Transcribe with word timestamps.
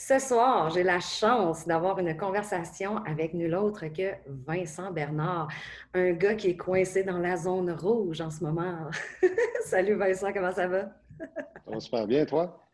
Ce 0.00 0.20
soir, 0.20 0.70
j'ai 0.70 0.84
la 0.84 1.00
chance 1.00 1.66
d'avoir 1.66 1.98
une 1.98 2.16
conversation 2.16 2.98
avec 2.98 3.34
nul 3.34 3.52
autre 3.56 3.88
que 3.88 4.12
Vincent 4.46 4.92
Bernard, 4.92 5.48
un 5.92 6.12
gars 6.12 6.36
qui 6.36 6.50
est 6.50 6.56
coincé 6.56 7.02
dans 7.02 7.18
la 7.18 7.36
zone 7.36 7.72
rouge 7.72 8.20
en 8.20 8.30
ce 8.30 8.44
moment. 8.44 8.88
Salut 9.64 9.94
Vincent, 9.94 10.32
comment 10.32 10.52
ça 10.52 10.68
va? 10.68 10.92
ça 11.18 11.72
va 11.72 11.80
super 11.80 12.06
bien, 12.06 12.24
toi? 12.24 12.64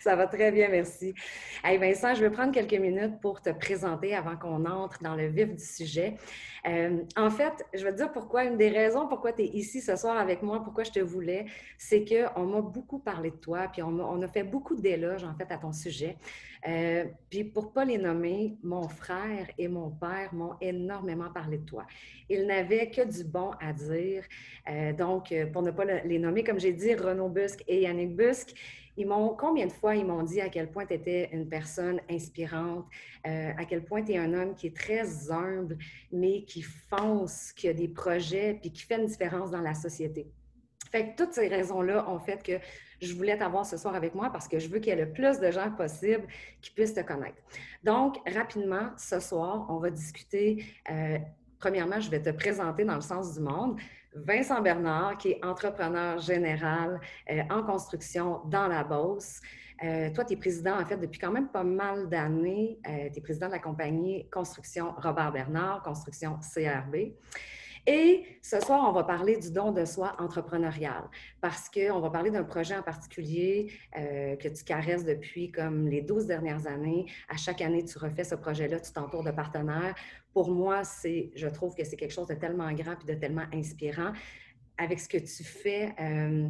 Ça 0.00 0.14
va 0.14 0.28
très 0.28 0.52
bien, 0.52 0.68
merci. 0.68 1.12
Hey 1.64 1.76
Vincent, 1.76 2.14
je 2.14 2.20
vais 2.20 2.30
prendre 2.30 2.52
quelques 2.52 2.80
minutes 2.80 3.20
pour 3.20 3.42
te 3.42 3.50
présenter 3.50 4.14
avant 4.14 4.36
qu'on 4.36 4.64
entre 4.64 5.02
dans 5.02 5.16
le 5.16 5.26
vif 5.26 5.54
du 5.54 5.64
sujet. 5.64 6.14
Euh, 6.66 7.02
en 7.16 7.30
fait, 7.30 7.66
je 7.74 7.82
vais 7.82 7.90
te 7.90 7.96
dire 7.96 8.12
pourquoi, 8.12 8.44
une 8.44 8.56
des 8.56 8.70
raisons 8.70 9.08
pourquoi 9.08 9.32
tu 9.32 9.42
es 9.42 9.46
ici 9.46 9.80
ce 9.80 9.96
soir 9.96 10.16
avec 10.16 10.40
moi, 10.42 10.62
pourquoi 10.62 10.84
je 10.84 10.92
te 10.92 11.00
voulais, 11.00 11.46
c'est 11.76 12.04
qu'on 12.04 12.46
m'a 12.46 12.60
beaucoup 12.60 13.00
parlé 13.00 13.32
de 13.32 13.36
toi, 13.36 13.66
puis 13.72 13.82
on 13.82 14.22
a, 14.22 14.28
fait 14.28 14.44
beaucoup 14.44 14.76
d'éloges, 14.76 15.24
en 15.24 15.34
fait, 15.34 15.50
à 15.52 15.58
ton 15.58 15.72
sujet. 15.72 16.16
Euh, 16.68 17.06
puis 17.30 17.44
pour 17.44 17.72
pas 17.72 17.84
les 17.84 17.98
nommer, 17.98 18.56
mon 18.62 18.88
frère 18.88 19.48
et 19.56 19.68
mon 19.68 19.90
père 19.90 20.34
m'ont 20.34 20.56
énormément 20.60 21.30
parlé 21.30 21.58
de 21.58 21.64
toi. 21.64 21.86
Ils 22.28 22.46
n'avaient 22.46 22.90
que 22.90 23.02
du 23.02 23.24
bon 23.24 23.52
à 23.60 23.72
dire. 23.72 24.24
Euh, 24.68 24.92
donc, 24.92 25.34
pour 25.52 25.62
ne 25.62 25.70
pas 25.70 25.84
les 25.84 26.18
nommer, 26.18 26.44
comme 26.44 26.60
j'ai 26.60 26.72
dit, 26.72 26.94
Renaud 26.94 27.28
Busque 27.28 27.64
et 27.66 27.82
Yannick 27.82 28.14
Busque, 28.14 28.54
ils 29.00 29.06
m'ont, 29.06 29.34
combien 29.34 29.66
de 29.66 29.72
fois 29.72 29.96
ils 29.96 30.04
m'ont 30.04 30.22
dit 30.22 30.40
à 30.40 30.48
quel 30.48 30.70
point 30.70 30.84
tu 30.84 30.94
étais 30.94 31.30
une 31.32 31.48
personne 31.48 32.00
inspirante, 32.10 32.86
euh, 33.26 33.50
à 33.56 33.64
quel 33.64 33.84
point 33.84 34.02
tu 34.02 34.12
es 34.12 34.18
un 34.18 34.34
homme 34.34 34.54
qui 34.54 34.66
est 34.66 34.76
très 34.76 35.30
humble, 35.30 35.78
mais 36.12 36.44
qui 36.44 36.62
fonce, 36.62 37.52
qui 37.52 37.68
a 37.68 37.72
des 37.72 37.88
projets, 37.88 38.58
puis 38.60 38.70
qui 38.70 38.82
fait 38.82 38.98
une 38.98 39.06
différence 39.06 39.50
dans 39.50 39.60
la 39.60 39.74
société. 39.74 40.30
Fait 40.90 41.10
que 41.10 41.16
toutes 41.16 41.32
ces 41.32 41.48
raisons-là 41.48 42.10
ont 42.10 42.18
fait 42.18 42.42
que 42.42 42.58
je 43.00 43.14
voulais 43.14 43.36
t'avoir 43.36 43.66
ce 43.66 43.76
soir 43.76 43.94
avec 43.94 44.14
moi 44.14 44.30
parce 44.30 44.48
que 44.48 44.58
je 44.58 44.68
veux 44.68 44.78
qu'il 44.78 44.88
y 44.88 44.98
ait 44.98 45.04
le 45.04 45.12
plus 45.12 45.38
de 45.40 45.50
gens 45.50 45.70
possible 45.70 46.26
qui 46.60 46.70
puissent 46.70 46.94
te 46.94 47.00
connaître. 47.00 47.38
Donc, 47.82 48.16
rapidement, 48.28 48.90
ce 48.96 49.20
soir, 49.20 49.66
on 49.68 49.78
va 49.78 49.90
discuter. 49.90 50.64
Euh, 50.90 51.18
premièrement, 51.58 52.00
je 52.00 52.10
vais 52.10 52.20
te 52.20 52.30
présenter 52.30 52.84
dans 52.84 52.96
le 52.96 53.00
sens 53.00 53.34
du 53.34 53.40
monde. 53.40 53.78
Vincent 54.14 54.60
Bernard, 54.60 55.18
qui 55.18 55.32
est 55.32 55.44
entrepreneur 55.44 56.18
général 56.18 57.00
euh, 57.30 57.42
en 57.50 57.62
construction 57.62 58.40
dans 58.46 58.66
la 58.66 58.82
Beauce. 58.82 59.40
Euh, 59.82 60.10
toi, 60.12 60.24
tu 60.24 60.34
es 60.34 60.36
président, 60.36 60.78
en 60.78 60.84
fait, 60.84 60.96
depuis 60.96 61.18
quand 61.18 61.30
même 61.30 61.48
pas 61.48 61.64
mal 61.64 62.08
d'années. 62.08 62.78
Euh, 62.86 63.08
tu 63.12 63.18
es 63.18 63.22
président 63.22 63.46
de 63.46 63.52
la 63.52 63.58
compagnie 63.58 64.28
Construction 64.30 64.94
Robert 64.98 65.32
Bernard, 65.32 65.82
Construction 65.82 66.38
CRB. 66.54 67.12
Et 67.86 68.24
ce 68.42 68.60
soir, 68.60 68.86
on 68.88 68.92
va 68.92 69.04
parler 69.04 69.36
du 69.36 69.50
don 69.50 69.72
de 69.72 69.84
soi 69.84 70.14
entrepreneurial 70.18 71.08
parce 71.40 71.68
qu'on 71.68 72.00
va 72.00 72.10
parler 72.10 72.30
d'un 72.30 72.44
projet 72.44 72.76
en 72.76 72.82
particulier 72.82 73.72
que 73.94 74.48
tu 74.48 74.64
caresses 74.64 75.04
depuis 75.04 75.50
comme 75.50 75.88
les 75.88 76.02
12 76.02 76.26
dernières 76.26 76.66
années. 76.66 77.06
À 77.28 77.36
chaque 77.36 77.60
année, 77.60 77.84
tu 77.84 77.98
refais 77.98 78.24
ce 78.24 78.34
projet-là, 78.34 78.80
tu 78.80 78.92
t'entoures 78.92 79.24
de 79.24 79.30
partenaires 79.30 79.94
pour 80.32 80.50
moi, 80.50 80.84
c'est, 80.84 81.30
je 81.34 81.48
trouve 81.48 81.74
que 81.74 81.84
c'est 81.84 81.96
quelque 81.96 82.12
chose 82.12 82.28
de 82.28 82.34
tellement 82.34 82.72
grand 82.72 82.96
et 83.02 83.14
de 83.14 83.18
tellement 83.18 83.46
inspirant 83.52 84.12
avec 84.78 85.00
ce 85.00 85.08
que 85.08 85.18
tu 85.18 85.44
fais. 85.44 85.94
Euh, 86.00 86.48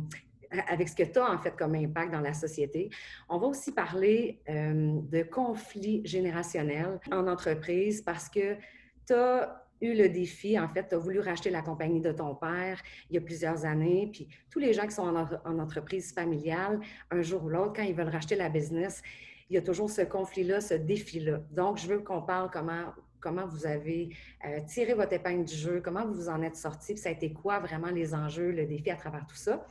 avec 0.66 0.88
ce 0.88 0.96
que 0.96 1.04
tu 1.04 1.16
as 1.20 1.30
en 1.30 1.38
fait 1.38 1.54
comme 1.56 1.76
impact 1.76 2.10
dans 2.10 2.20
la 2.20 2.34
société. 2.34 2.90
On 3.28 3.38
va 3.38 3.46
aussi 3.46 3.70
parler 3.70 4.42
euh, 4.48 4.98
de 5.00 5.22
conflits 5.22 6.02
générationnels 6.04 6.98
en 7.12 7.28
entreprise 7.28 8.02
parce 8.02 8.28
que 8.28 8.56
tu 9.06 9.12
as 9.12 9.64
eu 9.80 9.94
le 9.94 10.08
défi, 10.08 10.58
en 10.58 10.68
fait, 10.68 10.88
tu 10.88 10.94
as 10.94 10.98
voulu 10.98 11.20
racheter 11.20 11.50
la 11.50 11.62
compagnie 11.62 12.00
de 12.00 12.12
ton 12.12 12.34
père 12.34 12.80
il 13.08 13.14
y 13.14 13.18
a 13.18 13.20
plusieurs 13.20 13.64
années, 13.64 14.08
puis 14.12 14.28
tous 14.50 14.58
les 14.58 14.72
gens 14.72 14.86
qui 14.86 14.94
sont 14.94 15.02
en, 15.02 15.26
en 15.44 15.58
entreprise 15.58 16.12
familiale, 16.12 16.80
un 17.10 17.22
jour 17.22 17.44
ou 17.44 17.48
l'autre, 17.48 17.72
quand 17.76 17.82
ils 17.82 17.94
veulent 17.94 18.08
racheter 18.08 18.36
la 18.36 18.48
business, 18.48 19.02
il 19.48 19.54
y 19.54 19.58
a 19.58 19.62
toujours 19.62 19.90
ce 19.90 20.02
conflit-là, 20.02 20.60
ce 20.60 20.74
défi-là. 20.74 21.40
Donc, 21.50 21.78
je 21.78 21.88
veux 21.88 21.98
qu'on 22.00 22.22
parle 22.22 22.50
comment 22.52 22.92
comment 23.20 23.46
vous 23.46 23.66
avez 23.66 24.10
euh, 24.46 24.60
tiré 24.66 24.94
votre 24.94 25.12
épingle 25.12 25.44
du 25.44 25.54
jeu, 25.54 25.80
comment 25.84 26.06
vous 26.06 26.14
vous 26.14 26.28
en 26.28 26.42
êtes 26.42 26.56
sorti, 26.56 26.94
puis 26.94 27.02
ça 27.02 27.10
a 27.10 27.12
été 27.12 27.32
quoi 27.32 27.60
vraiment 27.60 27.90
les 27.90 28.14
enjeux, 28.14 28.50
le 28.50 28.66
défi 28.66 28.90
à 28.90 28.96
travers 28.96 29.26
tout 29.26 29.36
ça. 29.36 29.66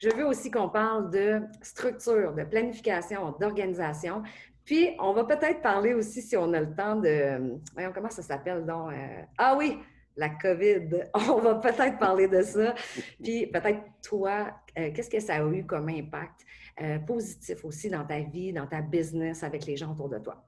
Je 0.00 0.10
veux 0.10 0.26
aussi 0.26 0.50
qu'on 0.50 0.68
parle 0.68 1.10
de 1.10 1.42
structure, 1.60 2.32
de 2.32 2.44
planification, 2.44 3.34
d'organisation. 3.40 4.22
Puis, 4.68 4.90
on 4.98 5.14
va 5.14 5.24
peut-être 5.24 5.62
parler 5.62 5.94
aussi, 5.94 6.20
si 6.20 6.36
on 6.36 6.52
a 6.52 6.60
le 6.60 6.74
temps, 6.74 6.94
de... 6.94 7.58
Voyons, 7.72 7.90
comment 7.94 8.10
ça 8.10 8.20
s'appelle 8.20 8.66
donc? 8.66 8.92
Euh, 8.92 9.22
ah 9.38 9.54
oui, 9.56 9.78
la 10.14 10.28
COVID. 10.28 11.04
On 11.30 11.38
va 11.38 11.54
peut-être 11.54 11.98
parler 11.98 12.28
de 12.28 12.42
ça. 12.42 12.74
Puis, 13.22 13.46
peut-être 13.46 13.80
toi, 14.02 14.50
euh, 14.78 14.90
qu'est-ce 14.92 15.08
que 15.08 15.20
ça 15.20 15.36
a 15.36 15.50
eu 15.50 15.64
comme 15.64 15.88
impact 15.88 16.44
positif 17.06 17.64
aussi 17.64 17.88
dans 17.88 18.04
ta 18.04 18.20
vie, 18.20 18.52
dans 18.52 18.66
ta 18.66 18.82
business, 18.82 19.42
avec 19.42 19.64
les 19.64 19.78
gens 19.78 19.92
autour 19.92 20.10
de 20.10 20.18
toi? 20.18 20.46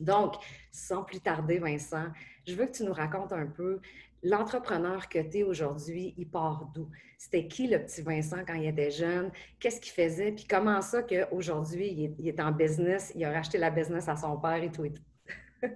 Donc, 0.00 0.36
sans 0.72 1.04
plus 1.04 1.20
tarder, 1.20 1.58
Vincent, 1.58 2.06
je 2.46 2.54
veux 2.54 2.64
que 2.64 2.72
tu 2.72 2.84
nous 2.84 2.94
racontes 2.94 3.34
un 3.34 3.46
peu 3.46 3.80
l'entrepreneur 4.22 5.08
que 5.08 5.18
tu 5.18 5.38
es 5.38 5.42
aujourd'hui, 5.42 6.14
il 6.16 6.28
part 6.28 6.70
d'où? 6.74 6.88
C'était 7.18 7.48
qui 7.48 7.66
le 7.66 7.82
petit 7.82 8.02
Vincent 8.02 8.44
quand 8.46 8.54
il 8.54 8.66
était 8.66 8.90
jeune? 8.90 9.30
Qu'est-ce 9.58 9.80
qu'il 9.80 9.92
faisait? 9.92 10.32
Puis 10.32 10.46
comment 10.48 10.80
ça 10.80 11.02
qu'aujourd'hui, 11.02 12.14
il, 12.18 12.28
est 12.28 12.40
en 12.40 12.52
business, 12.52 13.12
il 13.14 13.24
a 13.24 13.32
racheté 13.32 13.58
la 13.58 13.70
business 13.70 14.08
à 14.08 14.16
son 14.16 14.36
père 14.38 14.62
et 14.62 14.70
tout 14.70 14.84
et 14.84 14.92
tout? 14.92 15.02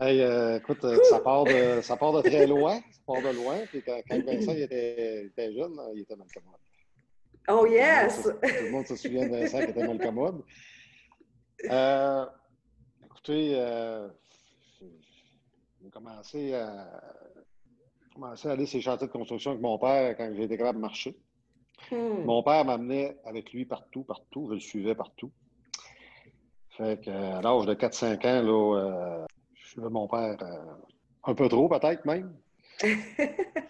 hey, 0.00 0.20
euh, 0.20 0.58
écoute, 0.58 0.84
euh, 0.84 0.98
ça 1.10 1.20
part, 1.20 1.44
de, 1.44 1.80
ça 1.82 1.96
part 1.96 2.12
de 2.12 2.22
très 2.22 2.46
loin. 2.46 2.76
Ça 2.76 3.00
part 3.06 3.22
de 3.22 3.36
loin. 3.36 3.58
Puis 3.66 3.82
quand, 3.82 4.00
Vincent 4.08 4.52
il 4.52 4.62
était, 4.62 5.52
jeune, 5.52 5.76
il 5.94 6.02
était 6.02 6.16
mal 6.16 6.28
commode. 6.32 6.60
Oh 7.48 7.66
yes! 7.66 8.22
Tout 8.22 8.64
le 8.64 8.70
monde 8.70 8.86
se, 8.86 8.94
souvient 8.94 9.26
de 9.26 9.36
Vincent 9.36 9.58
qui 9.58 9.70
était 9.70 9.86
mal 9.86 9.98
commode. 9.98 10.42
Euh, 11.70 12.26
écoutez, 13.04 13.54
euh, 13.56 14.08
j'ai 15.82 15.90
commencé 15.90 16.54
à, 16.54 17.00
commencé 18.14 18.48
à 18.48 18.52
aller 18.52 18.66
sur 18.66 18.78
les 18.78 18.82
chantiers 18.82 19.06
de 19.06 19.12
construction 19.12 19.50
avec 19.52 19.62
mon 19.62 19.78
père 19.78 20.16
quand 20.16 20.32
j'étais 20.34 20.56
capable 20.56 20.78
de 20.78 20.82
marcher. 20.82 21.16
Hmm. 21.90 22.24
Mon 22.24 22.42
père 22.42 22.64
m'amenait 22.64 23.16
avec 23.24 23.52
lui 23.52 23.64
partout, 23.64 24.04
partout. 24.04 24.46
Je 24.50 24.54
le 24.54 24.60
suivais 24.60 24.94
partout. 24.94 25.32
Fait 26.70 27.00
qu'à 27.00 27.40
l'âge 27.40 27.66
de 27.66 27.74
4-5 27.74 28.26
ans, 28.26 28.42
là, 28.42 28.78
euh, 28.78 29.26
je 29.54 29.68
suivais 29.68 29.90
mon 29.90 30.06
père 30.06 30.36
euh, 30.40 30.74
un 31.24 31.34
peu 31.34 31.48
trop, 31.48 31.68
peut-être 31.68 32.04
même. 32.04 32.32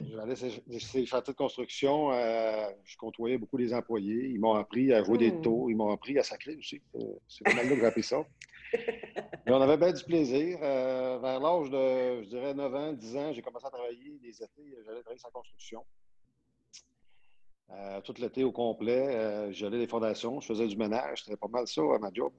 J'allais 0.01 0.37
sur 0.37 0.51
ces 0.79 1.07
chantiers 1.07 1.33
de 1.33 1.37
construction, 1.37 2.13
euh, 2.13 2.69
je 2.85 2.97
côtoyais 2.97 3.39
beaucoup 3.39 3.57
les 3.57 3.75
employés. 3.75 4.29
Ils 4.29 4.39
m'ont 4.39 4.55
appris 4.55 4.93
à 4.93 5.03
jouer 5.03 5.19
des 5.19 5.33
hmm. 5.33 5.43
taux, 5.43 5.69
ils 5.71 5.77
m'ont 5.77 5.91
appris 5.91 6.19
à 6.19 6.23
sacrer 6.23 6.57
aussi. 6.57 6.81
Euh, 6.97 7.01
c'est 7.29 7.45
pas 7.45 7.55
mal 7.55 7.69
là 7.69 7.75
que 7.75 7.81
j'ai 7.81 7.87
appris 7.87 8.03
ça. 8.03 8.25
On 9.47 9.61
avait 9.61 9.77
bien 9.77 9.93
du 9.93 10.05
plaisir. 10.05 10.59
Euh, 10.63 11.19
vers 11.19 11.41
l'âge 11.41 11.71
de, 11.71 12.23
je 12.23 12.29
dirais, 12.29 12.55
9 12.55 12.75
ans, 12.75 12.93
10 12.93 13.17
ans, 13.17 13.33
j'ai 13.33 13.43
commencé 13.43 13.67
à 13.67 13.71
travailler 13.71 14.19
des 14.23 14.43
étés. 14.43 14.77
J'allais 14.85 15.01
travailler 15.01 15.19
sur 15.19 15.29
la 15.29 15.33
construction. 15.33 15.85
tout 18.05 18.15
l'été 18.19 18.45
au 18.45 18.53
complet, 18.53 19.53
j'allais 19.53 19.79
des 19.79 19.87
fondations, 19.87 20.41
je 20.41 20.47
faisais 20.47 20.67
du 20.67 20.77
ménage. 20.77 21.25
C'était 21.25 21.37
pas 21.37 21.49
mal 21.49 21.67
ça 21.67 21.83
à 21.83 21.99
ma 21.99 22.11
job. 22.13 22.33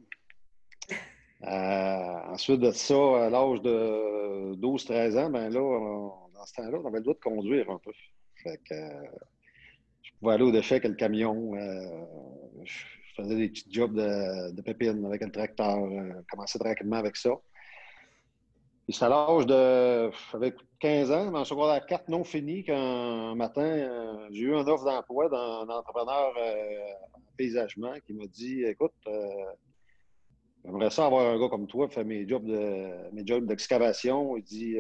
ensuite 1.42 2.60
de 2.60 2.72
ça, 2.72 3.26
à 3.26 3.30
l'âge 3.30 3.62
de 3.62 4.56
12-13 4.56 5.18
ans, 5.18 5.30
ben 5.30 5.50
là, 5.50 5.60
dans 6.34 6.46
ce 6.46 6.54
temps-là, 6.54 6.78
on 6.84 6.88
avait 6.88 6.98
le 6.98 7.04
droit 7.04 7.14
de 7.14 7.20
conduire 7.20 7.70
un 7.70 7.80
peu. 7.80 7.92
Fait 8.44 8.60
que, 8.70 8.74
euh, 8.74 9.04
je 10.02 10.12
pouvais 10.20 10.34
aller 10.34 10.44
au 10.44 10.52
déchet 10.52 10.76
avec 10.76 10.90
le 10.90 10.96
camion. 10.96 11.56
Euh, 11.56 12.06
je 13.14 13.22
faisais 13.22 13.36
des 13.36 13.50
petits 13.50 13.72
jobs 13.72 13.94
de, 13.94 14.52
de 14.52 14.62
pépine 14.62 15.06
avec 15.06 15.22
le 15.24 15.32
tracteur. 15.32 15.78
Euh, 15.78 16.22
commençais 16.30 16.60
tranquillement 16.60 16.98
avec 16.98 17.16
ça. 17.16 17.32
Puis 18.86 18.98
c'est 18.98 19.06
à 19.06 19.10
l'âge 19.10 19.46
de. 19.46 20.12
J'avais 20.32 20.54
15 20.80 21.12
ans, 21.12 21.32
dans 21.32 21.40
le 21.40 21.46
secondaire 21.46 21.86
4 21.86 22.10
non 22.10 22.24
fini, 22.24 22.64
qu'un 22.64 23.34
matin, 23.36 24.28
j'ai 24.32 24.42
eu 24.42 24.54
une 24.54 24.68
offre 24.68 24.84
d'emploi 24.84 25.30
d'un 25.30 25.70
entrepreneur 25.74 26.34
en 27.14 27.20
paysagement 27.38 27.94
qui 28.06 28.14
m'a 28.14 28.28
dit 28.28 28.66
Écoute, 28.66 28.92
j'aimerais 30.66 30.90
ça 30.90 31.06
avoir 31.06 31.34
un 31.34 31.40
gars 31.40 31.48
comme 31.48 31.68
toi 31.68 31.88
faire 31.88 32.04
mes 32.04 32.28
jobs 32.28 32.46
de 32.46 33.14
mes 33.14 33.26
jobs 33.26 33.46
d'excavation. 33.46 34.36
Il 34.36 34.44
dit 34.44 34.78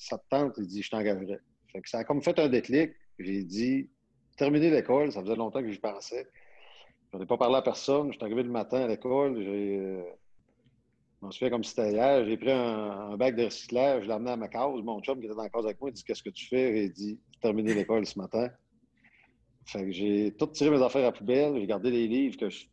ça 0.00 0.18
te 0.18 0.24
tente? 0.30 0.54
Il 0.58 0.66
dit, 0.66 0.82
je 0.82 0.90
t'engagerai. 0.90 1.38
ça 1.84 1.98
a 1.98 2.04
comme 2.04 2.22
fait 2.22 2.38
un 2.38 2.48
déclic. 2.48 2.92
J'ai 3.18 3.44
dit, 3.44 3.90
terminer 4.36 4.70
l'école, 4.70 5.12
ça 5.12 5.20
faisait 5.20 5.36
longtemps 5.36 5.60
que 5.60 5.70
j'y 5.70 5.78
pensais. 5.78 6.26
Je 7.12 7.16
n'en 7.16 7.24
ai 7.24 7.26
pas 7.26 7.36
parlé 7.36 7.56
à 7.56 7.62
personne. 7.62 8.08
Je 8.08 8.16
suis 8.16 8.24
arrivé 8.24 8.42
le 8.42 8.50
matin 8.50 8.82
à 8.82 8.86
l'école. 8.86 9.36
Euh, 9.36 10.02
je 11.20 11.26
m'en 11.26 11.30
souviens 11.32 11.50
comme 11.50 11.64
c'était 11.64 11.92
hier. 11.92 12.24
J'ai 12.24 12.36
pris 12.36 12.52
un, 12.52 13.16
bac 13.16 13.34
de 13.34 13.44
recyclage, 13.44 14.02
je 14.02 14.08
l'ai 14.08 14.14
amené 14.14 14.30
à 14.30 14.36
ma 14.36 14.48
case. 14.48 14.80
Mon 14.82 15.00
chum 15.00 15.18
qui 15.18 15.26
était 15.26 15.34
dans 15.34 15.42
la 15.42 15.50
case 15.50 15.64
avec 15.64 15.80
moi, 15.80 15.90
il 15.90 15.92
dit 15.92 16.04
Qu'est-ce 16.04 16.22
que 16.22 16.30
tu 16.30 16.46
fais? 16.46 16.84
Il 16.84 16.92
dit 16.92 17.18
Terminer 17.40 17.74
l'école 17.74 18.06
ce 18.06 18.18
matin. 18.18 18.48
Fait 19.64 19.84
que 19.84 19.90
j'ai 19.90 20.34
tout 20.38 20.46
tiré 20.46 20.70
mes 20.70 20.82
affaires 20.82 21.06
à 21.06 21.12
poubelle. 21.12 21.58
J'ai 21.58 21.66
gardé 21.66 21.90
les 21.90 22.06
livres 22.06 22.36
que 22.36 22.48
je, 22.48 22.66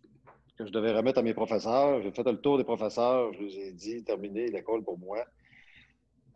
devais 0.72 0.92
remettre 0.92 1.20
à 1.20 1.24
mes 1.24 1.34
professeurs. 1.34 2.02
J'ai 2.04 2.12
fait 2.12 2.24
le 2.24 2.40
tour 2.40 2.58
des 2.58 2.64
professeurs. 2.64 3.34
Je 3.34 3.42
leur 3.42 3.52
ai 3.52 3.72
dit 3.72 4.04
Terminer 4.04 4.48
l'école 4.50 4.84
pour 4.84 5.00
moi. 5.00 5.18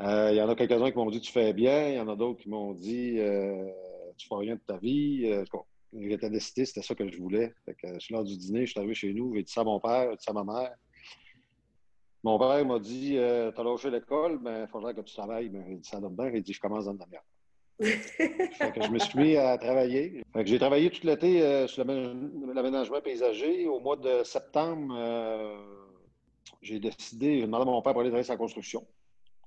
Euh, 0.01 0.30
il 0.31 0.38
y 0.38 0.42
en 0.42 0.50
a 0.50 0.56
quelques-uns 0.56 0.89
qui 0.89 0.97
m'ont 0.97 1.12
dit 1.12 1.21
tu 1.21 1.31
fais 1.31 1.54
bien, 1.54 1.89
il 1.89 1.95
y 1.95 2.00
en 2.00 2.07
a 2.07 2.15
d'autres 2.15 2.42
qui 2.42 2.50
m'ont 2.50 2.74
dit 2.74 3.19
euh, 3.19 3.69
tu 4.18 4.27
fais 4.27 4.36
rien 4.36 4.56
de 4.56 4.62
ta 4.65 4.77
vie. 4.77 5.25
Euh, 5.25 5.45
J'étais 5.94 6.30
décidé, 6.30 6.66
c'était 6.66 6.82
ça 6.82 6.96
que 6.96 7.10
je 7.10 7.18
voulais. 7.18 7.54
Fait 7.66 7.76
que, 7.76 8.00
sur 8.00 8.16
l'heure 8.16 8.24
du 8.24 8.38
dîner, 8.38 8.66
je 8.66 8.72
suis 8.72 8.80
arrivé 8.80 8.94
chez 8.94 9.14
nous, 9.14 9.36
j'ai 9.36 9.44
dit 9.44 9.52
ça 9.52 9.62
à 9.62 9.64
mon 9.64 9.80
père, 9.80 10.10
j'ai 10.12 10.18
dit 10.18 10.24
ça 10.24 10.32
à 10.32 10.44
ma 10.44 10.44
mère. 10.44 10.76
Mon 12.24 12.38
père 12.38 12.66
m'a 12.66 12.80
dit 12.80 13.18
euh, 13.18 13.52
T'as 13.52 13.64
lâché 13.64 13.90
l'école, 13.90 14.40
mais 14.42 14.62
il 14.62 14.68
faudrait 14.68 14.94
que 14.94 15.02
tu 15.02 15.14
travailles. 15.14 15.50
Mais 15.50 15.66
j'ai 15.68 15.76
dit 15.76 15.90
ça 15.90 16.00
donne 16.00 16.16
bien. 16.16 16.30
Il 16.30 16.44
dit 16.44 16.54
Je 16.54 16.60
commence 16.60 16.86
dans 16.86 16.94
le 16.94 17.00
demi 17.00 17.18
fait 17.82 18.72
que 18.76 18.84
je 18.84 18.92
me 18.92 19.00
suis 19.00 19.18
mis 19.18 19.38
à 19.38 19.58
travailler. 19.58 20.22
Fait 20.34 20.44
que 20.44 20.50
j'ai 20.50 20.60
travaillé 20.60 20.92
tout 20.92 21.06
l'été 21.06 21.42
euh, 21.42 21.66
sur 21.66 21.84
l'aménagement 21.84 23.02
paysager. 23.02 23.68
Au 23.68 23.80
mois 23.80 23.96
de 23.96 24.24
septembre, 24.24 24.94
euh, 24.96 25.58
j'ai 26.62 26.80
décidé, 26.80 27.40
j'ai 27.40 27.46
demandé 27.48 27.64
à 27.64 27.66
mon 27.66 27.82
père 27.82 27.94
pour 27.94 28.02
aller 28.02 28.12
travailler 28.12 28.28
sa 28.28 28.38
construction. 28.38 28.86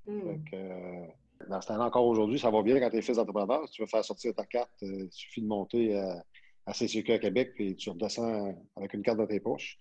Hmm. 0.08 0.20
Fait 0.20 0.50
que, 0.50 0.56
euh, 0.56 1.06
dans 1.49 1.61
ce 1.61 1.69
temps-là, 1.69 1.85
encore 1.85 2.06
aujourd'hui, 2.06 2.41
ça 2.41 2.50
va 2.50 2.61
bien 2.62 2.81
quand 2.81 2.91
tu 2.91 2.96
es 2.96 3.02
fils 3.02 3.19
d'entrepreneur. 3.19 3.69
Si 3.69 3.75
tu 3.75 3.82
veux 3.82 3.87
faire 3.87 4.05
sortir 4.05 4.35
ta 4.35 4.44
carte, 4.44 4.82
il 4.82 5.08
suffit 5.12 5.41
de 5.41 5.46
monter 5.46 5.96
à 5.96 6.25
CCQ 6.72 7.12
à 7.12 7.19
Québec, 7.19 7.52
puis 7.55 7.76
tu 7.76 7.90
redescends 7.90 8.56
avec 8.76 8.94
une 8.94 9.02
carte 9.02 9.19
dans 9.19 9.26
tes 9.26 9.40
poches. 9.40 9.78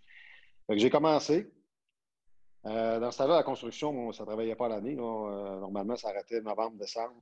J'ai 0.69 0.89
commencé. 0.89 1.51
dans 2.63 3.11
ce 3.11 3.17
temps-là, 3.17 3.37
la 3.37 3.43
construction, 3.43 4.11
ça 4.11 4.23
ne 4.23 4.27
travaillait 4.27 4.55
pas 4.55 4.67
l'année. 4.67 4.95
normalement, 4.95 5.95
ça 5.95 6.09
arrêtait 6.09 6.41
novembre, 6.41 6.77
décembre. 6.77 7.15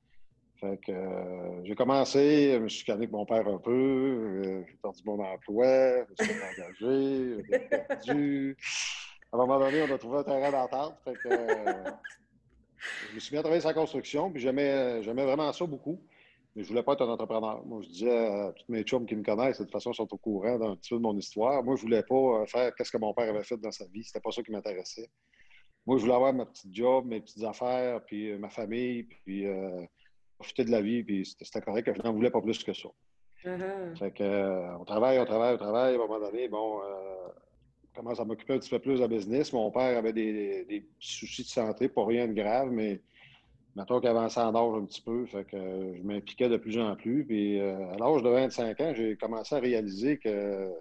Fait 0.62 0.78
que 0.78 0.92
euh, 0.92 1.64
j'ai 1.64 1.74
commencé, 1.74 2.52
je 2.52 2.58
me 2.58 2.68
suis 2.68 2.84
calmé 2.84 3.02
avec 3.02 3.10
mon 3.10 3.26
père 3.26 3.48
un 3.48 3.58
peu, 3.58 3.72
euh, 3.72 4.64
j'ai 4.64 4.76
perdu 4.80 5.02
mon 5.04 5.18
emploi, 5.18 5.66
je 5.66 6.24
me 6.24 6.28
suis 6.28 6.40
engagé, 6.40 7.44
j'ai 7.50 7.58
perdu. 7.58 8.56
À 9.32 9.36
un 9.36 9.38
moment 9.38 9.58
donné, 9.58 9.82
on 9.82 9.92
a 9.92 9.98
trouvé 9.98 10.18
un 10.18 10.22
terrain 10.22 10.52
d'entente. 10.52 10.94
Euh, 11.26 11.90
je 13.10 13.14
me 13.16 13.18
suis 13.18 13.34
mis 13.34 13.38
à 13.38 13.42
travailler 13.42 13.60
sur 13.60 13.70
la 13.70 13.74
construction, 13.74 14.30
puis 14.30 14.40
j'aimais 14.40 15.00
vraiment 15.00 15.52
ça 15.52 15.66
beaucoup. 15.66 16.00
Mais 16.54 16.64
je 16.64 16.68
voulais 16.68 16.82
pas 16.82 16.92
être 16.92 17.02
un 17.02 17.08
entrepreneur. 17.08 17.64
Moi, 17.64 17.80
je 17.82 17.88
disais 17.88 18.26
à 18.26 18.52
tous 18.52 18.70
mes 18.70 18.82
chums 18.82 19.06
qui 19.06 19.16
me 19.16 19.22
connaissent, 19.22 19.58
de 19.58 19.64
toute 19.64 19.72
façon, 19.72 19.92
sont 19.92 20.12
au 20.12 20.18
courant 20.18 20.58
d'un 20.58 20.76
petit 20.76 20.90
peu 20.90 20.96
de 20.96 21.02
mon 21.02 21.16
histoire. 21.16 21.62
Moi, 21.64 21.76
je 21.76 21.82
voulais 21.82 22.02
pas 22.02 22.44
faire 22.46 22.74
qu'est-ce 22.74 22.90
que 22.90 22.98
mon 22.98 23.14
père 23.14 23.30
avait 23.30 23.44
fait 23.44 23.56
dans 23.56 23.72
sa 23.72 23.86
vie. 23.86 24.04
C'était 24.04 24.20
pas 24.20 24.32
ça 24.32 24.42
qui 24.42 24.50
m'intéressait. 24.52 25.08
Moi, 25.86 25.96
je 25.96 26.02
voulais 26.02 26.14
avoir 26.14 26.32
ma 26.32 26.46
petite 26.46 26.74
job, 26.74 27.06
mes 27.06 27.20
petites 27.20 27.42
affaires, 27.42 28.04
puis 28.04 28.36
ma 28.38 28.50
famille, 28.50 29.04
puis 29.04 29.46
profiter 30.42 30.64
de 30.64 30.70
la 30.70 30.82
vie, 30.82 31.02
puis 31.04 31.24
c'était 31.24 31.60
correct 31.60 31.86
que 31.86 31.94
je 31.94 32.02
n'en 32.02 32.12
voulais 32.12 32.30
pas 32.30 32.42
plus 32.42 32.62
que 32.62 32.72
ça. 32.72 32.88
Uh-huh. 33.44 33.96
Fait 33.96 34.12
que, 34.12 34.22
euh, 34.22 34.78
on 34.78 34.84
travaille, 34.84 35.18
on 35.18 35.24
travaille, 35.24 35.54
on 35.54 35.58
travaille. 35.58 35.92
À 35.94 35.96
un 35.96 35.98
moment 35.98 36.20
donné, 36.20 36.48
bon, 36.48 36.80
euh, 36.80 37.28
on 37.84 37.96
commence 37.96 38.20
à 38.20 38.24
m'occuper 38.24 38.54
un 38.54 38.58
petit 38.58 38.70
peu 38.70 38.78
plus 38.78 39.00
de 39.00 39.06
business. 39.06 39.52
Mon 39.52 39.70
père 39.70 39.98
avait 39.98 40.12
des, 40.12 40.64
des, 40.64 40.88
soucis 40.98 41.42
de 41.42 41.48
santé, 41.48 41.88
pas 41.88 42.04
rien 42.04 42.28
de 42.28 42.32
grave, 42.32 42.70
mais 42.70 43.00
maintenant 43.74 44.00
qu'il 44.00 44.08
avançait 44.08 44.40
en 44.40 44.54
âge 44.54 44.82
un 44.82 44.84
petit 44.84 45.00
peu, 45.00 45.26
fait 45.26 45.44
que 45.44 45.94
je 45.96 46.02
m'impliquais 46.02 46.48
de 46.48 46.56
plus 46.56 46.78
en 46.78 46.94
plus. 46.96 47.24
Puis 47.24 47.60
euh, 47.60 47.92
à 47.92 47.96
l'âge 47.96 48.22
de 48.22 48.28
25 48.28 48.80
ans, 48.80 48.92
j'ai 48.94 49.16
commencé 49.16 49.54
à 49.54 49.58
réaliser 49.58 50.18
que 50.18 50.72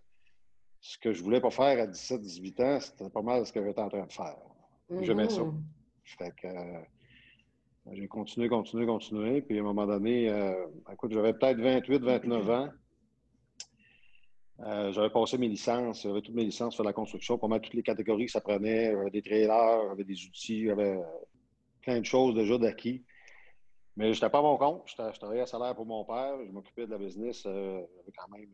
ce 0.81 0.97
que 0.97 1.13
je 1.13 1.23
voulais 1.23 1.41
pas 1.41 1.51
faire 1.51 1.79
à 1.79 1.87
17-18 1.87 2.63
ans, 2.63 2.79
c'était 2.79 3.09
pas 3.09 3.21
mal 3.21 3.45
ce 3.45 3.53
que 3.53 3.63
j'étais 3.63 3.81
en 3.81 3.89
train 3.89 4.05
de 4.05 4.11
faire. 4.11 4.37
J'aimais 5.01 5.29
ça. 5.29 5.41
Mm-hmm. 5.41 5.61
Fait 6.17 6.33
que 6.35 6.47
j'ai 7.93 8.07
continué, 8.07 8.49
continué, 8.49 8.85
continué. 8.85 9.41
Puis 9.41 9.57
à 9.57 9.61
un 9.61 9.63
moment 9.63 9.85
donné, 9.85 10.29
euh, 10.29 10.53
écoute, 10.91 11.13
j'avais 11.13 11.33
peut-être 11.33 11.59
28, 11.59 12.01
29 12.01 12.49
ans. 12.49 12.69
Euh, 14.63 14.91
j'avais 14.91 15.09
passé 15.09 15.39
mes 15.39 15.47
licences, 15.47 16.03
j'avais 16.03 16.21
toutes 16.21 16.35
mes 16.35 16.43
licences 16.43 16.75
sur 16.75 16.83
la 16.83 16.93
construction, 16.93 17.39
pas 17.39 17.47
mal 17.47 17.61
toutes 17.61 17.73
les 17.73 17.81
catégories 17.81 18.25
que 18.25 18.31
ça 18.31 18.41
prenait. 18.41 18.91
J'avais 18.91 19.09
des 19.09 19.21
trailers, 19.21 19.87
j'avais 19.89 20.03
des 20.03 20.25
outils, 20.25 20.65
j'avais 20.65 20.99
plein 21.81 21.99
de 21.99 22.05
choses 22.05 22.35
déjà 22.35 22.57
d'acquis. 22.57 23.03
Mais 23.97 24.13
je 24.13 24.17
n'étais 24.19 24.29
pas 24.29 24.39
à 24.39 24.41
mon 24.41 24.57
compte. 24.57 24.83
Je 24.87 24.95
travaillais 24.95 25.41
à 25.41 25.45
salaire 25.45 25.75
pour 25.75 25.85
mon 25.85 26.05
père. 26.05 26.37
Je 26.45 26.51
m'occupais 26.51 26.85
de 26.85 26.91
la 26.91 26.97
business. 26.97 27.43
Euh, 27.45 27.81
j'avais 27.95 28.11
quand 28.17 28.37
même, 28.37 28.49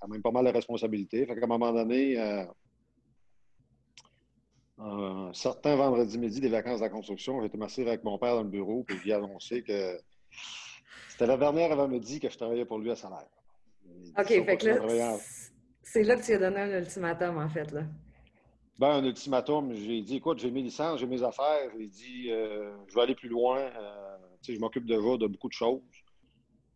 quand 0.00 0.08
même 0.08 0.22
pas 0.22 0.30
mal 0.30 0.44
de 0.44 0.50
responsabilités. 0.50 1.24
Fait 1.26 1.34
qu'à 1.34 1.44
un 1.44 1.48
moment 1.48 1.72
donné, 1.72 2.18
un 4.78 5.32
certain 5.32 5.76
vendredi 5.76 6.18
midi 6.18 6.40
des 6.40 6.48
vacances 6.48 6.80
de 6.80 6.84
la 6.84 6.90
construction, 6.90 7.40
j'étais 7.40 7.58
m'asseoir 7.58 7.88
avec 7.88 8.04
mon 8.04 8.18
père 8.18 8.34
dans 8.34 8.42
le 8.42 8.48
bureau, 8.48 8.84
puis 8.84 9.12
a 9.12 9.16
annoncé 9.16 9.62
que 9.62 9.98
c'était 11.08 11.26
la 11.26 11.36
dernière 11.36 11.72
avant-midi 11.72 12.20
que 12.20 12.28
je 12.28 12.36
travaillais 12.36 12.64
pour 12.64 12.78
lui 12.78 12.90
à 12.90 12.96
salaire. 12.96 13.28
OK, 14.18 14.26
fait 14.26 14.56
que 14.56 14.66
là, 14.66 15.16
c'est 15.82 16.02
là 16.02 16.16
que 16.16 16.22
tu 16.22 16.32
as 16.32 16.38
donné 16.38 16.60
un 16.60 16.78
ultimatum, 16.78 17.38
en 17.38 17.48
fait, 17.48 17.70
là. 17.70 17.82
Ben, 18.78 18.88
un 18.88 19.04
ultimatum, 19.04 19.72
j'ai 19.74 20.00
dit, 20.00 20.16
écoute, 20.16 20.38
j'ai 20.38 20.50
mes 20.50 20.62
licences, 20.62 20.98
j'ai 20.98 21.06
mes 21.06 21.22
affaires, 21.22 21.70
j'ai 21.78 21.86
dit, 21.86 22.30
euh, 22.30 22.72
je 22.88 22.94
vais 22.94 23.02
aller 23.02 23.14
plus 23.14 23.28
loin, 23.28 23.58
euh, 23.58 24.16
je 24.46 24.58
m'occupe 24.58 24.86
déjà 24.86 25.16
de 25.18 25.26
beaucoup 25.26 25.48
de 25.48 25.52
choses. 25.52 25.80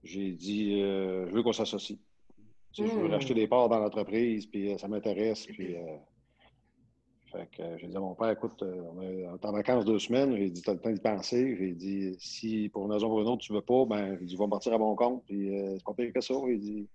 J'ai 0.05 0.33
dit, 0.33 0.83
euh, 0.83 1.27
je 1.27 1.33
veux 1.33 1.43
qu'on 1.43 1.53
s'associe. 1.53 1.99
Je 2.73 2.85
veux 2.85 3.09
hmm. 3.09 3.13
racheter 3.13 3.35
des 3.35 3.49
parts 3.49 3.69
dans 3.69 3.79
l'entreprise, 3.79 4.47
puis 4.47 4.79
ça 4.79 4.87
m'intéresse, 4.87 5.47
puis 5.47 5.77
fait 7.33 7.49
que 7.57 7.79
j'ai 7.79 7.89
dit 7.89 7.97
à 7.97 8.01
mon 8.01 8.15
père, 8.15 8.31
écoute, 8.31 8.63
on 8.63 9.03
est 9.03 9.27
en 9.27 9.53
vacances 9.53 9.85
deux 9.85 9.99
semaines. 9.99 10.37
J'ai 10.37 10.51
dit, 10.51 10.63
tu 10.63 10.71
as 10.71 10.75
le 10.75 10.79
temps 10.79 10.93
d'y 10.93 11.01
penser. 11.01 11.57
J'ai 11.59 11.73
dit, 11.73 12.15
si 12.21 12.69
pour 12.69 12.85
une 12.85 12.93
raison 12.93 13.07
ou 13.07 13.11
pour 13.11 13.21
une 13.23 13.29
autre, 13.29 13.43
tu 13.43 13.53
ne 13.53 13.59
veux 13.59 13.65
pas, 13.65 13.85
ben, 13.87 14.17
j'ai 14.21 14.27
dit, 14.27 14.37
va 14.37 14.47
partir 14.47 14.75
à 14.75 14.79
mon 14.79 14.95
compte. 14.95 15.25
Puis 15.27 15.51
c'est 15.51 15.85
pas 15.85 15.95
pire 15.95 16.13
que 16.13 16.21
ça. 16.21 16.35
J'ai 16.47 16.59
dit. 16.59 16.87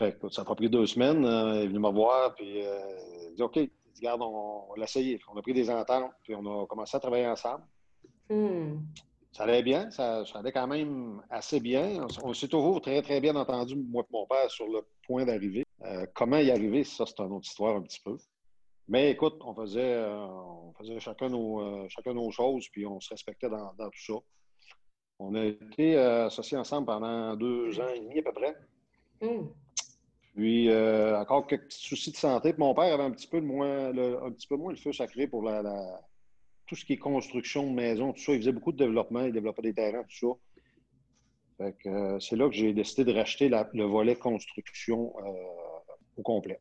Fait 0.00 0.18
que 0.18 0.28
ça 0.30 0.42
a 0.42 0.54
pris 0.54 0.68
deux 0.68 0.86
semaines. 0.86 1.24
Euh, 1.24 1.56
il 1.56 1.62
est 1.62 1.66
venu 1.68 1.78
me 1.78 1.90
voir. 1.90 2.34
Puis 2.34 2.58
il 2.58 2.66
a 2.66 3.30
dit, 3.36 3.42
OK, 3.42 3.56
il 3.56 3.70
regarde, 3.96 4.22
on, 4.22 4.74
l'a 4.76 4.84
essayé. 4.84 5.20
On 5.32 5.36
a 5.36 5.42
pris 5.42 5.52
des 5.52 5.70
ententes. 5.70 6.10
Puis 6.24 6.34
on 6.34 6.62
a 6.62 6.66
commencé 6.66 6.96
à 6.96 7.00
travailler 7.00 7.28
ensemble. 7.28 7.62
Hmm. 8.28 8.78
Ça 9.30 9.44
allait 9.44 9.62
bien. 9.62 9.90
Ça, 9.92 10.24
allait 10.34 10.52
quand 10.52 10.66
même 10.66 11.22
assez 11.30 11.60
bien. 11.60 12.04
On, 12.24 12.34
s'est 12.34 12.48
toujours 12.48 12.80
très, 12.80 13.00
très 13.02 13.20
bien 13.20 13.36
entendu, 13.36 13.76
moi 13.76 14.02
et 14.02 14.12
mon 14.12 14.26
père, 14.26 14.50
sur 14.50 14.66
le 14.66 14.80
point 15.06 15.24
d'arriver. 15.24 15.64
comment 16.14 16.38
y 16.38 16.50
arriver, 16.50 16.82
ça, 16.82 17.04
c'est 17.06 17.20
une 17.20 17.32
autre 17.32 17.46
histoire 17.46 17.76
un 17.76 17.82
petit 17.82 18.00
peu. 18.04 18.16
Mais 18.90 19.12
écoute, 19.12 19.36
on 19.42 19.54
faisait, 19.54 19.94
euh, 19.94 20.26
on 20.26 20.72
faisait 20.72 20.98
chacun, 20.98 21.28
nos, 21.28 21.60
euh, 21.60 21.86
chacun 21.88 22.12
nos 22.12 22.28
choses, 22.32 22.68
puis 22.72 22.84
on 22.84 22.98
se 22.98 23.10
respectait 23.10 23.48
dans, 23.48 23.72
tout 23.78 24.04
ça. 24.04 24.14
On 25.20 25.32
a 25.36 25.44
été 25.44 25.96
euh, 25.96 26.26
associés 26.26 26.58
ensemble 26.58 26.86
pendant 26.86 27.36
deux 27.36 27.78
ans 27.78 27.88
et 27.94 28.00
demi 28.00 28.18
à 28.18 28.22
peu 28.22 28.32
près. 28.32 28.56
Hmm. 29.20 29.46
Puis, 30.34 30.68
encore 30.72 31.46
quelques 31.46 31.64
petits 31.64 31.86
soucis 31.86 32.12
de 32.12 32.16
santé. 32.16 32.52
Puis 32.52 32.60
mon 32.60 32.74
père 32.74 32.94
avait 32.94 33.02
un 33.02 33.10
petit 33.10 33.26
peu, 33.26 33.40
moins, 33.40 33.92
le, 33.92 34.22
un 34.22 34.30
petit 34.30 34.46
peu 34.46 34.56
moins 34.56 34.72
le 34.72 34.78
feu 34.78 34.92
sacré 34.92 35.26
pour 35.26 35.42
la, 35.42 35.62
tout 36.66 36.76
ce 36.76 36.84
qui 36.84 36.92
est 36.92 36.98
construction 36.98 37.68
de 37.68 37.74
maison, 37.74 38.12
tout 38.12 38.22
ça. 38.22 38.32
Il 38.32 38.38
faisait 38.38 38.52
beaucoup 38.52 38.72
de 38.72 38.78
développement, 38.78 39.24
il 39.24 39.32
développait 39.32 39.62
des 39.62 39.74
terrains, 39.74 40.04
tout 40.04 40.36
ça. 41.58 41.64
Fait 41.64 41.76
que, 41.82 42.18
c'est 42.20 42.36
là 42.36 42.48
que 42.48 42.54
j'ai 42.54 42.72
décidé 42.72 43.04
de 43.04 43.16
racheter 43.16 43.48
le 43.48 43.84
volet 43.84 44.14
construction 44.14 45.12
au 46.16 46.22
complet. 46.22 46.58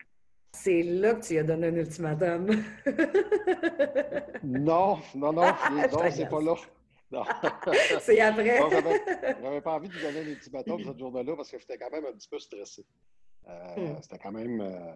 C'est 0.53 0.81
là 0.81 1.13
que 1.13 1.25
tu 1.25 1.37
as 1.37 1.43
donné 1.43 1.67
un 1.67 1.75
ultimatum. 1.75 2.47
non, 4.43 4.97
non, 5.15 5.31
non, 5.31 5.43
non 5.43 6.11
c'est 6.11 6.27
pas 6.27 6.41
là. 6.41 6.55
c'est 8.01 8.19
après. 8.19 8.59
j'avais 9.41 9.61
pas 9.61 9.73
envie 9.73 9.89
de 9.89 9.93
lui 9.93 10.01
donner 10.01 10.19
un 10.19 10.27
ultimatum 10.27 10.83
cette 10.83 10.99
journée-là 10.99 11.35
parce 11.35 11.51
que 11.51 11.59
j'étais 11.59 11.77
quand 11.77 11.91
même 11.91 12.05
un 12.05 12.13
petit 12.13 12.29
peu 12.29 12.39
stressé. 12.39 12.85
Euh, 13.49 13.93
hmm. 13.93 13.97
C'était 14.01 14.17
quand 14.17 14.31
même. 14.31 14.61
Euh, 14.61 14.93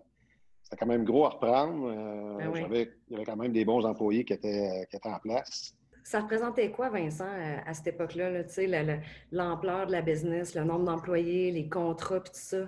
quand 0.79 0.87
même 0.87 1.03
gros 1.03 1.25
à 1.25 1.29
reprendre. 1.29 1.87
Euh, 1.87 2.37
ben 2.37 2.87
il 3.07 3.11
y 3.11 3.15
avait 3.15 3.25
quand 3.25 3.35
même 3.35 3.51
des 3.51 3.63
bons 3.63 3.85
employés 3.85 4.25
qui 4.25 4.33
étaient, 4.33 4.87
qui 4.89 4.95
étaient 4.95 5.09
en 5.09 5.19
place. 5.19 5.75
Ça 6.03 6.21
représentait 6.21 6.71
quoi, 6.71 6.89
Vincent, 6.89 7.29
à, 7.65 7.73
cette 7.75 7.87
époque-là, 7.87 8.31
là, 8.31 8.97
l'ampleur 9.31 9.85
de 9.85 9.91
la 9.91 10.01
business, 10.01 10.55
le 10.55 10.63
nombre 10.63 10.85
d'employés, 10.85 11.51
les 11.51 11.69
contrats, 11.69 12.21
puis 12.21 12.31
tout 12.31 12.39
ça? 12.39 12.67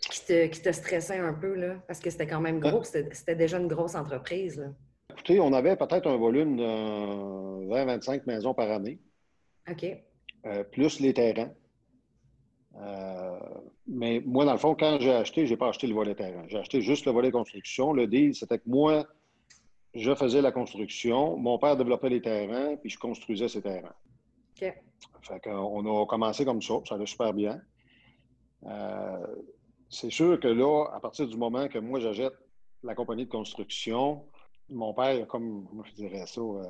qui 0.00 0.24
te, 0.24 0.46
qui 0.46 0.72
stressait 0.72 1.18
un 1.18 1.34
peu, 1.34 1.54
là? 1.54 1.76
Parce 1.86 2.00
que 2.00 2.10
c'était 2.10 2.26
quand 2.26 2.40
même 2.40 2.58
gros, 2.58 2.82
c'était 2.84 3.34
déjà 3.34 3.58
une 3.58 3.68
grosse 3.68 3.94
entreprise. 3.94 4.58
Là. 4.58 4.68
Écoutez, 5.12 5.40
on 5.40 5.52
avait 5.52 5.76
peut-être 5.76 6.08
un 6.08 6.16
volume 6.16 6.56
de 6.56 6.64
20-25 7.68 8.22
maisons 8.26 8.54
par 8.54 8.70
année. 8.70 8.98
OK. 9.70 9.86
Euh, 10.46 10.64
plus 10.64 11.00
les 11.00 11.12
terrains. 11.12 11.52
Euh, 12.76 13.38
mais 13.86 14.22
moi, 14.24 14.44
dans 14.44 14.52
le 14.52 14.58
fond, 14.58 14.74
quand 14.74 14.98
j'ai 15.00 15.12
acheté, 15.12 15.46
je 15.46 15.52
n'ai 15.52 15.56
pas 15.56 15.68
acheté 15.68 15.86
le 15.86 15.94
volet 15.94 16.14
terrain. 16.14 16.44
J'ai 16.48 16.58
acheté 16.58 16.80
juste 16.80 17.06
le 17.06 17.12
volet 17.12 17.30
construction. 17.30 17.92
Le 17.92 18.06
deal, 18.06 18.34
c'était 18.34 18.58
que 18.58 18.68
moi, 18.68 19.06
je 19.94 20.14
faisais 20.14 20.40
la 20.40 20.52
construction, 20.52 21.36
mon 21.36 21.58
père 21.58 21.76
développait 21.76 22.10
les 22.10 22.22
terrains, 22.22 22.76
puis 22.76 22.90
je 22.90 22.98
construisais 22.98 23.48
ces 23.48 23.60
terrains. 23.60 23.94
OK. 24.62 24.72
Fait 25.22 25.40
qu'on 25.42 26.02
a 26.02 26.06
commencé 26.06 26.44
comme 26.44 26.62
ça, 26.62 26.74
ça 26.88 26.94
allait 26.94 27.06
super 27.06 27.32
bien. 27.32 27.60
Euh, 28.66 29.26
c'est 29.88 30.10
sûr 30.10 30.38
que 30.38 30.48
là, 30.48 30.86
à 30.92 31.00
partir 31.00 31.26
du 31.26 31.36
moment 31.36 31.68
que 31.68 31.78
moi, 31.78 31.98
j'achète 32.00 32.34
la 32.82 32.94
compagnie 32.94 33.24
de 33.24 33.30
construction, 33.30 34.24
mon 34.68 34.94
père, 34.94 35.26
comme, 35.26 35.66
comment 35.68 35.84
je 35.84 35.94
dirais 35.94 36.24
ça, 36.26 36.40
euh, 36.40 36.62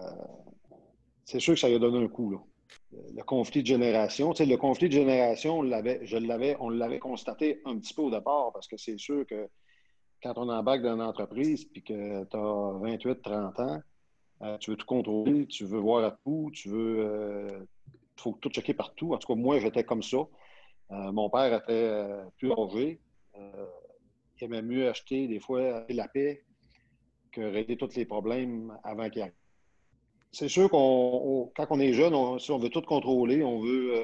c'est 1.25 1.40
sûr 1.40 1.54
que 1.54 1.61
ça 1.61 1.69
lui 1.69 1.76
a 1.76 1.78
donné 1.78 2.02
un 2.02 2.09
coup, 2.09 2.30
là. 2.30 2.38
Le 2.93 3.23
conflit 3.23 3.62
de 3.62 3.67
génération, 3.67 4.33
tu 4.33 4.39
sais, 4.39 4.47
le 4.47 4.57
conflit 4.57 4.89
de 4.89 4.95
génération, 4.95 5.59
on 5.59 5.62
l'avait, 5.62 6.00
je 6.05 6.17
l'avais, 6.17 6.57
on 6.59 6.71
l'avait 6.71 6.99
constaté 6.99 7.61
un 7.65 7.79
petit 7.79 7.95
peu 7.95 8.03
au 8.03 8.11
départ 8.11 8.50
parce 8.53 8.67
que 8.67 8.77
c'est 8.77 8.99
sûr 8.99 9.25
que 9.27 9.49
quand 10.23 10.35
on 10.37 10.49
embarque 10.49 10.83
dans 10.83 10.95
une 10.95 11.03
entreprise 11.03 11.65
puis 11.65 11.83
que 11.83 12.25
tu 12.25 12.37
as 12.37 12.79
28, 12.81 13.23
30 13.23 13.61
ans, 13.61 13.83
euh, 14.43 14.59
tu 14.59 14.71
veux 14.71 14.77
tout 14.77 14.87
contrôler, 14.87 15.47
tu 15.47 15.65
veux 15.65 15.79
voir 15.79 16.05
à 16.05 16.11
tout, 16.11 16.50
tu 16.53 16.69
veux, 16.69 16.97
il 16.97 17.00
euh, 17.00 17.65
faut 18.17 18.37
tout 18.41 18.50
checker 18.50 18.75
partout. 18.75 19.15
En 19.15 19.19
tout 19.19 19.29
cas, 19.29 19.39
moi, 19.39 19.61
j'étais 19.61 19.85
comme 19.85 20.03
ça. 20.03 20.19
mon 20.91 21.31
père 21.31 21.62
était 21.62 22.09
plus 22.39 22.53
âgé. 22.53 23.00
il 23.37 24.45
aimait 24.45 24.62
mieux 24.62 24.89
acheter 24.89 25.29
des 25.29 25.39
fois 25.39 25.85
la 25.89 26.09
paix 26.09 26.45
que 27.31 27.41
régler 27.41 27.77
tous 27.77 27.95
les 27.95 28.05
problèmes 28.05 28.77
avant 28.83 29.09
qu'il 29.09 29.23
arrive. 29.23 29.40
C'est 30.33 30.49
sûr 30.49 30.71
qu'on, 30.71 31.51
quand 31.57 31.67
on 31.71 31.81
est 31.81 31.93
jeune, 31.93 32.15
on, 32.15 32.39
si 32.39 32.51
on 32.51 32.59
veut 32.59 32.71
tout 32.71 32.83
contrôler, 32.83 33.43
on 33.43 33.61
veut, 33.61 33.95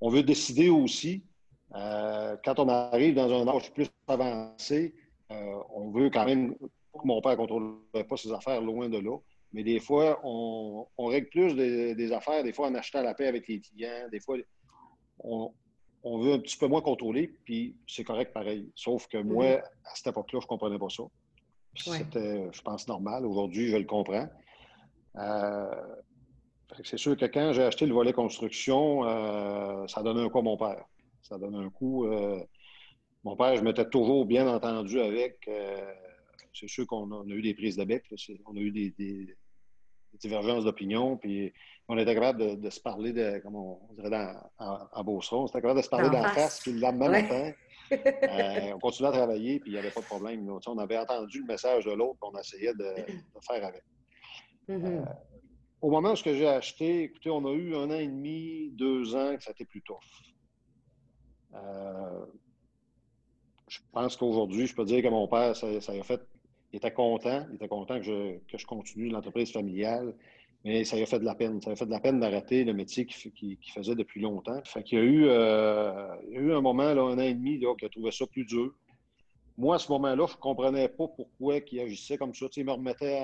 on 0.00 0.10
veut 0.10 0.22
décider 0.22 0.68
aussi. 0.68 1.24
quand 1.72 2.58
on 2.58 2.68
arrive 2.68 3.14
dans 3.14 3.32
un 3.32 3.48
âge 3.48 3.72
plus 3.72 3.88
avancé, 4.06 4.94
on 5.30 5.90
veut 5.90 6.10
quand 6.10 6.24
même 6.24 6.54
mon 7.04 7.20
père 7.20 7.32
ne 7.32 7.36
contrôlait 7.36 8.04
pas 8.08 8.16
ses 8.16 8.32
affaires 8.32 8.60
loin 8.60 8.88
de 8.88 8.98
là. 8.98 9.16
Mais 9.52 9.62
des 9.62 9.80
fois, 9.80 10.20
on, 10.24 10.86
règle 10.98 11.28
plus 11.28 11.54
des, 11.54 12.12
affaires, 12.12 12.42
des 12.42 12.52
fois 12.52 12.68
en 12.68 12.74
achetant 12.74 13.02
la 13.02 13.14
paix 13.14 13.26
avec 13.26 13.46
les 13.48 13.60
clients, 13.60 14.08
des 14.10 14.20
fois, 14.20 14.36
on, 15.18 15.52
veut 16.04 16.32
un 16.32 16.38
petit 16.38 16.56
peu 16.56 16.66
moins 16.66 16.80
contrôler, 16.80 17.28
puis 17.44 17.76
c'est 17.86 18.04
correct 18.04 18.32
pareil. 18.32 18.70
Sauf 18.74 19.06
que 19.08 19.18
moi, 19.18 19.44
mm-hmm. 19.44 19.62
à 19.84 19.94
cette 19.94 20.06
époque-là, 20.08 20.40
je 20.40 20.46
ne 20.46 20.48
comprenais 20.48 20.78
pas 20.78 20.88
ça. 20.88 21.04
C'était, 21.76 22.48
je 22.50 22.62
pense, 22.62 22.88
normal. 22.88 23.26
Aujourd'hui, 23.26 23.68
je 23.68 23.76
le 23.76 23.84
comprends. 23.84 24.28
Euh, 25.16 25.74
c'est 26.84 26.98
sûr 26.98 27.16
que 27.16 27.26
quand 27.26 27.52
j'ai 27.52 27.62
acheté 27.62 27.86
le 27.86 27.94
volet 27.94 28.12
construction, 28.12 29.04
euh, 29.04 29.86
ça 29.86 30.02
donnait 30.02 30.22
un 30.22 30.28
coup 30.28 30.38
à 30.38 30.42
mon 30.42 30.56
père. 30.56 30.84
Ça 31.22 31.38
donnait 31.38 31.58
un 31.58 31.70
coup. 31.70 32.06
Euh, 32.06 32.40
mon 33.24 33.36
père, 33.36 33.56
je 33.56 33.62
m'étais 33.62 33.88
toujours 33.88 34.24
bien 34.24 34.48
entendu 34.48 35.00
avec 35.00 35.48
c'est 36.54 36.68
sûr 36.68 36.86
qu'on 36.86 37.10
a, 37.10 37.24
eu 37.34 37.42
des 37.42 37.54
prises 37.54 37.76
de 37.76 37.84
bec, 37.84 38.04
on 38.46 38.56
a 38.56 38.60
eu 38.60 38.70
des, 38.70 39.36
divergences 40.20 40.64
d'opinion, 40.64 41.16
puis 41.16 41.52
on 41.88 41.96
était 41.98 42.14
capable 42.14 42.60
de, 42.60 42.70
se 42.70 42.80
parler, 42.80 43.12
de, 43.12 43.38
comme 43.38 43.56
on, 43.56 43.78
dirait 43.94 44.10
dans, 44.10 44.34
en, 44.58 44.78
en 44.92 45.04
Beauceron, 45.04 45.44
on 45.44 45.46
était 45.46 45.60
capable 45.60 45.80
de 45.80 45.84
se 45.84 45.88
parler 45.88 46.10
la 46.10 46.28
face, 46.30 46.60
puis 46.60 46.72
le 46.72 46.80
lendemain 46.80 47.08
matin, 47.08 47.52
euh, 47.92 48.72
on 48.74 48.78
continuait 48.78 49.10
à 49.10 49.12
travailler, 49.12 49.60
puis 49.60 49.70
il 49.70 49.74
n'y 49.74 49.78
avait 49.78 49.90
pas 49.90 50.00
de 50.00 50.06
problème. 50.06 50.48
On 50.66 50.78
avait 50.78 50.98
entendu 50.98 51.40
le 51.40 51.46
message 51.46 51.84
de 51.84 51.92
l'autre, 51.92 52.18
on 52.22 52.38
essayait 52.38 52.74
de, 52.74 52.94
faire 53.46 53.64
avec. 53.64 53.82
Euh, 54.70 55.04
au 55.80 55.90
moment 55.90 56.12
où 56.12 56.16
j'ai 56.16 56.46
acheté, 56.46 57.04
écoutez, 57.04 57.30
on 57.30 57.44
a 57.46 57.52
eu 57.52 57.74
un 57.74 57.90
an 57.90 57.98
et 57.98 58.06
demi, 58.06 58.70
deux 58.72 59.14
ans 59.14 59.36
que 59.36 59.42
ça 59.42 59.50
a 59.50 59.52
été 59.52 59.64
plus 59.64 59.82
tough. 59.82 59.98
Euh, 61.54 62.26
je 63.68 63.78
pense 63.92 64.16
qu'aujourd'hui, 64.16 64.66
je 64.66 64.74
peux 64.74 64.84
dire 64.84 65.02
que 65.02 65.08
mon 65.08 65.26
père, 65.28 65.56
ça, 65.56 65.66
a 65.66 66.02
fait 66.02 66.20
il 66.72 66.76
était 66.76 66.92
content. 66.92 67.46
Il 67.50 67.56
était 67.56 67.68
content 67.68 67.98
que 67.98 68.04
je, 68.04 68.38
que 68.50 68.58
je 68.58 68.66
continue 68.66 69.08
l'entreprise 69.08 69.52
familiale. 69.52 70.14
Mais 70.64 70.84
ça 70.84 70.96
a 70.96 71.04
fait 71.06 71.18
de 71.18 71.24
la 71.24 71.34
peine. 71.34 71.60
Ça 71.60 71.72
a 71.72 71.76
fait 71.76 71.86
de 71.86 71.90
la 71.90 72.00
peine 72.00 72.20
d'arrêter 72.20 72.64
le 72.64 72.72
métier 72.72 73.04
qu'il 73.04 73.58
faisait 73.74 73.94
depuis 73.94 74.20
longtemps. 74.20 74.60
Fait 74.64 74.82
qu'il 74.82 74.98
y 74.98 75.02
eu, 75.02 75.26
euh, 75.26 76.14
il 76.28 76.34
y 76.34 76.36
a 76.38 76.40
eu 76.40 76.52
un 76.52 76.60
moment, 76.60 76.94
là, 76.94 77.02
un 77.02 77.18
an 77.18 77.20
et 77.20 77.34
demi, 77.34 77.58
qu'il 77.58 77.86
a 77.86 77.88
trouvé 77.88 78.10
ça 78.10 78.26
plus 78.26 78.44
dur. 78.44 78.72
Moi, 79.58 79.76
à 79.76 79.78
ce 79.78 79.90
moment-là, 79.92 80.26
je 80.26 80.34
ne 80.34 80.40
comprenais 80.40 80.88
pas 80.88 81.08
pourquoi 81.08 81.58
il 81.70 81.80
agissait 81.80 82.16
comme 82.16 82.34
ça. 82.34 82.46
il 82.56 82.64
me 82.64 82.72
remettait 82.72 83.20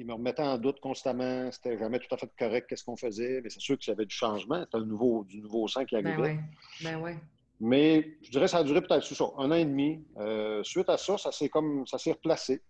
il 0.00 0.06
me 0.06 0.14
remettait 0.14 0.42
en 0.42 0.56
doute 0.56 0.80
constamment. 0.80 1.52
C'était 1.52 1.78
jamais 1.78 1.98
tout 1.98 2.12
à 2.14 2.16
fait 2.16 2.30
correct 2.38 2.66
qu'est-ce 2.68 2.84
qu'on 2.84 2.96
faisait. 2.96 3.42
Mais 3.42 3.50
c'est 3.50 3.60
sûr 3.60 3.78
qu'il 3.78 3.90
y 3.90 3.94
avait 3.94 4.06
du 4.06 4.14
changement. 4.14 4.64
C'était 4.64 4.84
nouveau, 4.84 5.24
du 5.24 5.40
nouveau 5.42 5.68
sang 5.68 5.84
qui 5.84 5.94
ben 5.94 6.06
arrivait. 6.06 6.22
Ben 6.22 6.36
ouais. 6.36 6.40
Ben 6.82 7.00
ouais. 7.02 7.16
Mais 7.60 8.16
je 8.22 8.30
dirais 8.30 8.46
que 8.46 8.50
ça 8.50 8.58
a 8.58 8.64
duré 8.64 8.80
peut-être 8.80 9.04
ça, 9.04 9.24
un 9.36 9.50
an 9.50 9.54
et 9.54 9.66
demi. 9.66 10.02
Euh, 10.16 10.62
suite 10.64 10.88
à 10.88 10.96
ça, 10.96 11.18
ça 11.18 11.30
s'est 11.30 11.50
comme 11.50 11.86
ça 11.86 11.98
s'est 11.98 12.12
replacé. 12.12 12.62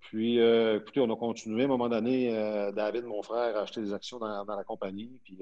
Puis, 0.00 0.40
euh, 0.40 0.80
écoutez, 0.80 1.00
on 1.00 1.12
a 1.12 1.16
continué. 1.16 1.62
À 1.62 1.64
un 1.66 1.68
moment 1.68 1.88
donné, 1.88 2.34
euh, 2.36 2.72
David, 2.72 3.04
mon 3.04 3.22
frère, 3.22 3.56
a 3.56 3.60
acheté 3.60 3.80
des 3.80 3.92
actions 3.92 4.18
dans, 4.18 4.44
la 4.44 4.64
compagnie. 4.64 5.20
Puis, 5.22 5.38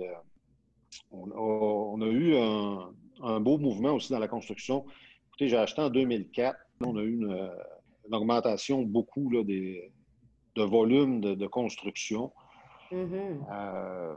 on 1.10 2.00
a, 2.02 2.06
eu 2.06 2.36
un, 2.36 3.40
beau 3.40 3.56
mouvement 3.56 3.92
aussi 3.92 4.12
dans 4.12 4.18
la 4.18 4.28
construction. 4.28 4.84
Écoutez, 5.28 5.48
j'ai 5.48 5.56
acheté 5.56 5.80
en 5.80 5.88
2004. 5.88 6.58
On 6.80 6.96
a 6.98 7.02
eu 7.02 7.14
une, 7.14 7.50
augmentation 8.12 8.82
beaucoup 8.82 9.30
là, 9.30 9.42
des, 9.42 9.90
de 10.56 10.62
volume 10.62 11.20
de 11.20 11.46
construction. 11.46 12.32
Mm-hmm. 12.92 13.46
Euh, 13.52 14.16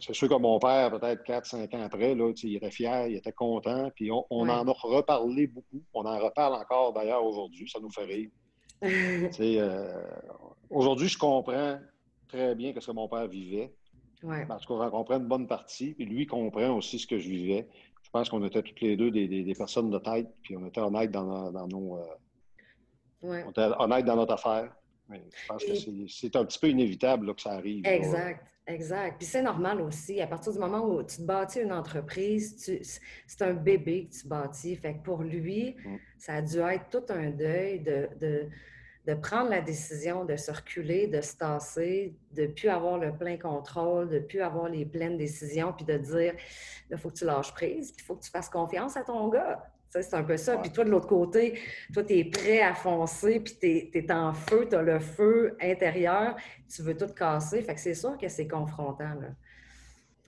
c'est 0.00 0.14
sûr 0.14 0.28
que 0.28 0.34
mon 0.34 0.58
père, 0.58 0.90
peut-être 0.90 1.24
4-5 1.24 1.74
ans 1.76 1.82
après, 1.82 2.14
là, 2.14 2.32
il 2.42 2.56
était 2.56 2.70
fier, 2.70 3.08
il 3.08 3.16
était 3.16 3.32
content. 3.32 3.90
Puis 3.94 4.10
on, 4.10 4.24
en 4.30 4.48
a 4.48 4.72
reparlé 4.72 5.46
beaucoup. 5.46 5.82
On 5.94 6.04
en 6.04 6.18
reparle 6.18 6.54
encore 6.54 6.92
d'ailleurs 6.92 7.24
aujourd'hui. 7.24 7.68
Ça 7.68 7.80
nous 7.80 7.90
fait 7.90 8.04
rire. 8.04 8.30
euh, 8.82 10.02
aujourd'hui, 10.70 11.08
je 11.08 11.18
comprends 11.18 11.78
très 12.28 12.54
bien 12.54 12.72
ce 12.78 12.86
que 12.86 12.92
mon 12.92 13.08
père 13.08 13.28
vivait. 13.28 13.72
Parce 14.48 14.66
qu'on 14.66 14.78
comprend 14.90 15.18
une 15.18 15.28
bonne 15.28 15.46
partie. 15.46 15.94
Puis 15.94 16.04
lui 16.04 16.26
comprend 16.26 16.76
aussi 16.76 16.98
ce 16.98 17.06
que 17.06 17.18
je 17.18 17.28
vivais. 17.28 17.68
Je 18.02 18.10
pense 18.10 18.28
qu'on 18.28 18.44
était 18.44 18.62
toutes 18.62 18.80
les 18.80 18.96
deux 18.96 19.10
des, 19.10 19.54
personnes 19.56 19.90
de 19.90 19.98
tête. 19.98 20.28
Puis 20.42 20.56
on 20.56 20.66
était 20.66 20.80
honnêtes 20.80 21.10
dans, 21.10 21.50
dans 21.50 21.68
nos. 21.68 21.98
Euh, 21.98 22.02
on 23.22 23.50
était 23.50 23.68
honnêtes 23.78 24.04
dans 24.04 24.16
notre 24.16 24.34
affaire 24.34 24.72
je 25.10 25.46
pense 25.48 25.64
que 25.64 25.74
c'est 26.08 26.36
un 26.36 26.44
petit 26.44 26.58
peu 26.58 26.68
inévitable 26.68 27.34
que 27.34 27.40
ça 27.40 27.52
arrive. 27.52 27.86
Exact, 27.86 28.46
exact. 28.66 29.18
Puis 29.18 29.26
c'est 29.26 29.42
normal 29.42 29.80
aussi. 29.80 30.20
À 30.20 30.26
partir 30.26 30.52
du 30.52 30.58
moment 30.58 30.84
où 30.84 31.02
tu 31.02 31.16
te 31.16 31.22
bâtis 31.22 31.60
une 31.60 31.72
entreprise, 31.72 32.56
c'est 33.26 33.42
un 33.42 33.54
bébé 33.54 34.06
que 34.06 34.20
tu 34.20 34.26
bâtis. 34.26 34.76
Fait 34.76 34.94
que 34.94 35.02
pour 35.02 35.22
lui, 35.22 35.76
mm. 35.84 35.96
ça 36.18 36.34
a 36.34 36.42
dû 36.42 36.58
être 36.58 36.88
tout 36.90 37.12
un 37.12 37.30
deuil 37.30 37.80
de, 37.80 38.08
de, 38.20 39.14
prendre 39.14 39.50
la 39.50 39.60
décision 39.60 40.24
de 40.24 40.34
se 40.34 40.50
reculer, 40.50 41.06
de 41.06 41.20
se 41.20 41.36
tasser, 41.36 42.16
de 42.32 42.42
ne 42.42 42.46
plus 42.48 42.68
avoir 42.68 42.98
le 42.98 43.16
plein 43.16 43.36
contrôle, 43.36 44.08
de 44.08 44.16
ne 44.16 44.20
plus 44.20 44.40
avoir 44.40 44.68
les 44.68 44.84
pleines 44.84 45.16
décisions, 45.16 45.72
puis 45.72 45.84
de 45.84 45.96
dire, 45.96 46.34
il 46.90 46.98
faut 46.98 47.10
que 47.10 47.18
tu 47.18 47.24
lâches 47.24 47.52
prise, 47.52 47.92
puis 47.92 48.02
il 48.02 48.06
faut 48.06 48.16
que 48.16 48.24
tu 48.24 48.30
fasses 48.30 48.48
confiance 48.48 48.96
à 48.96 49.04
ton 49.04 49.28
gars. 49.28 49.64
C'est 50.02 50.14
un 50.14 50.22
peu 50.22 50.36
ça. 50.36 50.56
Puis 50.58 50.70
toi, 50.70 50.84
de 50.84 50.90
l'autre 50.90 51.06
côté, 51.06 51.58
toi, 51.92 52.02
tu 52.02 52.18
es 52.18 52.24
prêt 52.24 52.60
à 52.60 52.74
foncer, 52.74 53.40
puis 53.40 53.56
tu 53.58 53.98
es, 53.98 54.12
en 54.12 54.32
feu, 54.32 54.66
tu 54.68 54.76
as 54.76 54.82
le 54.82 54.98
feu 54.98 55.56
intérieur, 55.60 56.36
tu 56.68 56.82
veux 56.82 56.96
tout 56.96 57.08
casser. 57.08 57.62
Fait 57.62 57.74
que 57.74 57.80
c'est 57.80 57.94
sûr 57.94 58.16
que 58.18 58.28
c'est 58.28 58.48
confrontant. 58.48 59.14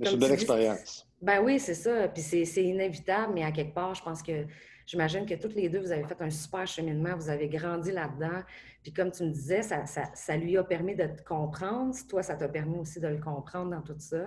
C'est 0.00 0.12
une 0.12 0.18
belle 0.18 0.32
expérience. 0.32 1.06
Ben 1.20 1.42
oui, 1.42 1.58
c'est 1.58 1.75
ça. 1.75 2.08
Puis 2.08 2.22
c'est 2.22 2.64
inévitable, 2.64 3.32
mais 3.34 3.44
à 3.44 3.50
quelque 3.50 3.75
part, 3.75 3.94
je 3.94 4.02
pense 4.02 4.22
que 4.22 4.44
j'imagine 4.87 5.26
que 5.26 5.34
toutes 5.34 5.54
les 5.54 5.68
deux, 5.68 5.80
vous 5.80 5.92
avez 5.92 6.04
fait 6.04 6.20
un 6.20 6.30
super 6.30 6.66
cheminement, 6.66 7.16
vous 7.16 7.28
avez 7.28 7.48
grandi 7.48 7.90
là-dedans. 7.90 8.42
Puis 8.82 8.92
comme 8.92 9.10
tu 9.10 9.25
me 9.25 9.30
disais, 9.30 9.62
ça, 9.62 9.84
ça, 9.87 10.37
lui 10.37 10.56
a 10.56 10.64
permis 10.64 10.94
de 10.94 11.06
te 11.06 11.22
comprendre. 11.25 11.94
Toi, 12.08 12.22
ça 12.22 12.37
t'a 12.37 12.48
permis 12.48 12.78
aussi 12.78 13.00
de 13.00 13.08
le 13.08 13.18
comprendre 13.18 13.70
dans 13.70 13.82
tout 13.82 13.98
ça. 13.98 14.26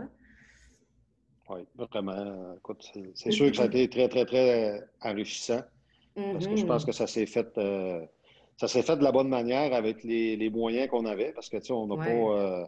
Oui, 1.54 1.68
vraiment. 1.76 2.56
Écoute, 2.58 2.90
c'est 3.14 3.32
sûr 3.32 3.52
que 3.52 3.58
ça 3.58 3.64
a 3.64 3.66
été 3.66 3.90
très, 3.90 4.08
très, 4.08 4.26
très 4.26 4.82
enrichissant. 5.02 5.62
Parce 6.16 6.48
que 6.48 6.56
je 6.56 6.66
pense 6.66 6.84
mm-hmm. 6.84 6.86
que 6.86 6.92
ça 6.92 7.08
s'est 7.08 7.26
fait. 7.26 7.58
Euh, 7.58 8.06
ça 8.58 8.68
s'est 8.68 8.84
fait 8.84 8.98
de 8.98 9.04
la 9.04 9.12
bonne 9.12 9.30
manière 9.30 9.74
avec 9.74 10.04
les, 10.04 10.50
moyens 10.50 10.88
qu'on 10.90 11.06
avait, 11.06 11.32
parce 11.32 11.50
que, 11.50 11.58
tu 11.58 11.68
sais, 11.68 11.74
on 11.74 11.88
n'a 11.88 11.96
pas. 11.96 12.12
Euh, 12.12 12.66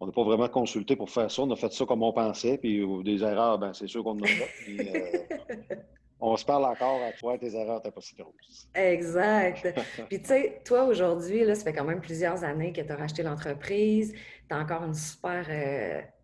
on 0.00 0.06
n'a 0.06 0.12
pas 0.12 0.24
vraiment 0.24 0.48
consulté 0.48 0.96
pour 0.96 1.08
faire 1.08 1.30
ça. 1.30 1.42
On 1.42 1.50
a 1.50 1.56
fait 1.56 1.72
ça 1.72 1.86
comme 1.86 2.02
on 2.02 2.12
pensait, 2.12 2.58
puis 2.58 2.84
des 3.04 3.22
erreurs, 3.22 3.58
ben 3.58 3.72
c'est 3.72 3.86
sûr 3.86 4.02
qu'on 4.02 4.18
en 4.18 4.22
a 4.22 4.26
fait. 4.26 5.24
Euh, 5.70 5.76
on 6.20 6.36
se 6.36 6.44
parle 6.44 6.64
encore 6.64 7.00
à 7.00 7.12
toi, 7.12 7.38
tes 7.38 7.54
erreurs, 7.54 7.80
t'es 7.80 7.90
pas 7.90 8.00
si 8.00 8.14
grosses. 8.16 8.68
Exact. 8.74 9.72
puis 10.08 10.20
tu 10.20 10.26
sais, 10.26 10.60
toi 10.64 10.84
aujourd'hui, 10.84 11.44
là, 11.44 11.54
ça 11.54 11.64
fait 11.64 11.72
quand 11.72 11.84
même 11.84 12.00
plusieurs 12.00 12.42
années 12.42 12.72
que 12.72 12.80
tu 12.80 12.90
as 12.90 12.96
racheté 12.96 13.22
l'entreprise. 13.22 14.12
Tu 14.48 14.54
as 14.54 14.58
encore 14.58 14.82
une 14.82 14.94
super 14.94 15.48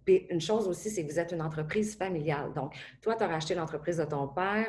une 0.07 0.41
chose 0.41 0.67
aussi, 0.69 0.91
c'est 0.91 1.05
que 1.05 1.13
vous 1.13 1.19
êtes 1.19 1.33
une 1.33 1.43
entreprise 1.43 1.97
familiale. 1.97 2.53
Donc, 2.55 2.75
toi, 3.01 3.15
tu 3.15 3.23
as 3.23 3.29
racheté 3.29 3.55
l'entreprise 3.55 3.99
de 3.99 4.05
ton 4.05 4.29
père, 4.29 4.67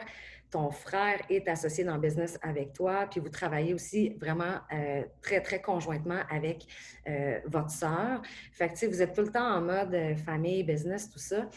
ton 0.52 0.70
frère 0.70 1.22
est 1.30 1.48
associé 1.48 1.86
dans 1.86 1.96
le 1.96 2.02
business 2.02 2.38
avec 2.42 2.74
toi, 2.74 3.08
puis 3.10 3.22
vous 3.22 3.30
travaillez 3.30 3.74
aussi 3.74 4.10
vraiment 4.20 4.60
euh, 4.74 5.04
très, 5.22 5.42
très 5.42 5.62
conjointement 5.62 6.20
avec 6.30 6.68
euh, 7.08 7.40
votre 7.46 7.72
sœur. 7.72 8.22
Fait 8.52 8.70
que, 8.70 8.86
vous 8.86 9.02
êtes 9.02 9.14
tout 9.14 9.22
le 9.22 9.32
temps 9.32 9.56
en 9.56 9.62
mode 9.62 9.94
euh, 9.94 10.16
famille, 10.16 10.64
business, 10.64 11.10
tout 11.10 11.20
ça. 11.20 11.48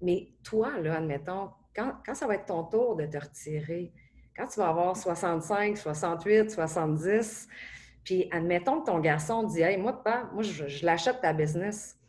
mais 0.00 0.28
toi, 0.42 0.78
là, 0.80 0.96
admettons, 0.96 1.50
quand, 1.76 1.92
quand 2.04 2.14
ça 2.14 2.26
va 2.26 2.36
être 2.36 2.46
ton 2.46 2.64
tour 2.64 2.96
de 2.96 3.04
te 3.04 3.18
retirer, 3.18 3.92
quand 4.34 4.46
tu 4.46 4.58
vas 4.58 4.68
avoir 4.68 4.96
65, 4.96 5.76
68, 5.76 6.50
70, 6.50 7.48
puis 8.02 8.28
admettons 8.32 8.80
que 8.80 8.86
ton 8.86 8.98
garçon 8.98 9.42
dit 9.42 9.60
Hey, 9.60 9.76
moi, 9.76 10.02
pas, 10.02 10.30
moi, 10.32 10.42
je 10.42 10.84
l'achète 10.86 11.20
ta 11.20 11.34
business 11.34 11.99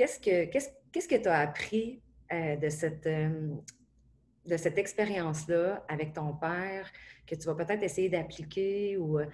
qu'est-ce 0.00 0.18
que 0.18 0.44
qu'est-ce 0.90 1.08
que 1.08 1.16
tu 1.16 1.28
as 1.28 1.40
appris 1.40 2.00
euh, 2.32 2.56
de 2.56 2.70
cette, 2.70 3.06
euh, 3.06 3.54
cette 4.56 4.78
expérience-là 4.78 5.84
avec 5.88 6.14
ton 6.14 6.32
père 6.32 6.90
que 7.26 7.34
tu 7.34 7.46
vas 7.46 7.54
peut-être 7.54 7.82
essayer 7.82 8.08
d'appliquer 8.08 8.96
ou 8.96 9.18
euh, 9.18 9.26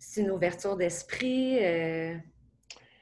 c'est 0.00 0.22
une 0.22 0.32
ouverture 0.32 0.76
d'esprit? 0.76 1.60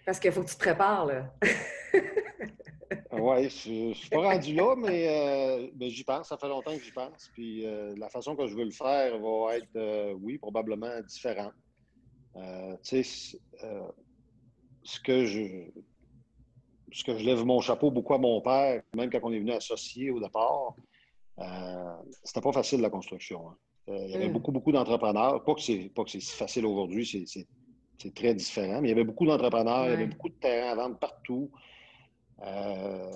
parce 0.05 0.21
qu'il 0.21 0.31
faut 0.31 0.43
que 0.43 0.49
tu 0.49 0.55
te 0.55 0.61
prépares, 0.61 1.07
là. 1.07 1.35
oui, 3.13 3.51
je 3.51 3.89
ne 3.89 3.95
suis 3.95 4.09
pas 4.09 4.21
rendu 4.21 4.55
là, 4.55 4.77
mais, 4.77 5.91
j'y 5.91 6.05
pense. 6.05 6.29
Ça 6.29 6.37
fait 6.37 6.47
longtemps 6.47 6.77
que 6.77 6.83
j'y 6.83 6.93
pense. 6.93 7.29
Puis 7.33 7.67
la 7.97 8.09
façon 8.09 8.37
que 8.37 8.47
je 8.47 8.55
veux 8.55 8.65
le 8.65 8.71
faire 8.71 9.19
va 9.19 9.57
être, 9.57 10.15
oui, 10.21 10.39
probablement 10.39 11.01
différente. 11.01 11.55
tu 12.85 13.03
sais, 13.03 13.39
ce 14.85 15.01
que 15.01 15.25
je 15.25 15.73
ce 16.93 17.05
que 17.05 17.17
je 17.17 17.25
lève 17.25 17.45
mon 17.45 17.61
chapeau 17.61 17.91
beaucoup 17.91 18.15
à 18.15 18.19
mon 18.19 18.41
père, 18.41 18.83
même 18.95 19.11
quand 19.11 19.21
on 19.23 19.33
est 19.33 19.39
venu 19.39 19.53
associer 19.53 20.11
au 20.11 20.21
départ, 20.21 20.75
euh, 21.39 21.97
c'était 22.23 22.41
pas 22.41 22.53
facile 22.53 22.81
la 22.81 22.91
construction. 22.91 23.49
Hein. 23.49 23.57
Euh, 23.89 24.05
il 24.07 24.11
y 24.11 24.15
avait 24.15 24.29
mm. 24.29 24.33
beaucoup, 24.33 24.53
beaucoup 24.53 24.73
d'entrepreneurs. 24.73 25.45
Pas 25.45 25.55
que 25.55 25.61
c'est 25.61 25.91
si 26.07 26.37
facile 26.37 26.67
aujourd'hui, 26.67 27.07
c'est 27.99 28.15
très 28.15 28.35
différent, 28.35 28.81
mais 28.81 28.89
il 28.89 28.91
y 28.91 28.95
avait 28.95 29.05
beaucoup 29.05 29.27
d'entrepreneurs, 29.27 29.87
il 29.87 29.91
y 29.91 29.95
avait 29.95 30.07
beaucoup 30.07 30.29
de 30.29 30.35
terrains 30.35 30.71
à 30.71 30.75
vendre 30.75 30.99
partout. 30.99 31.51
Euh, 32.43 33.13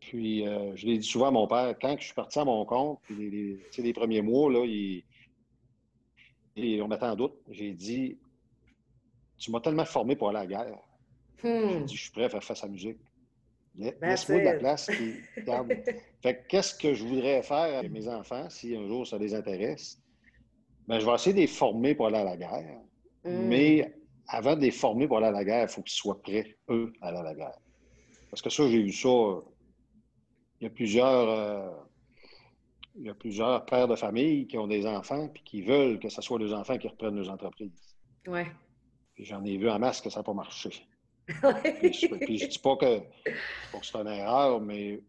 puis, 0.00 0.44
je 0.44 0.86
l'ai 0.86 0.98
dit 0.98 1.06
souvent 1.06 1.28
à 1.28 1.30
mon 1.30 1.46
père, 1.46 1.74
quand 1.80 1.96
je 1.98 2.06
suis 2.06 2.14
parti 2.14 2.38
à 2.38 2.44
mon 2.44 2.64
compte, 2.64 3.00
les, 3.10 3.60
les, 3.76 3.92
premiers 3.92 4.22
mois, 4.22 4.50
là, 4.50 4.64
il, 4.64 5.02
on 6.82 6.88
m'attend 6.88 7.12
en 7.12 7.16
doute. 7.16 7.34
J'ai 7.50 7.72
dit, 7.72 8.18
tu 9.36 9.50
m'as 9.50 9.60
tellement 9.60 9.84
formé 9.84 10.16
pour 10.16 10.30
aller 10.30 10.38
à 10.38 10.42
la 10.42 10.46
guerre. 10.46 10.78
Hmm. 11.42 11.84
dit, 11.84 11.96
je 11.96 12.02
suis 12.02 12.10
prêt 12.10 12.24
à 12.24 12.28
faire 12.28 12.42
face 12.42 12.62
à 12.62 12.66
la 12.66 12.72
musique. 12.72 12.98
Laisse-moi 13.76 14.40
de 14.40 14.44
la 14.44 14.54
place. 14.54 14.90
fait 16.22 16.46
qu'est-ce 16.48 16.74
que 16.74 16.94
je 16.94 17.04
voudrais 17.04 17.42
faire 17.42 17.78
avec 17.78 17.92
mes 17.92 18.08
enfants 18.08 18.50
si 18.50 18.74
un 18.74 18.86
jour 18.88 19.06
ça 19.06 19.18
les 19.18 19.34
intéresse? 19.34 20.00
Ben, 20.88 20.98
je 20.98 21.06
vais 21.06 21.14
essayer 21.14 21.34
de 21.34 21.40
les 21.40 21.46
former 21.46 21.94
pour 21.94 22.06
aller 22.06 22.16
à 22.16 22.24
la 22.24 22.36
guerre. 22.36 22.80
Hmm. 23.24 23.46
Mais 23.46 23.94
avant 24.26 24.56
de 24.56 24.62
les 24.62 24.70
former 24.70 25.06
pour 25.06 25.18
aller 25.18 25.26
à 25.26 25.32
la 25.32 25.44
guerre, 25.44 25.62
il 25.64 25.68
faut 25.68 25.82
qu'ils 25.82 25.92
soient 25.92 26.20
prêts, 26.20 26.56
eux, 26.70 26.92
à 27.00 27.08
aller 27.08 27.18
à 27.18 27.22
la 27.22 27.34
guerre. 27.34 27.58
Parce 28.30 28.42
que 28.42 28.50
ça, 28.50 28.66
j'ai 28.68 28.80
eu 28.80 28.92
ça. 28.92 29.08
Il 30.60 30.64
y 30.64 30.66
a 30.66 30.70
plusieurs. 30.70 31.28
Euh, 31.28 31.70
il 32.96 33.06
y 33.06 33.10
a 33.10 33.14
plusieurs 33.14 33.64
pères 33.64 33.86
de 33.86 33.94
famille 33.94 34.48
qui 34.48 34.58
ont 34.58 34.66
des 34.66 34.84
enfants 34.84 35.30
et 35.32 35.40
qui 35.44 35.62
veulent 35.62 36.00
que 36.00 36.08
ce 36.08 36.20
soit 36.20 36.38
les 36.40 36.52
enfants 36.52 36.78
qui 36.78 36.88
reprennent 36.88 37.14
nos 37.14 37.28
entreprises. 37.28 37.96
Ouais. 38.26 38.46
J'en 39.16 39.44
ai 39.44 39.56
vu 39.56 39.70
en 39.70 39.78
masse 39.78 40.00
que 40.00 40.10
ça 40.10 40.20
n'a 40.20 40.24
pas 40.24 40.34
marché. 40.34 40.70
Puis, 41.80 41.92
je 41.92 42.44
ne 42.44 42.50
dis 42.50 42.58
pas 42.58 42.76
que, 42.76 43.00
c'est 43.82 43.96
une 43.96 44.06
erreur, 44.06 44.60
mais 44.60 45.00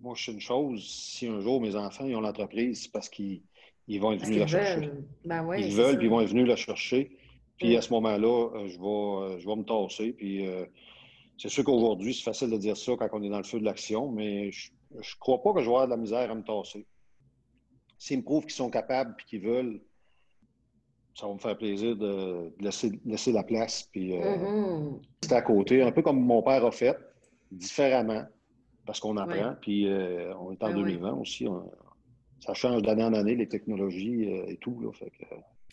moi, 0.00 0.14
je 0.16 0.24
sais 0.24 0.32
une 0.32 0.40
chose, 0.40 0.88
si 0.88 1.26
un 1.26 1.40
jour 1.40 1.60
mes 1.60 1.76
enfants 1.76 2.04
ont 2.04 2.20
l'entreprise, 2.20 2.82
c'est 2.82 2.92
parce 2.92 3.08
qu'ils 3.08 3.42
vont 3.88 4.12
être 4.12 4.24
venus 4.24 4.40
la 4.40 4.46
chercher. 4.46 4.90
Ben 5.24 5.46
ils 5.56 5.74
veulent, 5.74 5.98
puis 5.98 6.06
ils 6.06 6.10
vont 6.10 6.20
être 6.20 6.30
venus 6.30 6.46
la 6.46 6.56
chercher. 6.56 7.16
Puis 7.58 7.76
à 7.76 7.82
ce 7.82 7.92
moment-là, 7.92 8.50
euh, 8.54 8.68
je 8.68 8.78
vais, 8.78 9.34
euh, 9.34 9.38
je 9.38 9.46
vais 9.46 9.56
me 9.56 9.64
tasser. 9.64 10.12
Puis 10.12 10.46
euh, 10.46 10.64
c'est 11.36 11.48
sûr 11.48 11.64
qu'aujourd'hui, 11.64 12.14
c'est 12.14 12.22
facile 12.22 12.50
de 12.50 12.56
dire 12.56 12.76
ça 12.76 12.92
quand 12.96 13.08
on 13.12 13.22
est 13.22 13.28
dans 13.28 13.38
le 13.38 13.44
feu 13.44 13.58
de 13.58 13.64
l'action, 13.64 14.10
mais 14.10 14.52
je 14.52 14.70
ne 14.92 15.18
crois 15.18 15.42
pas 15.42 15.52
que 15.52 15.60
je 15.60 15.64
vais 15.64 15.70
avoir 15.70 15.86
de 15.86 15.90
la 15.90 15.96
misère 15.96 16.30
à 16.30 16.34
me 16.34 16.42
tasser. 16.42 16.86
S'ils 17.98 18.18
me 18.18 18.22
prouvent 18.22 18.44
qu'ils 18.44 18.52
sont 18.52 18.70
capables 18.70 19.16
et 19.18 19.24
qu'ils 19.24 19.40
veulent, 19.40 19.80
ça 21.18 21.26
va 21.26 21.34
me 21.34 21.38
faire 21.38 21.58
plaisir 21.58 21.96
de 21.96 22.52
laisser, 22.60 22.92
laisser 23.04 23.32
la 23.32 23.42
place. 23.42 23.88
Puis 23.90 24.16
euh, 24.16 24.36
mm-hmm. 24.36 25.00
c'est 25.22 25.32
à 25.32 25.42
côté, 25.42 25.82
un 25.82 25.90
peu 25.90 26.02
comme 26.02 26.20
mon 26.20 26.42
père 26.42 26.64
a 26.64 26.70
fait, 26.70 26.96
différemment, 27.50 28.24
parce 28.86 29.00
qu'on 29.00 29.16
apprend. 29.16 29.56
Puis 29.60 29.88
euh, 29.88 30.32
on 30.36 30.52
est 30.52 30.62
en 30.62 30.72
2020 30.72 31.10
ben 31.10 31.18
aussi. 31.18 31.48
ça 32.38 32.54
change 32.54 32.82
d'année 32.82 33.02
en 33.02 33.14
année, 33.14 33.34
les 33.34 33.48
technologies 33.48 34.30
euh, 34.30 34.52
et 34.52 34.58
tout. 34.58 34.80
Là, 34.80 34.92
fait 34.92 35.10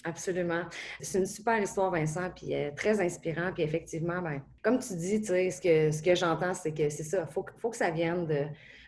Absolument. 0.04 0.64
C'est 1.00 1.20
une 1.20 1.26
super 1.26 1.62
histoire, 1.62 1.92
Vincent, 1.92 2.30
puis 2.36 2.54
très 2.76 3.00
inspirant. 3.00 3.52
Puis 3.54 3.64
effectivement, 3.64 4.22
ben, 4.22 4.42
comme 4.64 4.80
tu 4.80 4.96
dis, 4.96 5.22
tu 5.22 5.28
sais, 5.28 5.52
ce 5.52 5.62
que, 5.62 5.92
ce 5.92 6.02
que 6.02 6.16
j'entends, 6.16 6.54
c'est 6.56 6.74
que 6.74 6.90
c'est 6.90 7.04
ça, 7.04 7.26
il 7.28 7.34
faut, 7.34 7.46
faut, 7.58 7.70
que 7.70 7.78
ça 7.78 7.92
vienne 7.92 8.26
de, 8.26 8.46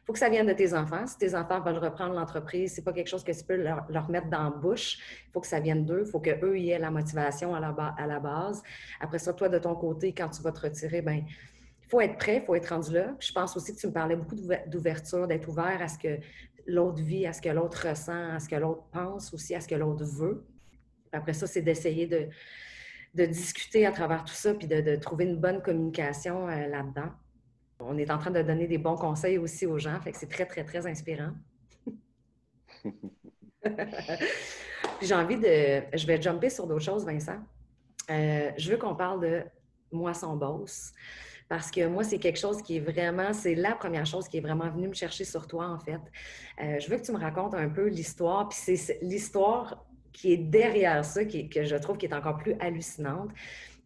faut 0.07 0.13
que 0.13 0.19
ça 0.19 0.29
vienne 0.29 0.47
de 0.47 0.53
tes 0.53 0.73
enfants. 0.73 1.05
Si 1.05 1.17
tes 1.17 1.35
enfants 1.35 1.59
veulent 1.59 1.79
reprendre 1.79 2.13
l'entreprise, 2.13 2.73
c'est 2.73 2.81
pas 2.81 2.93
quelque 2.93 3.09
chose 3.09 3.25
que 3.25 3.33
tu 3.33 3.43
peux 3.43 3.57
leur, 3.57 4.09
mettre 4.09 4.29
dans 4.29 4.45
la 4.45 4.49
bouche. 4.49 4.99
Il 5.27 5.31
faut 5.33 5.41
que 5.41 5.47
ça 5.47 5.59
vienne 5.59 5.85
d'eux. 5.85 6.03
Il 6.05 6.09
faut 6.09 6.21
qu'eux 6.21 6.57
y 6.57 6.69
aient 6.69 6.79
la 6.79 6.91
motivation 6.91 7.53
à 7.53 7.59
la, 7.59 8.19
base. 8.21 8.63
Après 9.01 9.19
ça, 9.19 9.33
toi, 9.33 9.49
de 9.49 9.59
ton 9.59 9.75
côté, 9.75 10.13
quand 10.13 10.29
tu 10.29 10.41
vas 10.41 10.53
te 10.53 10.61
retirer, 10.61 11.01
ben 11.01 11.25
il 11.25 11.89
faut 11.89 11.99
être 11.99 12.17
prêt, 12.17 12.37
il 12.37 12.45
faut 12.45 12.55
être 12.55 12.69
rendu 12.69 12.93
là. 12.93 13.15
je 13.19 13.33
pense 13.33 13.57
aussi 13.57 13.75
que 13.75 13.81
tu 13.81 13.87
me 13.87 13.91
parlais 13.91 14.15
beaucoup 14.15 14.35
d'ouverture, 14.67 15.27
d'être 15.27 15.49
ouvert 15.49 15.81
à 15.81 15.89
ce 15.89 15.97
que 15.97 16.19
l'autre 16.67 17.01
vit, 17.01 17.25
à 17.25 17.33
ce 17.33 17.41
que 17.41 17.49
l'autre 17.49 17.87
ressent, 17.89 18.31
à 18.33 18.39
ce 18.39 18.47
que 18.47 18.55
l'autre 18.55 18.83
pense 18.91 19.33
aussi, 19.33 19.55
à 19.55 19.61
ce 19.61 19.67
que 19.67 19.75
l'autre 19.75 20.05
veut. 20.05 20.45
après 21.11 21.33
ça, 21.33 21.47
c'est 21.47 21.61
d'essayer 21.61 22.07
de, 22.07 22.27
de, 23.13 23.25
discuter 23.25 23.85
à 23.85 23.91
travers 23.91 24.23
tout 24.23 24.33
ça, 24.33 24.53
puis 24.53 24.67
de, 24.67 24.95
trouver 24.95 25.25
une 25.25 25.37
bonne 25.37 25.61
communication 25.61 26.47
euh, 26.47 26.67
là-dedans. 26.67 27.11
On 27.79 27.97
est 27.97 28.09
en 28.09 28.17
train 28.17 28.31
de 28.31 28.41
donner 28.41 28.67
des 28.67 28.77
bons 28.77 28.95
conseils 28.95 29.37
aussi 29.37 29.65
aux 29.65 29.77
gens, 29.77 29.99
fait 30.01 30.11
que 30.11 30.17
c'est 30.17 30.29
très, 30.29 30.45
très, 30.45 30.63
très 30.63 30.87
inspirant. 30.87 31.31
j'ai 35.01 35.15
envie 35.15 35.37
de. 35.37 35.83
Je 35.95 36.07
vais 36.07 36.21
jumper 36.21 36.49
sur 36.49 36.67
d'autres 36.67 36.85
choses, 36.85 37.05
Vincent. 37.05 37.39
Euh, 38.09 38.51
je 38.57 38.71
veux 38.71 38.77
qu'on 38.77 38.95
parle 38.95 39.21
de 39.21 39.43
moisson 39.91 40.35
bosse. 40.35 40.93
Parce 41.49 41.71
que 41.71 41.87
moi, 41.87 42.03
c'est 42.03 42.19
quelque 42.19 42.39
chose 42.39 42.61
qui 42.61 42.77
est 42.77 42.79
vraiment, 42.81 43.31
c'est 43.31 43.55
la 43.55 43.73
première 43.73 44.05
chose 44.05 44.27
qui 44.27 44.37
est 44.37 44.41
vraiment 44.41 44.69
venue 44.69 44.89
me 44.89 44.93
chercher 44.93 45.23
sur 45.23 45.47
toi, 45.47 45.67
en 45.67 45.79
fait. 45.79 46.01
Euh, 46.61 46.79
je 46.79 46.89
veux 46.89 46.97
que 46.97 47.05
tu 47.05 47.13
me 47.13 47.19
racontes 47.19 47.53
un 47.53 47.69
peu 47.69 47.87
l'histoire, 47.87 48.49
puis 48.49 48.57
c'est 48.57 48.99
l'histoire 49.01 49.85
qui 50.11 50.33
est 50.33 50.37
derrière 50.37 51.05
ça, 51.05 51.23
qui, 51.23 51.47
que 51.47 51.63
je 51.63 51.75
trouve 51.77 51.97
qui 51.97 52.05
est 52.05 52.13
encore 52.13 52.37
plus 52.37 52.55
hallucinante. 52.59 53.29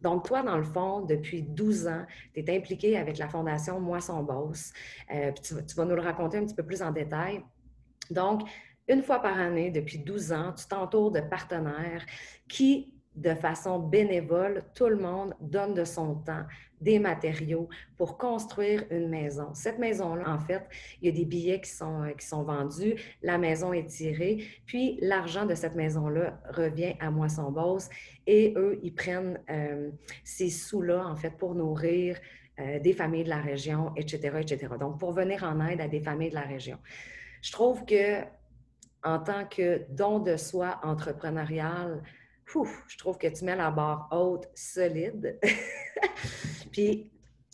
Donc, 0.02 0.26
toi, 0.26 0.42
dans 0.42 0.56
le 0.56 0.64
fond, 0.64 1.00
depuis 1.02 1.42
12 1.42 1.86
ans, 1.86 2.04
tu 2.34 2.40
es 2.40 2.56
impliqué 2.56 2.98
avec 2.98 3.18
la 3.18 3.28
Fondation 3.28 3.80
Moisson 3.80 4.22
Boss. 4.22 4.72
Euh, 5.14 5.32
tu, 5.32 5.54
vas 5.76 5.84
nous 5.84 5.94
le 5.94 6.02
raconter 6.02 6.38
un 6.38 6.44
petit 6.44 6.54
peu 6.54 6.64
plus 6.64 6.82
en 6.82 6.90
détail. 6.90 7.42
Donc, 8.10 8.42
une 8.88 9.02
fois 9.02 9.22
par 9.22 9.38
année, 9.38 9.70
depuis 9.70 9.98
12 9.98 10.32
ans, 10.32 10.52
tu 10.52 10.66
t'entoures 10.66 11.12
de 11.12 11.20
partenaires 11.20 12.04
qui 12.48 12.92
de 13.14 13.34
façon 13.34 13.78
bénévole, 13.78 14.62
tout 14.74 14.88
le 14.88 14.96
monde 14.96 15.34
donne 15.38 15.74
de 15.74 15.84
son 15.84 16.14
temps, 16.14 16.44
des 16.82 16.98
matériaux 16.98 17.68
pour 17.96 18.18
construire 18.18 18.84
une 18.90 19.08
maison. 19.08 19.54
Cette 19.54 19.78
maison-là, 19.78 20.28
en 20.28 20.38
fait, 20.38 20.64
il 21.00 21.06
y 21.06 21.08
a 21.08 21.12
des 21.12 21.24
billets 21.24 21.60
qui 21.60 21.70
sont, 21.70 22.02
euh, 22.02 22.10
qui 22.12 22.26
sont 22.26 22.42
vendus, 22.42 22.94
la 23.22 23.38
maison 23.38 23.72
est 23.72 23.86
tirée, 23.86 24.44
puis 24.66 24.98
l'argent 25.00 25.46
de 25.46 25.54
cette 25.54 25.74
maison-là 25.74 26.40
revient 26.50 26.94
à 27.00 27.10
Moisson 27.10 27.50
Bosse 27.50 27.88
et 28.26 28.54
eux, 28.56 28.78
ils 28.82 28.94
prennent 28.94 29.40
euh, 29.50 29.90
ces 30.24 30.50
sous-là, 30.50 31.06
en 31.06 31.16
fait, 31.16 31.30
pour 31.30 31.54
nourrir 31.54 32.16
euh, 32.60 32.78
des 32.80 32.92
familles 32.92 33.24
de 33.24 33.30
la 33.30 33.40
région, 33.40 33.92
etc., 33.96 34.38
etc. 34.40 34.68
Donc, 34.78 34.98
pour 34.98 35.12
venir 35.12 35.44
en 35.44 35.64
aide 35.66 35.80
à 35.80 35.88
des 35.88 36.00
familles 36.00 36.30
de 36.30 36.34
la 36.34 36.42
région. 36.42 36.78
Je 37.40 37.50
trouve 37.50 37.84
que 37.84 38.22
en 39.04 39.18
tant 39.18 39.44
que 39.46 39.82
don 39.90 40.20
de 40.20 40.36
soi 40.36 40.78
entrepreneurial, 40.82 42.02
je 42.88 42.98
trouve 42.98 43.18
que 43.18 43.26
tu 43.26 43.44
mets 43.44 43.56
la 43.56 43.70
barre 43.70 44.08
haute, 44.10 44.48
solide. 44.54 45.38
Puis, 46.72 47.10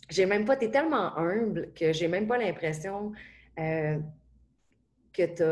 j'ai 0.09 0.25
même 0.25 0.45
pas, 0.45 0.55
tu 0.55 0.65
es 0.65 0.71
tellement 0.71 1.17
humble 1.17 1.71
que 1.73 1.93
j'ai 1.93 2.07
même 2.07 2.27
pas 2.27 2.37
l'impression 2.37 3.11
euh, 3.59 3.99
que 5.13 5.23
tu 5.23 5.43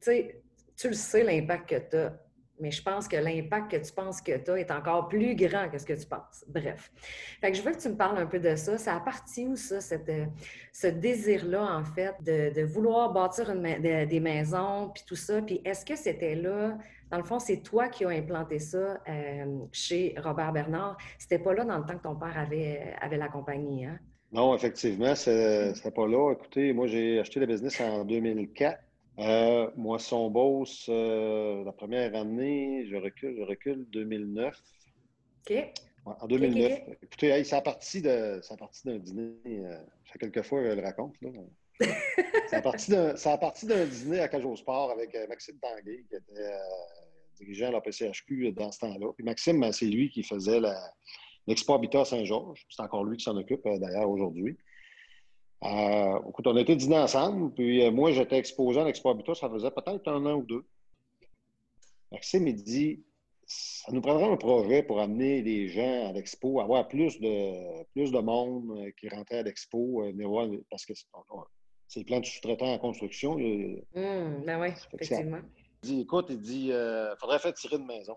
sais, 0.00 0.42
tu 0.76 0.88
le 0.88 0.94
sais 0.94 1.22
l'impact 1.22 1.68
que 1.68 1.90
tu 1.90 1.96
as, 1.96 2.18
mais 2.60 2.70
je 2.70 2.82
pense 2.82 3.08
que 3.08 3.16
l'impact 3.16 3.70
que 3.70 3.76
tu 3.76 3.92
penses 3.92 4.20
que 4.20 4.36
tu 4.36 4.50
as 4.50 4.58
est 4.58 4.70
encore 4.70 5.08
plus 5.08 5.34
grand 5.34 5.68
que 5.68 5.78
ce 5.78 5.86
que 5.86 5.94
tu 5.94 6.06
penses. 6.06 6.44
Bref. 6.46 6.90
Fait 7.40 7.50
que 7.50 7.56
je 7.56 7.62
veux 7.62 7.72
que 7.72 7.80
tu 7.80 7.88
me 7.88 7.96
parles 7.96 8.18
un 8.18 8.26
peu 8.26 8.38
de 8.38 8.54
ça. 8.54 8.76
Ça 8.78 8.96
a 8.96 9.00
parti 9.00 9.46
où, 9.46 9.56
ça, 9.56 9.80
cette, 9.80 10.10
ce 10.72 10.86
désir-là, 10.86 11.62
en 11.62 11.84
fait, 11.84 12.14
de, 12.22 12.62
vouloir 12.62 13.12
bâtir 13.12 13.54
des 13.54 14.20
maisons, 14.20 14.90
puis 14.94 15.02
tout 15.06 15.16
ça? 15.16 15.40
Puis 15.42 15.60
est-ce 15.64 15.84
que 15.84 15.96
c'était 15.96 16.34
là 16.34 16.78
dans 17.10 17.18
le 17.18 17.24
fond, 17.24 17.38
c'est 17.38 17.62
toi 17.62 17.88
qui 17.88 18.04
as 18.04 18.10
implanté 18.10 18.58
ça 18.58 19.00
euh, 19.08 19.58
chez 19.72 20.14
Robert 20.18 20.52
Bernard. 20.52 20.96
C'était 21.18 21.38
pas 21.38 21.54
là 21.54 21.64
dans 21.64 21.78
le 21.78 21.84
temps 21.84 21.96
que 21.96 22.02
ton 22.02 22.16
père 22.16 22.38
avait, 22.38 22.94
avait 23.00 23.16
la 23.16 23.28
compagnie, 23.28 23.86
hein? 23.86 23.98
Non, 24.32 24.54
effectivement, 24.54 25.14
c'est 25.16 25.94
pas 25.94 26.06
là. 26.06 26.32
Écoutez, 26.32 26.72
moi, 26.72 26.86
j'ai 26.86 27.18
acheté 27.18 27.40
le 27.40 27.46
business 27.46 27.80
en 27.80 28.04
2004. 28.04 28.80
Euh, 29.18 29.70
Moisson 29.76 30.30
Beauce, 30.30 30.86
euh, 30.88 31.64
la 31.64 31.72
première 31.72 32.14
année, 32.14 32.86
je 32.88 32.96
recule, 32.96 33.36
je 33.36 33.42
recule, 33.42 33.86
2009. 33.90 34.56
OK. 35.50 35.72
en 36.06 36.26
2009. 36.28 36.80
Écoutez, 37.02 37.44
ça 37.44 37.58
a 37.58 37.60
parti 37.60 38.00
d'un 38.00 38.98
dîner. 38.98 39.34
Euh, 39.46 39.74
ça 40.06 40.12
fait 40.12 40.18
quelques 40.20 40.42
fois 40.42 40.62
que 40.62 40.70
je 40.70 40.76
le 40.76 40.82
raconte. 40.82 41.16
Là. 41.20 41.30
ça 43.16 43.32
a 43.32 43.38
parti 43.38 43.66
d'un 43.66 43.84
dîner 43.84 44.20
à 44.20 44.28
Cajot 44.28 44.56
Sport 44.56 44.92
avec 44.92 45.14
euh, 45.14 45.26
Maxime 45.28 45.58
Tanguay, 45.58 46.04
qui 46.08 46.14
était 46.14 46.52
dirigeant 47.40 47.68
à 47.68 47.72
la 47.72 47.80
PCHQ 47.80 48.52
dans 48.52 48.70
ce 48.70 48.80
temps-là. 48.80 49.12
Puis 49.14 49.24
Maxime, 49.24 49.60
ben, 49.60 49.72
c'est 49.72 49.86
lui 49.86 50.10
qui 50.10 50.22
faisait 50.22 50.60
l'Expo 51.46 51.74
Habitat 51.74 52.04
Saint-Georges. 52.04 52.66
C'est 52.68 52.82
encore 52.82 53.04
lui 53.04 53.16
qui 53.16 53.24
s'en 53.24 53.36
occupe 53.36 53.64
d'ailleurs 53.64 54.10
aujourd'hui. 54.10 54.56
Euh, 55.62 56.18
écoute, 56.28 56.46
on 56.46 56.56
a 56.56 56.60
été 56.60 56.74
dîner 56.74 56.98
ensemble, 56.98 57.52
puis 57.52 57.84
euh, 57.84 57.90
moi, 57.90 58.12
j'étais 58.12 58.38
exposé 58.38 58.80
à 58.80 58.84
l'Expo 58.84 59.10
Habitat, 59.10 59.34
ça 59.34 59.50
faisait 59.50 59.70
peut-être 59.70 60.08
un 60.08 60.24
an 60.24 60.36
ou 60.36 60.42
deux. 60.42 60.64
Maxime, 62.10 62.48
il 62.48 62.62
dit 62.62 63.02
ça 63.46 63.90
nous 63.92 64.00
prendrait 64.00 64.30
un 64.30 64.36
projet 64.36 64.82
pour 64.82 65.00
amener 65.00 65.42
les 65.42 65.68
gens 65.68 66.08
à 66.08 66.12
l'expo, 66.12 66.60
avoir 66.60 66.86
plus 66.86 67.20
de, 67.20 67.82
plus 67.92 68.12
de 68.12 68.18
monde 68.20 68.70
euh, 68.78 68.90
qui 68.98 69.08
rentrait 69.08 69.38
à 69.38 69.42
l'expo, 69.42 70.04
parce 70.70 70.86
que 70.86 70.94
c'est 71.88 72.04
plein 72.04 72.20
de 72.20 72.24
sous-traitants 72.24 72.72
en 72.72 72.78
construction. 72.78 73.36
Mmh, 73.36 74.44
ben 74.46 74.60
oui, 74.60 74.68
effectivement. 74.94 75.40
Il 75.82 75.88
dit 75.88 76.00
écoute, 76.02 76.26
il 76.30 76.40
dit 76.40 76.68
il 76.68 77.14
faudrait 77.18 77.38
faire 77.38 77.54
tirer 77.54 77.76
une 77.76 77.86
maison. 77.86 78.16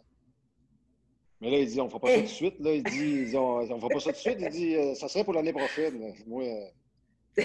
Mais 1.42 1.52
là, 1.52 1.58
il 1.58 1.68
dit, 1.68 1.82
on 1.82 1.86
ne 1.86 1.90
fera 1.90 2.00
pas 2.00 2.08
ça 2.08 2.16
tout 2.16 2.22
de 2.22 2.28
suite. 2.28 2.60
Là, 2.62 2.74
il 2.74 2.84
dit, 2.84 3.36
on 3.36 3.64
ne 3.64 3.68
fera 3.68 3.90
pas 3.90 4.00
ça 4.00 4.12
tout 4.12 4.16
de 4.16 4.22
suite. 4.22 4.38
Il 4.40 4.48
dit, 4.48 4.76
euh, 4.78 4.96
ça 4.96 5.10
serait 5.10 5.26
pour 5.26 5.34
l'année 5.34 5.52
prochaine. 5.52 6.14
Moi, 6.26 6.46
euh, 6.46 7.44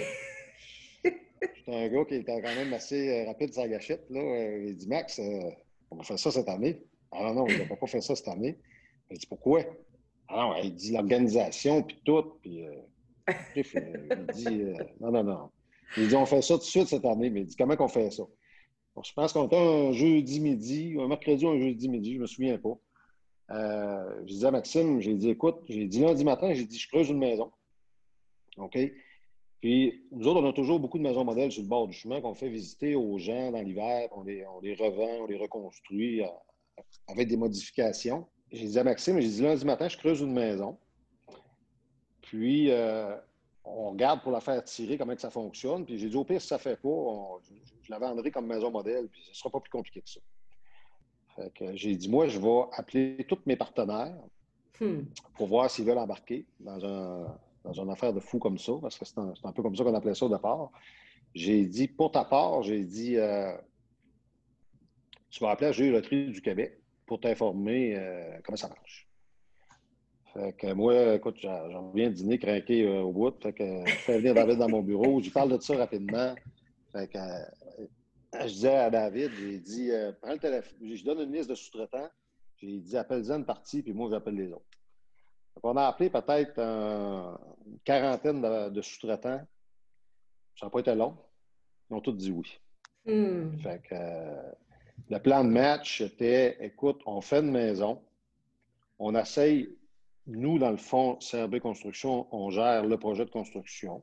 j'étais 1.56 1.74
un 1.74 1.88
gars 1.88 2.04
qui 2.04 2.14
était 2.14 2.40
quand 2.40 2.54
même 2.54 2.72
assez 2.72 3.10
euh, 3.10 3.26
rapide 3.26 3.52
sur 3.52 3.62
la 3.62 3.68
gâchette. 3.68 4.08
Là. 4.08 4.56
Il 4.56 4.76
dit, 4.76 4.86
Max, 4.86 5.20
on 5.90 5.96
va 5.96 6.04
faire 6.04 6.16
ça 6.16 6.30
cette 6.30 6.48
année. 6.48 6.80
Ah 7.10 7.24
non, 7.24 7.34
non, 7.34 7.42
on 7.42 7.48
ne 7.48 7.68
va 7.68 7.74
pas 7.74 7.86
faire 7.88 8.00
ça 8.00 8.14
cette 8.14 8.28
année. 8.28 8.56
Il 9.10 9.18
dit, 9.18 9.26
pourquoi? 9.26 9.64
Ah 10.28 10.42
non, 10.42 10.62
il 10.62 10.76
dit 10.76 10.92
l'organisation, 10.92 11.82
puis 11.82 12.00
tout. 12.04 12.38
Puis, 12.40 12.62
il 13.56 14.26
dit, 14.32 14.64
non, 15.00 15.10
non, 15.10 15.24
non. 15.24 15.50
Il 15.96 16.06
dit, 16.06 16.14
on 16.14 16.24
fait 16.24 16.40
ça 16.40 16.54
tout 16.54 16.60
de 16.60 16.64
suite 16.66 16.86
cette 16.86 17.04
année. 17.04 17.30
Mais 17.30 17.40
il 17.40 17.46
dit, 17.46 17.56
comment 17.56 17.74
qu'on 17.74 17.88
fait 17.88 18.12
ça? 18.12 18.22
Je 19.04 19.12
pense 19.12 19.32
qu'on 19.32 19.46
était 19.46 19.56
un 19.56 19.92
jeudi 19.92 20.40
midi, 20.40 20.96
un 20.98 21.08
mercredi 21.08 21.44
ou 21.44 21.50
un 21.50 21.58
jeudi 21.58 21.88
midi, 21.88 22.12
je 22.12 22.16
ne 22.16 22.22
me 22.22 22.26
souviens 22.26 22.58
pas. 22.58 22.78
Euh, 23.50 24.20
je 24.22 24.32
disais 24.32 24.46
à 24.46 24.50
Maxime, 24.50 25.00
j'ai 25.00 25.14
dit, 25.14 25.30
écoute, 25.30 25.56
j'ai 25.68 25.86
dit 25.86 26.00
lundi 26.00 26.24
matin, 26.24 26.52
j'ai 26.52 26.64
dit, 26.64 26.78
je 26.78 26.88
creuse 26.88 27.08
une 27.08 27.18
maison. 27.18 27.50
OK? 28.58 28.78
Puis, 29.60 30.04
nous 30.12 30.28
autres, 30.28 30.40
on 30.40 30.48
a 30.48 30.52
toujours 30.52 30.78
beaucoup 30.78 30.98
de 30.98 31.02
maisons 31.02 31.24
modèles 31.24 31.50
sur 31.50 31.62
le 31.62 31.68
bord 31.68 31.88
du 31.88 31.94
chemin 31.94 32.20
qu'on 32.20 32.34
fait 32.34 32.48
visiter 32.48 32.94
aux 32.94 33.18
gens 33.18 33.50
dans 33.50 33.60
l'hiver. 33.60 34.08
On 34.12 34.22
les, 34.22 34.46
on 34.46 34.60
les 34.60 34.74
revend, 34.74 35.24
on 35.24 35.26
les 35.26 35.36
reconstruit 35.36 36.22
euh, 36.22 36.28
avec 37.08 37.28
des 37.28 37.36
modifications. 37.36 38.26
J'ai 38.52 38.66
dit 38.66 38.78
à 38.78 38.84
Maxime, 38.84 39.20
j'ai 39.20 39.28
dit 39.28 39.42
lundi 39.42 39.64
matin, 39.64 39.88
je 39.88 39.96
creuse 39.96 40.20
une 40.20 40.32
maison. 40.32 40.78
Puis, 42.22 42.70
euh, 42.70 43.16
on 43.64 43.90
regarde 43.90 44.22
pour 44.22 44.32
la 44.32 44.40
faire 44.40 44.62
tirer, 44.62 44.96
comment 44.96 45.16
ça 45.16 45.30
fonctionne. 45.30 45.84
Puis 45.84 45.98
j'ai 45.98 46.08
dit, 46.08 46.16
au 46.16 46.24
pire, 46.24 46.40
si 46.40 46.46
ça 46.46 46.56
ne 46.56 46.60
fait 46.60 46.76
pas, 46.76 46.88
je, 47.88 47.92
la 47.92 47.98
vendrai 47.98 48.30
comme 48.30 48.46
maison 48.46 48.70
modèle, 48.70 49.08
puis 49.08 49.22
ce 49.24 49.30
ne 49.30 49.34
sera 49.34 49.50
pas 49.50 49.60
plus 49.60 49.70
compliqué 49.70 50.00
que 50.00 50.10
ça. 50.10 50.20
Fait 51.36 51.52
que 51.54 51.76
j'ai 51.76 51.94
dit, 51.96 52.08
moi, 52.08 52.28
je 52.28 52.38
vais 52.38 52.62
appeler 52.72 53.24
tous 53.28 53.38
mes 53.46 53.56
partenaires 53.56 54.16
hmm. 54.80 55.02
pour 55.36 55.48
voir 55.48 55.70
s'ils 55.70 55.84
veulent 55.84 55.98
embarquer 55.98 56.46
dans, 56.60 56.84
un, 56.84 57.38
dans 57.64 57.72
une 57.72 57.90
affaire 57.90 58.12
de 58.12 58.20
fou 58.20 58.38
comme 58.38 58.58
ça, 58.58 58.72
parce 58.80 58.98
que 58.98 59.04
c'est 59.04 59.18
un, 59.18 59.52
peu 59.52 59.62
comme 59.62 59.76
ça 59.76 59.84
qu'on 59.84 59.94
appelait 59.94 60.14
ça 60.14 60.26
au 60.26 60.34
départ. 60.34 60.70
J'ai 61.34 61.64
dit, 61.66 61.88
pour 61.88 62.10
ta 62.12 62.24
part, 62.24 62.62
j'ai 62.62 62.84
dit, 62.84 63.16
euh, 63.16 63.52
tu 65.30 65.42
vas 65.42 65.50
appeler 65.50 65.68
à 65.68 65.90
Loterie 65.90 66.30
du 66.30 66.40
Québec 66.40 66.80
pour 67.06 67.20
t'informer 67.20 67.96
euh, 67.96 68.38
comment 68.44 68.56
ça 68.56 68.68
marche. 68.68 69.08
Fait 70.34 70.52
que 70.52 70.72
moi, 70.72 71.14
écoute, 71.14 71.36
j'en 71.40 71.90
viens 71.92 72.08
de 72.08 72.14
dîner 72.14 72.38
craqué 72.38 72.84
euh, 72.84 73.00
au 73.00 73.12
bout. 73.12 73.34
Fait 73.42 73.52
que 73.52 73.86
je 73.86 73.94
fais 73.94 74.18
venir 74.18 74.34
David 74.34 74.58
dans 74.58 74.68
mon 74.68 74.82
bureau. 74.82 75.20
Je 75.20 75.24
lui 75.24 75.30
parle 75.30 75.56
de 75.56 75.62
ça 75.62 75.76
rapidement. 75.76 76.34
Fait 76.92 77.08
que 77.08 77.18
je 78.34 78.46
disais 78.46 78.76
à 78.76 78.90
David, 78.90 79.32
j'ai 79.38 79.58
dit, 79.58 79.90
euh, 79.90 80.12
prends 80.20 80.32
le 80.32 80.38
téléphone. 80.38 80.78
Je 80.82 81.04
donne 81.04 81.20
une 81.20 81.32
liste 81.32 81.50
de 81.50 81.54
sous-traitants. 81.54 82.08
J'ai 82.56 82.78
dit, 82.78 82.96
appelle-en 82.96 83.38
une 83.38 83.44
partie, 83.44 83.82
puis 83.82 83.92
moi, 83.92 84.08
j'appelle 84.10 84.34
les 84.34 84.52
autres. 84.52 84.64
on 85.62 85.76
a 85.76 85.86
appelé 85.86 86.10
peut-être 86.10 86.58
une 86.58 87.78
quarantaine 87.84 88.70
de, 88.70 88.82
sous-traitants. 88.82 89.40
Ça 90.58 90.66
n'a 90.66 90.70
pas 90.70 90.80
été 90.80 90.94
long. 90.94 91.16
Ils 91.90 91.94
ont 91.94 92.00
tous 92.00 92.12
dit 92.12 92.32
oui. 92.32 92.58
Hmm. 93.06 93.56
Fait 93.58 93.80
que 93.88 93.94
le 95.08 95.18
plan 95.20 95.44
de 95.44 95.50
match 95.50 96.00
était, 96.00 96.58
écoute, 96.60 97.00
on 97.06 97.20
fait 97.20 97.40
une 97.40 97.50
maison. 97.50 98.02
On 98.98 99.14
essaye 99.14 99.78
nous, 100.28 100.58
dans 100.58 100.70
le 100.70 100.76
fond, 100.76 101.16
CRB 101.16 101.58
Construction, 101.58 102.26
on 102.32 102.50
gère 102.50 102.84
le 102.84 102.98
projet 102.98 103.24
de 103.24 103.30
construction. 103.30 104.02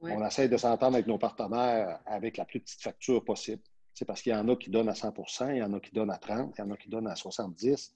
On 0.00 0.24
essaie 0.26 0.48
de 0.48 0.56
s'entendre 0.56 0.94
avec 0.94 1.06
nos 1.06 1.18
partenaires 1.18 2.00
avec 2.06 2.36
la 2.36 2.44
plus 2.44 2.60
petite 2.60 2.82
facture 2.82 3.24
possible. 3.24 3.62
C'est 3.94 4.04
parce 4.04 4.20
qu'il 4.20 4.32
y 4.32 4.36
en 4.36 4.46
a 4.48 4.56
qui 4.56 4.70
donnent 4.70 4.90
à 4.90 4.92
100% 4.92 5.52
il 5.52 5.58
y 5.58 5.62
en 5.62 5.72
a 5.72 5.80
qui 5.80 5.92
donnent 5.92 6.10
à 6.10 6.18
30 6.18 6.54
il 6.56 6.60
y 6.60 6.64
en 6.64 6.70
a 6.70 6.76
qui 6.76 6.90
donnent 6.90 7.08
à 7.08 7.16
70 7.16 7.94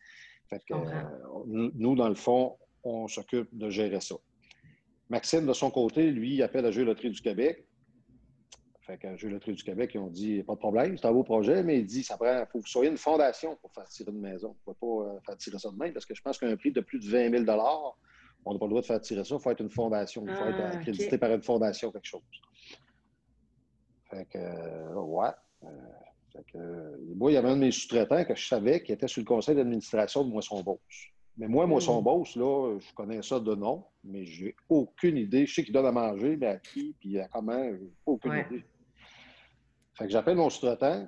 fait 0.51 0.63
que, 0.69 0.75
euh, 0.75 1.71
Nous, 1.75 1.95
dans 1.95 2.09
le 2.09 2.17
fond, 2.17 2.57
on 2.83 3.07
s'occupe 3.07 3.49
de 3.53 3.71
gérer 3.71 4.01
ça. 4.01 4.17
Maxime, 5.09 5.47
de 5.47 5.53
son 5.53 5.71
côté, 5.71 6.11
lui, 6.11 6.35
il 6.35 6.43
appelle 6.43 6.65
la 6.65 6.73
Jeu 6.73 6.85
Loterie 6.85 7.11
du 7.11 7.21
Québec. 7.21 7.67
Fait 8.81 8.99
que 8.99 9.17
Jeu 9.17 9.29
Loterie 9.29 9.55
du 9.55 9.63
Québec, 9.63 9.93
ils 9.95 9.99
ont 9.99 10.09
dit 10.09 10.43
pas 10.43 10.55
de 10.55 10.59
problème, 10.59 10.99
c'est 10.99 11.07
un 11.07 11.13
beau 11.13 11.23
projet, 11.23 11.63
mais 11.63 11.79
il 11.79 11.87
dit 11.87 12.03
ça 12.03 12.17
prend, 12.17 12.45
faut 12.47 12.59
que 12.59 12.65
vous 12.65 12.71
soyez 12.71 12.91
une 12.91 12.97
fondation 12.97 13.57
pour 13.57 13.73
faire 13.73 13.89
tirer 13.89 14.11
une 14.11 14.21
maison. 14.21 14.57
On 14.67 14.71
ne 14.71 14.75
peut 14.75 14.79
pas 14.81 15.15
euh, 15.15 15.21
faire 15.25 15.37
tirer 15.37 15.59
ça 15.59 15.71
de 15.71 15.77
même 15.77 15.93
parce 15.93 16.07
que 16.07 16.15
je 16.15 16.23
pense 16.23 16.39
qu'un 16.39 16.57
prix 16.57 16.73
de 16.73 16.81
plus 16.81 16.99
de 16.99 17.09
20 17.09 17.31
000 17.31 17.45
on 18.45 18.53
n'a 18.53 18.59
pas 18.59 18.67
le 18.67 18.71
droit 18.71 18.81
de 18.81 18.87
faire 18.87 19.01
tirer 19.01 19.25
ça. 19.25 19.35
Il 19.35 19.41
faut 19.41 19.51
être 19.51 19.61
une 19.61 19.71
fondation. 19.71 20.25
Il 20.27 20.35
faut 20.35 20.45
être 20.45 20.61
ah, 20.61 20.71
accrédité 20.71 21.19
par 21.19 21.31
une 21.31 21.43
fondation, 21.43 21.91
quelque 21.91 22.07
chose. 22.07 22.23
Fait 24.11 24.27
que, 24.27 24.39
euh, 24.39 24.95
ouais. 24.95 25.29
Euh, 25.65 25.69
fait 26.33 26.45
que, 26.53 27.15
moi, 27.17 27.31
il 27.31 27.35
y 27.35 27.37
avait 27.37 27.49
un 27.49 27.57
de 27.57 27.61
mes 27.61 27.71
sous-traitants 27.71 28.25
que 28.25 28.35
je 28.35 28.47
savais 28.47 28.83
qui 28.83 28.93
était 28.93 29.09
sur 29.09 29.21
le 29.21 29.27
conseil 29.27 29.55
d'administration 29.55 30.25
de 30.25 30.31
Moisson-Beauce. 30.31 30.79
Mais 31.37 31.49
moi, 31.49 31.67
Moisson-Beauce, 31.67 32.37
hmm. 32.37 32.41
là, 32.41 32.79
je 32.79 32.95
connais 32.95 33.23
ça 33.23 33.41
de 33.41 33.55
nom, 33.55 33.85
mais 34.05 34.25
je 34.25 34.47
n'ai 34.47 34.57
aucune 34.69 35.17
idée. 35.17 35.47
Je 35.47 35.55
sais 35.55 35.65
qu'il 35.65 35.73
donne 35.73 35.87
à 35.87 35.93
manger, 35.93 36.37
mais 36.37 36.47
à 36.47 36.57
qui, 36.57 36.95
puis 36.99 37.19
à 37.19 37.29
comment, 37.29 37.65
je 37.65 37.77
n'ai 37.77 37.93
aucune 38.07 38.33
idée. 38.33 38.65
Fait 39.95 40.07
que 40.07 40.11
j'appelle 40.11 40.37
mon 40.37 40.49
sous-traitant. 40.49 41.07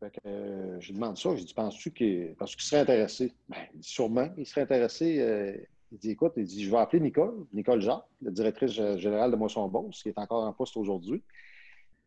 Fait 0.00 0.10
que 0.10 0.28
euh, 0.28 0.80
je 0.80 0.92
demande 0.92 1.16
ça. 1.16 1.34
Je 1.36 1.44
dis, 1.44 1.54
penses-tu 1.54 1.90
qu'il 1.92 2.34
serait 2.58 2.80
intéressé? 2.80 3.32
Ben, 3.48 3.58
il 3.74 3.80
dit, 3.80 3.88
sûrement, 3.88 4.28
il 4.36 4.46
serait 4.46 4.62
intéressé. 4.62 5.66
Euh, 5.92 5.92
il 5.92 5.98
dit, 5.98 6.10
écoute, 6.10 6.32
il 6.36 6.44
dit, 6.44 6.64
je 6.64 6.70
vais 6.70 6.78
appeler 6.78 7.00
Nicole, 7.00 7.46
Nicole 7.52 7.80
Jacques, 7.80 8.06
la 8.22 8.30
directrice 8.30 8.72
générale 8.72 9.30
de 9.30 9.36
Moisson 9.36 9.68
Boss, 9.68 10.02
qui 10.02 10.08
est 10.08 10.18
encore 10.18 10.44
en 10.44 10.52
poste 10.52 10.76
aujourd'hui. 10.76 11.22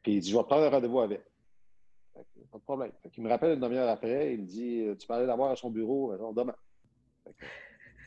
Puis 0.02 0.13
il 0.15 0.20
dit, 0.20 0.30
je 0.32 0.38
vais 0.38 0.44
te 0.44 0.48
prendre 0.48 0.63
un 0.63 0.70
rendez-vous 0.70 1.00
avec. 1.00 1.22
Fait 2.13 2.24
que, 2.24 2.39
pas 2.52 2.58
de 2.58 2.63
problème. 2.63 2.92
Fait 3.04 3.12
il 3.15 3.24
me 3.24 3.30
rappelle 3.30 3.54
une 3.54 3.60
demi-heure 3.60 3.89
après, 3.89 4.34
il 4.34 4.42
me 4.42 4.46
dit, 4.46 4.86
tu 5.00 5.08
peux 5.08 5.13
aller 5.13 5.26
l'avoir 5.26 5.52
à 5.52 5.56
son 5.56 5.70
bureau 5.70 6.12
alors, 6.12 6.34
demain. 6.34 6.56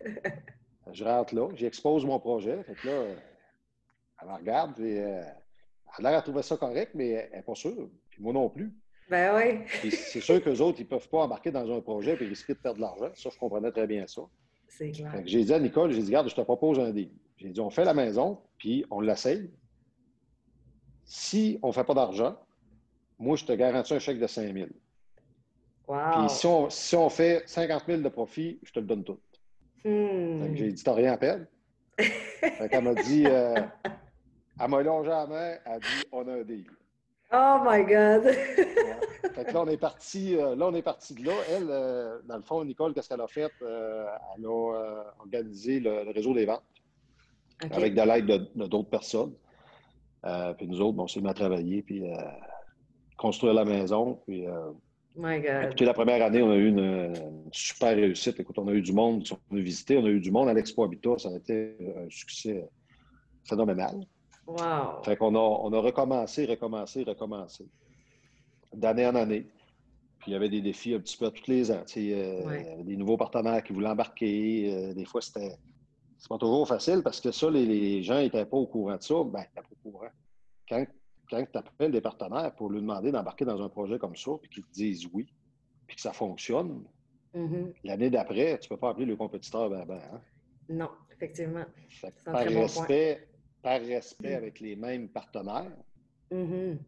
je 0.92 1.04
rentre 1.04 1.34
là, 1.34 1.48
j'expose 1.54 2.04
mon 2.04 2.18
projet. 2.18 2.62
Fait 2.64 2.74
que 2.74 2.86
là, 2.86 3.04
elle 4.20 4.28
me 4.28 4.34
regarde 4.34 4.78
et 4.80 5.00
euh, 5.00 5.22
elle 5.98 6.06
a 6.06 6.10
l'air 6.10 6.18
à 6.18 6.22
trouver 6.22 6.42
ça 6.42 6.56
correct, 6.56 6.92
mais 6.94 7.10
elle 7.10 7.30
n'est 7.32 7.42
pas 7.42 7.54
sûre. 7.54 7.88
Puis 8.10 8.22
moi 8.22 8.32
non 8.32 8.48
plus. 8.48 8.72
Ben 9.08 9.34
oui. 9.36 9.90
c'est 9.90 10.20
sûr 10.20 10.42
qu'eux 10.42 10.58
autres, 10.60 10.80
ils 10.80 10.84
ne 10.84 10.88
peuvent 10.88 11.08
pas 11.08 11.18
embarquer 11.18 11.50
dans 11.50 11.70
un 11.70 11.80
projet 11.80 12.12
et 12.12 12.26
risquer 12.26 12.54
de 12.54 12.58
perdre 12.58 12.76
de 12.76 12.82
l'argent. 12.82 13.10
Ça, 13.14 13.30
je 13.30 13.38
comprenais 13.38 13.70
très 13.70 13.86
bien 13.86 14.06
ça. 14.06 14.22
C'est 14.82 14.90
clair. 14.90 15.22
J'ai 15.24 15.44
dit 15.44 15.54
à 15.54 15.60
Nicole, 15.60 15.92
j'ai 15.92 16.00
dit, 16.00 16.08
regarde, 16.08 16.28
je 16.28 16.34
te 16.34 16.40
propose 16.40 16.80
un 16.80 16.90
deal. 16.90 17.10
J'ai 17.36 17.50
dit, 17.50 17.60
on 17.60 17.70
fait 17.70 17.84
la 17.84 17.94
maison, 17.94 18.38
puis 18.58 18.84
on 18.90 19.00
l'essaye. 19.00 19.48
Si 21.04 21.58
on 21.62 21.68
ne 21.68 21.72
fait 21.72 21.84
pas 21.84 21.94
d'argent, 21.94 22.36
moi, 23.18 23.36
je 23.36 23.44
te 23.44 23.52
garantis 23.52 23.94
un 23.94 24.00
chèque 24.00 24.18
de 24.18 24.26
5 24.26 24.52
000. 24.52 24.66
Wow. 25.86 25.98
Puis 26.12 26.30
si 26.30 26.46
on, 26.46 26.70
si 26.70 26.96
on, 26.96 27.08
fait 27.08 27.44
50 27.46 27.84
000 27.86 28.00
de 28.00 28.08
profit, 28.08 28.58
je 28.62 28.72
te 28.72 28.80
le 28.80 28.86
donne 28.86 29.04
tout. 29.04 29.20
Hmm. 29.84 30.54
J'ai 30.54 30.72
dit, 30.72 30.82
t'as 30.82 30.94
rien 30.94 31.12
à 31.12 31.16
perdre. 31.16 31.46
fait 31.98 32.68
qu'elle 32.68 32.84
m'a 32.84 32.94
dit, 32.94 33.24
euh, 33.26 33.54
elle 34.60 34.68
m'a 34.68 34.82
longé 34.82 35.10
la 35.10 35.26
main, 35.26 35.56
elle 35.64 35.72
a 35.72 35.78
dit 35.78 36.06
On 36.10 36.26
a 36.26 36.32
un 36.32 36.42
deal. 36.42 36.66
Oh 37.32 37.58
my 37.64 37.82
God! 37.84 38.24
Fait 39.34 39.44
que 39.44 39.52
là, 39.52 39.62
on 39.62 39.68
est 39.68 39.78
parti, 39.78 40.36
euh, 40.36 40.54
là, 40.54 40.66
on 40.66 40.74
est 40.74 40.82
parti 40.82 41.14
de 41.14 41.24
là. 41.24 41.32
Elle, 41.50 41.68
euh, 41.70 42.18
dans 42.28 42.36
le 42.36 42.42
fond, 42.42 42.62
Nicole, 42.64 42.92
qu'est-ce 42.92 43.08
qu'elle 43.08 43.20
a 43.20 43.26
fait? 43.26 43.50
Euh, 43.62 44.04
elle 44.36 44.44
a 44.44 45.04
organisé 45.20 45.80
le, 45.80 46.10
réseau 46.12 46.34
des 46.34 46.44
ventes 46.44 46.62
avec 47.70 47.94
de 47.94 48.02
l'aide 48.02 48.26
de, 48.26 48.66
d'autres 48.66 48.90
personnes. 48.90 49.32
puis 50.58 50.66
nous 50.66 50.80
autres, 50.80 50.92
bon, 50.92 51.04
on 51.04 51.08
s'est 51.08 51.20
mis 51.20 51.28
à 51.28 51.34
travailler, 51.34 51.82
puis 51.82 52.02
construire 53.16 53.54
la 53.54 53.64
maison. 53.64 54.20
Puis, 54.26 54.44
My 55.14 55.40
God. 55.40 55.70
Depuis 55.70 55.84
la 55.84 55.94
première 55.94 56.24
année, 56.24 56.42
on 56.42 56.50
a 56.50 56.56
eu 56.56 56.68
une, 56.68 57.14
super 57.52 57.94
réussite. 57.94 58.40
Écoute, 58.40 58.58
on 58.58 58.68
a 58.68 58.72
eu 58.72 58.82
du 58.82 58.92
monde 58.92 59.22
qui 59.22 59.28
sont 59.28 59.38
venus 59.50 59.64
visiter, 59.64 59.96
on 59.96 60.04
a 60.04 60.08
eu 60.08 60.20
du 60.20 60.30
monde 60.30 60.48
à 60.48 60.54
l'Expo 60.54 60.84
Habitat. 60.84 61.18
Ça 61.18 61.28
a 61.28 61.36
été 61.36 61.76
un 61.96 62.10
succès 62.10 62.66
phénoménal. 63.44 64.00
Wow. 64.52 65.02
Fait 65.02 65.16
qu'on 65.16 65.34
a, 65.34 65.38
on 65.38 65.72
a 65.72 65.78
recommencé, 65.80 66.44
recommencé, 66.44 67.04
recommencé. 67.04 67.66
D'année 68.74 69.06
en 69.06 69.14
année. 69.14 69.46
Puis 70.18 70.30
il 70.30 70.34
y 70.34 70.36
avait 70.36 70.48
des 70.48 70.60
défis 70.60 70.94
un 70.94 71.00
petit 71.00 71.16
peu 71.16 71.30
tous 71.30 71.50
les 71.50 71.70
ans. 71.70 71.84
Il 71.96 72.04
y 72.04 72.14
avait 72.14 72.84
des 72.84 72.96
nouveaux 72.96 73.16
partenaires 73.16 73.62
qui 73.62 73.72
voulaient 73.72 73.88
embarquer. 73.88 74.72
Euh, 74.72 74.94
des 74.94 75.04
fois, 75.04 75.20
c'était. 75.20 75.56
C'est 76.18 76.28
pas 76.28 76.38
toujours 76.38 76.68
facile 76.68 77.02
parce 77.02 77.20
que 77.20 77.32
ça, 77.32 77.50
les, 77.50 78.00
gens 78.04 78.20
n'étaient 78.20 78.46
pas 78.46 78.56
au 78.56 78.66
courant 78.66 78.96
de 78.96 79.02
ça. 79.02 79.14
Ben, 79.24 79.44
pas 79.54 79.62
au 79.84 79.90
courant. 79.90 80.10
Quand, 80.68 80.86
quand 81.28 81.44
tu 81.50 81.58
appelles 81.58 81.90
des 81.90 82.00
partenaires 82.00 82.54
pour 82.54 82.70
lui 82.70 82.80
demander 82.80 83.10
d'embarquer 83.10 83.44
dans 83.44 83.60
un 83.60 83.68
projet 83.68 83.98
comme 83.98 84.14
ça, 84.14 84.30
puis 84.40 84.48
qu'ils 84.48 84.62
te 84.62 84.72
disent 84.72 85.08
oui, 85.12 85.26
puis 85.88 85.96
que 85.96 86.02
ça 86.02 86.12
fonctionne, 86.12 86.84
mm-hmm. 87.34 87.72
l'année 87.82 88.08
d'après, 88.08 88.56
tu 88.60 88.66
ne 88.66 88.76
peux 88.76 88.80
pas 88.80 88.90
appeler 88.90 89.06
le 89.06 89.16
compétiteur 89.16 89.68
ben, 89.68 89.84
ben, 89.84 90.00
hein? 90.12 90.20
Non, 90.68 90.90
effectivement. 91.10 91.64
Par 92.24 92.44
respect, 92.44 93.26
par 93.62 93.80
respect 93.80 94.34
avec 94.34 94.60
les 94.60 94.76
mêmes 94.76 95.08
partenaires. 95.08 95.72
Mm-hmm. 96.30 96.78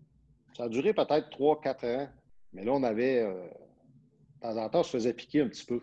Ça 0.57 0.65
a 0.65 0.69
duré 0.69 0.93
peut-être 0.93 1.31
3-4 1.31 1.87
ans, 1.87 2.09
mais 2.53 2.65
là, 2.65 2.73
on 2.73 2.83
avait, 2.83 3.21
euh, 3.21 3.33
de 3.33 4.41
temps 4.41 4.57
en 4.57 4.69
temps, 4.69 4.81
on 4.81 4.85
se 4.85 4.91
faisait 4.91 5.13
piquer 5.13 5.43
un 5.43 5.49
petit 5.49 5.65
peu 5.65 5.81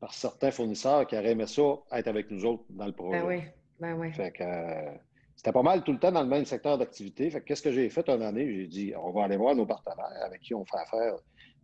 par 0.00 0.14
certains 0.14 0.50
fournisseurs 0.50 1.06
qui 1.06 1.16
auraient 1.16 1.30
aimé 1.30 1.46
ça 1.46 1.62
être 1.92 2.08
avec 2.08 2.30
nous 2.30 2.44
autres 2.44 2.64
dans 2.70 2.86
le 2.86 2.92
projet. 2.92 3.20
Ben 3.20 3.26
oui, 3.26 3.42
ben 3.78 3.94
oui. 3.94 4.12
Fait 4.12 4.32
que, 4.32 4.42
euh, 4.42 4.92
c'était 5.36 5.52
pas 5.52 5.62
mal 5.62 5.82
tout 5.84 5.92
le 5.92 5.98
temps 5.98 6.12
dans 6.12 6.22
le 6.22 6.28
même 6.28 6.44
secteur 6.44 6.76
d'activité. 6.76 7.30
Fait 7.30 7.40
qu'est-ce 7.40 7.62
que 7.62 7.72
j'ai 7.72 7.88
fait 7.88 8.08
une 8.08 8.22
année? 8.22 8.52
J'ai 8.52 8.66
dit, 8.66 8.92
on 8.96 9.12
va 9.12 9.24
aller 9.24 9.36
voir 9.36 9.54
nos 9.54 9.66
partenaires 9.66 10.22
avec 10.24 10.40
qui 10.40 10.54
on 10.54 10.64
fait 10.64 10.78
affaire 10.78 11.14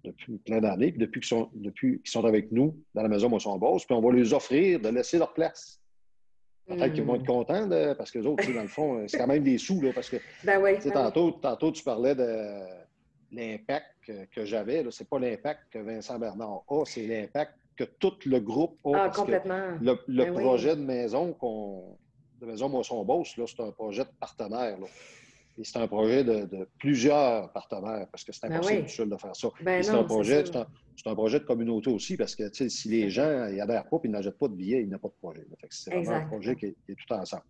depuis 0.05 0.39
plein 0.39 0.61
d'années, 0.61 0.93
puis 0.93 1.01
depuis 1.01 1.21
qu'ils 1.21 1.29
sont, 1.29 1.51
depuis 1.55 2.01
qu'ils 2.01 2.11
sont 2.11 2.25
avec 2.25 2.53
nous 2.53 2.77
dans 2.95 3.03
la 3.03 3.09
maison 3.09 3.29
Moisson-Bosse, 3.29 3.85
puis 3.85 3.95
on 3.95 4.01
va 4.01 4.13
leur 4.13 4.35
offrir 4.35 4.81
de 4.81 4.89
laisser 4.89 5.19
leur 5.19 5.33
place. 5.35 5.81
Peut-être 6.69 6.93
qu'ils 6.93 7.05
vont 7.05 7.15
être 7.15 7.23
hmm. 7.23 7.27
contents 7.27 7.69
parce 7.97 8.11
que 8.11 8.19
les 8.19 8.27
autres, 8.27 8.53
dans 8.53 8.63
le 8.63 8.69
fond, 8.69 9.05
c'est 9.09 9.19
quand 9.19 9.27
même 9.27 9.43
des 9.43 9.59
sous. 9.59 9.81
Là, 9.81 9.91
parce 9.95 10.11
que 10.11 10.17
ben 10.45 10.61
oui, 10.63 10.73
ben 10.85 10.93
tantôt, 10.93 11.31
tantôt, 11.33 11.73
tu 11.73 11.83
parlais 11.83 12.15
de 12.15 12.61
l'impact 13.33 13.87
que, 14.35 14.45
j'avais. 14.45 14.85
Ce 14.91 15.03
n'est 15.03 15.07
pas 15.09 15.19
l'impact 15.19 15.61
que 15.71 15.79
Vincent 15.79 16.19
Bernard 16.19 16.63
a, 16.69 16.85
c'est 16.85 17.07
l'impact 17.07 17.55
que 17.77 17.85
tout 17.85 18.15
le 18.27 18.41
groupe 18.41 18.79
a. 18.85 19.05
Ah, 19.05 19.09
complètement. 19.09 19.79
Le, 19.81 19.97
ben 20.09 20.35
projet 20.35 20.77
de 20.77 20.83
maison 20.83 21.33
qu'on 21.33 21.97
de 22.41 22.47
Maison 22.47 22.69
Moisson-Beauce, 22.69 23.35
c'est 23.35 23.61
un 23.61 23.73
projet 23.73 24.05
de 24.05 24.11
partenaire. 24.21 24.77
Et 25.59 25.65
c'est 25.65 25.79
un 25.79 25.89
projet 25.89 26.23
de, 26.23 26.69
plusieurs 26.79 27.53
partenaires 27.53 28.07
parce 28.13 28.23
que 28.23 28.31
c'est 28.33 28.47
impossible 28.47 29.11
de 29.11 29.17
faire 29.17 29.35
ça. 29.35 29.49
c'est 29.59 29.89
un, 29.91 30.05
projet, 30.05 30.45
un, 30.55 31.15
projet 31.15 31.41
de 31.41 31.45
communauté 31.45 31.91
aussi 31.91 32.17
parce 32.17 32.37
que 32.37 32.49
si 32.53 32.89
les 32.89 33.11
gens 33.11 33.51
n'adhèrent 33.51 33.89
pas 33.89 33.99
et 34.05 34.09
n'achètent 34.09 34.39
pas 34.39 34.47
de 34.47 34.55
billets, 34.55 34.83
il 34.83 34.89
n'y 34.89 34.95
a 34.95 34.99
pas 34.99 35.09
de 35.09 35.15
projet. 35.15 35.45
C'est 35.71 35.91
vraiment 35.91 36.13
un 36.13 36.27
projet 36.27 36.55
qui 36.55 36.67
est, 36.67 36.77
tout 36.87 37.13
ensemble. 37.13 37.43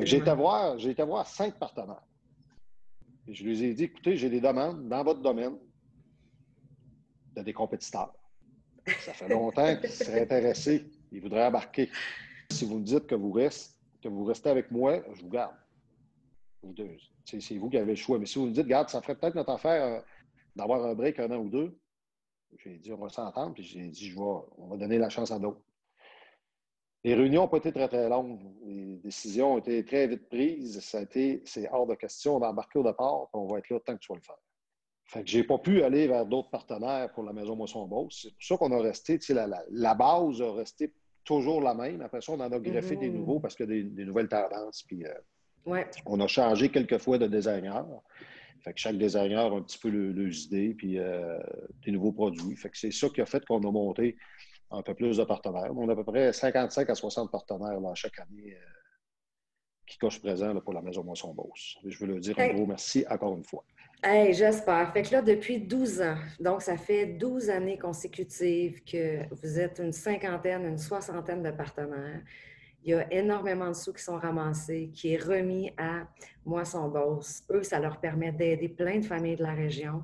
J'ai 0.00 0.16
été, 0.16 0.34
voir, 0.34 0.78
été 0.78 1.02
voir 1.02 1.26
cinq 1.26 1.58
partenaires. 1.58 2.02
Et 3.28 3.34
je 3.34 3.44
lui 3.44 3.62
ai 3.62 3.74
dit, 3.74 3.84
écoutez, 3.84 4.16
j'ai 4.16 4.30
des 4.30 4.40
demandes 4.40 4.88
dans 4.88 5.04
votre 5.04 5.20
domaine 5.20 5.56
de 7.36 7.42
des 7.42 7.52
compétiteurs. 7.52 8.14
Ça 9.00 9.12
fait 9.12 9.28
longtemps 9.28 9.76
qu'ils 9.76 9.90
seraient 9.90 10.22
intéressés. 10.22 10.86
Ils 11.12 11.20
voudraient 11.20 11.46
embarquer. 11.46 11.90
Si 12.50 12.64
vous 12.64 12.78
me 12.78 12.84
dites 12.84 13.06
que 13.06 13.14
vous 13.14 13.32
restez, 13.32 13.74
que 14.02 14.08
vous 14.08 14.24
restez 14.24 14.48
avec 14.48 14.70
moi, 14.70 15.02
je 15.14 15.22
vous 15.22 15.30
garde. 15.30 15.54
C'est 17.24 17.56
vous 17.56 17.70
qui 17.70 17.78
avez 17.78 17.92
le 17.92 17.96
choix. 17.96 18.18
Mais 18.18 18.26
si 18.26 18.38
vous 18.38 18.46
me 18.46 18.52
dites, 18.52 18.66
garde, 18.66 18.88
ça 18.88 19.00
ferait 19.00 19.16
peut-être 19.16 19.34
notre 19.34 19.50
affaire 19.50 19.84
euh, 19.84 20.00
d'avoir 20.56 20.84
un 20.84 20.94
break 20.94 21.18
un 21.18 21.30
an 21.30 21.38
ou 21.38 21.48
deux, 21.48 21.78
j'ai 22.58 22.78
dit, 22.78 22.92
on 22.92 22.98
va 22.98 23.08
s'entendre, 23.08 23.54
puis 23.54 23.64
j'ai 23.64 23.88
dit, 23.88 24.10
je 24.10 24.14
vais, 24.14 24.20
on 24.20 24.68
va 24.68 24.76
donner 24.76 24.98
la 24.98 25.08
chance 25.08 25.30
à 25.30 25.38
d'autres. 25.38 25.60
Les 27.02 27.14
réunions 27.14 27.42
n'ont 27.42 27.48
pas 27.48 27.58
été 27.58 27.72
très, 27.72 27.88
très 27.88 28.08
longues. 28.08 28.40
Les 28.64 28.96
décisions 28.96 29.54
ont 29.54 29.58
été 29.58 29.84
très 29.84 30.06
vite 30.06 30.26
prises. 30.28 30.80
Ça 30.80 30.98
a 30.98 31.02
été, 31.02 31.42
c'est 31.44 31.68
hors 31.70 31.86
de 31.86 31.94
question. 31.94 32.36
On 32.36 32.38
va 32.38 32.48
embarquer 32.48 32.78
au 32.78 32.82
départ, 32.82 33.28
puis 33.30 33.40
on 33.40 33.46
va 33.46 33.58
être 33.58 33.68
là 33.68 33.78
tant 33.80 33.94
que 33.94 34.00
tu 34.00 34.10
vas 34.10 34.16
le 34.16 34.22
faire. 34.22 34.38
Fait 35.06 35.22
que 35.22 35.28
j'ai 35.28 35.44
pas 35.44 35.58
pu 35.58 35.82
aller 35.82 36.06
vers 36.06 36.24
d'autres 36.24 36.48
partenaires 36.48 37.12
pour 37.12 37.24
la 37.24 37.34
Maison 37.34 37.56
Moisson-Beauce. 37.56 38.20
C'est 38.22 38.30
pour 38.30 38.42
ça 38.42 38.56
qu'on 38.56 38.72
a 38.72 38.80
resté, 38.80 39.18
la, 39.34 39.46
la, 39.46 39.62
la, 39.70 39.94
base 39.94 40.40
a 40.40 40.50
resté 40.52 40.94
toujours 41.24 41.60
la 41.60 41.74
même. 41.74 42.00
Après 42.00 42.22
ça, 42.22 42.32
on 42.32 42.40
en 42.40 42.50
a 42.50 42.58
greffé 42.58 42.96
des 42.96 43.10
mm-hmm. 43.10 43.12
nouveaux 43.12 43.40
parce 43.40 43.54
qu'il 43.54 43.68
y 43.68 43.80
a 43.80 43.82
des, 43.82 44.04
nouvelles 44.06 44.28
tendances. 44.28 44.82
Puis, 44.82 45.04
euh, 45.04 45.12
On 46.06 46.20
a 46.20 46.26
changé 46.26 46.68
quelques 46.70 46.98
fois 46.98 47.18
de 47.18 47.26
designer. 47.26 47.84
Fait 48.62 48.72
que 48.72 48.80
chaque 48.80 48.96
designer 48.96 49.52
a 49.52 49.56
un 49.56 49.62
petit 49.62 49.78
peu 49.78 49.90
le, 49.90 50.34
idées 50.34 50.74
puis 50.74 50.98
euh, 50.98 51.38
des 51.84 51.92
nouveaux 51.92 52.12
produits. 52.12 52.56
Fait 52.56 52.70
que 52.70 52.78
c'est 52.78 52.90
ça 52.90 53.08
qui 53.08 53.20
a 53.20 53.26
fait 53.26 53.44
qu'on 53.44 53.58
a 53.58 53.70
monté 53.70 54.16
un 54.70 54.82
peu 54.82 54.94
plus 54.94 55.18
de 55.18 55.24
partenaires. 55.24 55.70
On 55.76 55.88
a 55.88 55.92
à 55.92 55.96
peu 55.96 56.04
près 56.04 56.32
55 56.32 56.88
à 56.88 56.94
60 56.94 57.30
partenaires 57.30 57.78
chaque 57.94 58.18
année 58.20 58.54
euh, 58.54 58.66
qui 59.86 59.98
cochent 59.98 60.20
présent 60.20 60.58
pour 60.60 60.72
la 60.72 60.80
Maison 60.80 61.04
Moisson-Beauce. 61.04 61.76
Je 61.84 61.98
veux 61.98 62.06
leur 62.06 62.20
dire 62.20 62.38
un 62.38 62.48
gros 62.48 62.66
merci 62.66 63.04
encore 63.08 63.36
une 63.36 63.44
fois. 63.44 63.64
Hey, 64.02 64.34
j'espère. 64.34 64.92
Fait 64.92 65.02
que 65.02 65.12
là, 65.12 65.22
depuis 65.22 65.60
12 65.60 66.02
ans, 66.02 66.16
donc 66.40 66.62
ça 66.62 66.76
fait 66.76 67.06
12 67.06 67.48
années 67.48 67.78
consécutives 67.78 68.82
que 68.84 69.22
vous 69.34 69.58
êtes 69.58 69.78
une 69.78 69.92
cinquantaine, 69.92 70.66
une 70.66 70.78
soixantaine 70.78 71.42
de 71.42 71.50
partenaires. 71.50 72.22
Il 72.84 72.90
y 72.90 72.94
a 72.94 73.10
énormément 73.12 73.68
de 73.68 73.74
sous 73.74 73.94
qui 73.94 74.02
sont 74.02 74.18
ramassés, 74.18 74.90
qui 74.92 75.14
est 75.14 75.22
remis 75.22 75.72
à 75.78 76.06
Moisson 76.44 76.88
Bosse. 76.88 77.42
Eux, 77.50 77.62
ça 77.62 77.80
leur 77.80 77.98
permet 77.98 78.30
d'aider 78.30 78.68
plein 78.68 78.98
de 78.98 79.04
familles 79.04 79.36
de 79.36 79.42
la 79.42 79.54
région. 79.54 80.02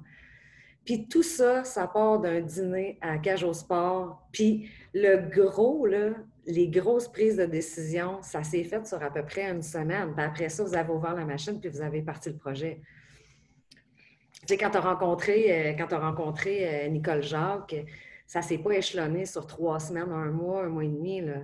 Puis 0.87 1.07
tout 1.07 1.23
ça, 1.23 1.63
ça 1.63 1.87
part 1.87 2.21
d'un 2.21 2.41
dîner 2.41 2.99
à 3.03 3.19
Cage 3.19 3.45
au 3.45 3.53
Sport. 3.53 4.27
Puis 4.33 4.71
le 4.95 5.29
gros, 5.29 5.85
là, 5.85 6.15
les 6.47 6.69
grosses 6.69 7.09
prises 7.09 7.37
de 7.37 7.45
décision, 7.45 8.23
ça 8.23 8.43
s'est 8.43 8.65
fait 8.65 8.87
sur 8.87 9.03
à 9.03 9.11
peu 9.11 9.25
près 9.25 9.51
une 9.51 9.63
semaine. 9.63 10.15
Après 10.17 10.49
ça, 10.49 10.65
vous 10.65 10.75
avez 10.75 10.91
ouvert 10.91 11.15
la 11.15 11.27
machine 11.27 11.61
puis 11.61 11.69
vous 11.69 11.83
avez 11.83 12.01
parti 12.01 12.31
le 12.31 12.37
projet. 12.37 12.81
Tu 14.41 14.47
sais, 14.47 14.57
quand 14.57 14.71
tu 14.71 14.79
as 14.79 14.81
rencontré, 14.81 15.71
euh, 15.71 15.85
euh, 15.87 16.89
Nicole 16.89 17.23
Jacques, 17.23 17.77
ça 18.31 18.39
ne 18.39 18.45
s'est 18.45 18.59
pas 18.59 18.77
échelonné 18.77 19.27
sur 19.27 19.45
trois 19.45 19.81
semaines, 19.81 20.13
un 20.13 20.31
mois, 20.31 20.63
un 20.63 20.69
mois 20.69 20.85
et 20.85 20.89
demi. 20.89 21.21
Là. 21.21 21.43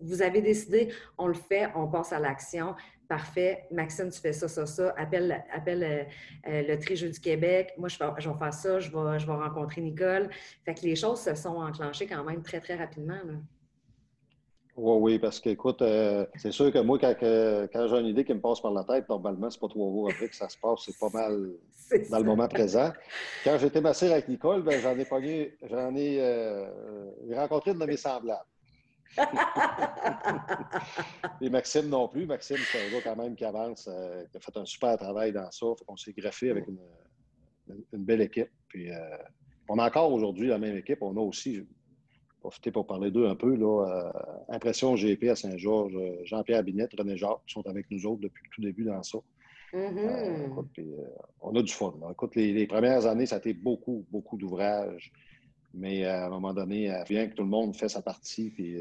vous, 0.00 0.22
avez 0.22 0.40
décidé, 0.40 0.88
on 1.18 1.26
le 1.26 1.34
fait, 1.34 1.68
on 1.74 1.86
passe 1.86 2.10
à 2.10 2.18
l'action. 2.18 2.74
Parfait. 3.06 3.66
Maxime, 3.70 4.08
tu 4.08 4.18
fais 4.18 4.32
ça, 4.32 4.48
ça, 4.48 4.64
ça. 4.64 4.94
Appelle, 4.96 5.44
appelle 5.52 6.08
euh, 6.46 6.62
le 6.66 6.74
Tri-Jeu 6.78 7.10
du 7.10 7.20
Québec. 7.20 7.74
Moi, 7.76 7.90
je 7.90 7.98
vais, 7.98 8.38
faire 8.38 8.54
ça. 8.54 8.80
Je 8.80 8.90
vais, 8.90 9.18
je 9.18 9.26
vais 9.26 9.32
rencontrer 9.34 9.82
Nicole. 9.82 10.30
Fait 10.64 10.72
que 10.72 10.80
les 10.86 10.96
choses 10.96 11.20
se 11.20 11.34
sont 11.34 11.56
enclenchées 11.56 12.06
quand 12.06 12.24
même 12.24 12.42
très, 12.42 12.60
très 12.60 12.76
rapidement. 12.76 13.20
Oui, 14.80 14.96
oui, 15.00 15.18
parce 15.18 15.40
que, 15.40 15.50
écoute, 15.50 15.82
euh, 15.82 16.24
c'est 16.36 16.52
sûr 16.52 16.72
que 16.72 16.78
moi, 16.78 17.00
quand, 17.00 17.12
quand 17.18 17.88
j'ai 17.88 17.98
une 17.98 18.06
idée 18.06 18.24
qui 18.24 18.32
me 18.32 18.40
passe 18.40 18.60
par 18.60 18.70
la 18.70 18.84
tête, 18.84 19.08
normalement, 19.08 19.50
c'est 19.50 19.58
pas 19.58 19.66
trois 19.66 19.90
jours 19.90 20.08
après 20.08 20.28
que 20.28 20.36
ça 20.36 20.48
se 20.48 20.56
passe, 20.56 20.82
c'est 20.86 20.96
pas 20.96 21.08
mal 21.12 21.50
dans 22.10 22.18
le 22.18 22.24
moment 22.24 22.46
présent. 22.46 22.92
Quand 23.42 23.58
j'étais 23.58 23.80
massé 23.80 24.08
avec 24.08 24.28
Nicole, 24.28 24.62
ben, 24.62 24.80
j'en 24.80 24.96
ai 24.96 25.04
pogné, 25.04 25.56
j'en 25.68 25.96
ai, 25.96 26.18
euh, 26.20 26.64
rencontré 27.34 27.72
une 27.72 27.80
de 27.80 27.86
mes 27.86 27.96
semblables. 27.96 28.46
Et 31.40 31.50
Maxime 31.50 31.88
non 31.88 32.06
plus. 32.06 32.26
Maxime, 32.26 32.58
c'est 32.70 32.86
un 32.86 32.90
gars 32.92 33.00
quand 33.02 33.16
même 33.16 33.34
qui 33.34 33.44
avance, 33.44 33.88
euh, 33.90 34.22
qui 34.30 34.36
a 34.36 34.40
fait 34.40 34.56
un 34.56 34.64
super 34.64 34.96
travail 34.96 35.32
dans 35.32 35.50
ça. 35.50 35.66
On 35.88 35.96
s'est 35.96 36.12
greffé 36.12 36.50
avec 36.50 36.68
une, 36.68 36.78
une, 37.92 38.04
belle 38.04 38.20
équipe. 38.20 38.50
Puis, 38.68 38.92
on 39.68 39.76
a 39.80 39.88
encore 39.88 40.12
aujourd'hui 40.12 40.46
la 40.46 40.58
même 40.58 40.76
équipe. 40.76 41.02
On 41.02 41.16
a 41.16 41.20
aussi, 41.20 41.66
profiter 42.38 42.70
pour 42.70 42.86
parler 42.86 43.10
d'eux 43.10 43.26
un 43.26 43.34
peu. 43.34 43.54
Là, 43.54 43.84
euh, 43.86 44.54
Impression 44.54 44.94
GP 44.94 45.24
à 45.24 45.36
Saint-Georges, 45.36 45.96
euh, 45.96 46.16
Jean-Pierre 46.24 46.62
Binette, 46.62 46.92
René 46.96 47.16
Jacques, 47.16 47.40
qui 47.46 47.54
sont 47.54 47.66
avec 47.66 47.90
nous 47.90 48.06
autres 48.06 48.20
depuis 48.20 48.42
le 48.44 48.50
tout 48.50 48.62
début 48.62 48.84
dans 48.84 49.02
ça. 49.02 49.18
Mm-hmm. 49.72 50.78
Euh, 50.78 51.04
on 51.42 51.54
a 51.54 51.62
du 51.62 51.72
fun. 51.72 51.94
Écoute, 52.10 52.34
les, 52.36 52.66
premières 52.66 53.06
années, 53.06 53.26
ça 53.26 53.36
a 53.36 53.38
été 53.38 53.52
beaucoup, 53.52 54.06
beaucoup 54.10 54.36
d'ouvrages. 54.36 55.12
Mais 55.74 56.06
à 56.06 56.26
un 56.26 56.30
moment 56.30 56.54
donné, 56.54 56.90
bien 57.08 57.28
que 57.28 57.34
tout 57.34 57.42
le 57.42 57.50
monde 57.50 57.76
fait 57.76 57.90
sa 57.90 58.00
partie, 58.00 58.50
puis 58.50 58.78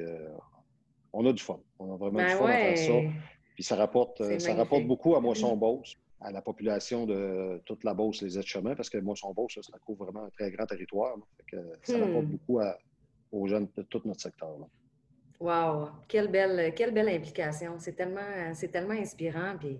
on 1.11 1.25
a 1.25 1.33
du 1.33 1.43
fun. 1.43 1.59
On 1.79 1.93
a 1.93 1.97
vraiment 1.97 2.19
du 2.19 2.25
ben 2.25 2.37
fun 2.37 2.45
à 2.45 2.53
faire 2.53 2.77
ça. 2.77 2.93
Puis 3.55 3.63
ça 3.63 3.75
rapporte, 3.75 4.39
ça 4.39 4.55
rapporte 4.55 4.85
beaucoup 4.85 5.15
à 5.15 5.19
Moisson-Beauce, 5.21 5.97
à 6.21 6.31
la 6.31 6.41
population 6.41 7.05
de 7.05 7.61
toute 7.65 7.83
la 7.83 7.93
Beauce, 7.93 8.21
les 8.21 8.39
aides-chemins, 8.39 8.75
parce 8.75 8.89
que 8.89 8.97
Moisson-Beauce, 8.97 9.59
ça 9.61 9.77
couvre 9.85 10.05
vraiment 10.05 10.23
un 10.23 10.29
très 10.29 10.49
grand 10.51 10.65
territoire. 10.65 11.17
ça 11.83 11.99
rapporte 11.99 12.25
hmm. 12.25 12.31
beaucoup 12.31 12.59
à, 12.59 12.77
aux 13.31 13.47
jeunes 13.47 13.67
de 13.75 13.81
tout 13.83 14.01
notre 14.05 14.21
secteur. 14.21 14.57
Wow! 15.39 15.89
Quelle 16.07 16.29
belle, 16.29 16.73
quelle 16.73 16.93
belle 16.93 17.09
implication. 17.09 17.75
C'est 17.79 17.93
tellement, 17.93 18.53
c'est 18.53 18.69
tellement 18.69 18.95
inspirant. 18.95 19.55
Puis 19.59 19.79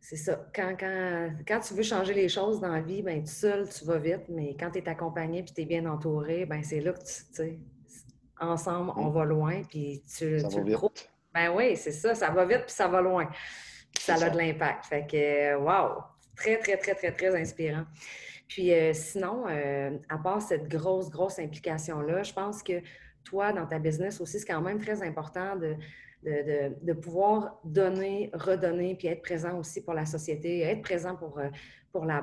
c'est 0.00 0.16
ça. 0.16 0.46
Quand, 0.54 0.76
quand, 0.78 1.30
quand, 1.46 1.60
tu 1.60 1.74
veux 1.74 1.82
changer 1.82 2.14
les 2.14 2.28
choses 2.28 2.60
dans 2.60 2.72
la 2.72 2.80
vie, 2.80 3.02
ben, 3.02 3.22
tout 3.22 3.28
seul, 3.28 3.68
tu 3.68 3.84
vas 3.84 3.98
vite. 3.98 4.28
Mais 4.28 4.56
quand 4.58 4.70
tu 4.70 4.78
es 4.78 4.88
accompagné 4.88 5.40
et 5.40 5.44
tu 5.44 5.60
es 5.60 5.64
bien 5.64 5.84
entouré, 5.86 6.46
ben, 6.46 6.62
c'est 6.62 6.80
là 6.80 6.92
que 6.92 7.00
tu 7.00 7.04
sais, 7.32 7.58
ensemble, 8.40 8.92
on 8.96 9.10
mm. 9.10 9.14
va 9.14 9.24
loin. 9.24 9.62
Puis 9.68 10.04
tu, 10.06 10.38
ça 10.38 10.48
va 10.48 10.60
vite. 10.62 11.10
Ben 11.34 11.52
oui, 11.54 11.76
c'est 11.76 11.92
ça. 11.92 12.14
Ça 12.14 12.30
va 12.30 12.44
vite 12.44 12.66
puis 12.66 12.74
ça 12.74 12.86
va 12.86 13.00
loin. 13.00 13.28
ça 13.98 14.14
a 14.14 14.30
de 14.30 14.38
l'impact. 14.38 14.86
Fait 14.86 15.06
que, 15.06 15.56
wow! 15.56 16.02
Très, 16.36 16.58
très, 16.58 16.76
très, 16.76 16.94
très, 16.94 17.12
très 17.12 17.34
inspirant. 17.40 17.84
Puis 18.48 18.72
euh, 18.72 18.92
sinon, 18.92 19.44
euh, 19.48 19.98
à 20.08 20.18
part 20.18 20.40
cette 20.40 20.68
grosse, 20.68 21.10
grosse 21.10 21.38
implication-là, 21.38 22.22
je 22.22 22.32
pense 22.32 22.62
que 22.62 22.80
toi, 23.24 23.52
dans 23.52 23.66
ta 23.66 23.78
business 23.78 24.20
aussi, 24.20 24.38
c'est 24.38 24.46
quand 24.46 24.60
même 24.60 24.78
très 24.78 25.02
important 25.02 25.56
de, 25.56 26.92
pouvoir 26.94 27.58
donner, 27.64 28.30
redonner, 28.32 28.94
puis 28.96 29.08
être 29.08 29.22
présent 29.22 29.58
aussi 29.58 29.82
pour 29.82 29.94
la 29.94 30.06
société, 30.06 30.60
être 30.60 30.82
présent 30.82 31.16
pour, 31.16 31.38
euh, 31.38 31.48
pour 31.92 32.04
la 32.04 32.22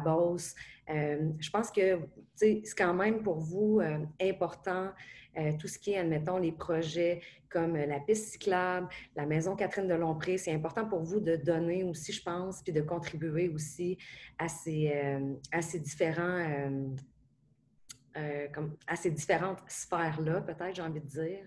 bosse. 0.88 1.36
je 1.39 1.50
pense 1.50 1.72
que 1.72 2.00
c'est 2.36 2.63
quand 2.78 2.93
même 2.93 3.24
pour 3.24 3.39
vous 3.39 3.82
important 4.22 4.91
euh, 5.38 5.52
tout 5.60 5.67
ce 5.67 5.80
qui 5.80 5.91
est, 5.91 5.98
admettons, 5.98 6.38
les 6.38 6.52
projets 6.52 7.22
comme 7.50 7.76
euh, 7.76 7.88
la 7.88 8.00
piste 8.00 8.34
cyclable, 8.34 8.88
la 9.15 9.26
maison 9.26 9.56
Catherine 9.56 9.88
de 9.88 9.96
Lompré, 9.96 10.38
c'est 10.38 10.54
important 10.54 10.88
pour 10.88 11.02
vous 11.02 11.19
de 11.19 11.36
donner 11.36 11.84
aussi, 11.84 12.12
je 12.12 12.22
pense, 12.22 12.62
puis 12.62 12.72
de 12.72 12.82
contribuer 12.82 13.50
aussi 13.50 13.98
à 14.38 14.48
ces, 14.48 14.91
euh, 14.93 15.34
à 15.52 15.62
ces 15.62 15.80
différents, 15.80 16.69
comme, 18.54 18.78
à 18.86 18.96
ces 18.96 19.10
différentes 19.10 19.63
sphères-là, 19.67 20.41
peut-être, 20.41 20.76
j'ai 20.76 20.84
envie 20.84 21.02
de 21.02 21.08
dire. 21.08 21.46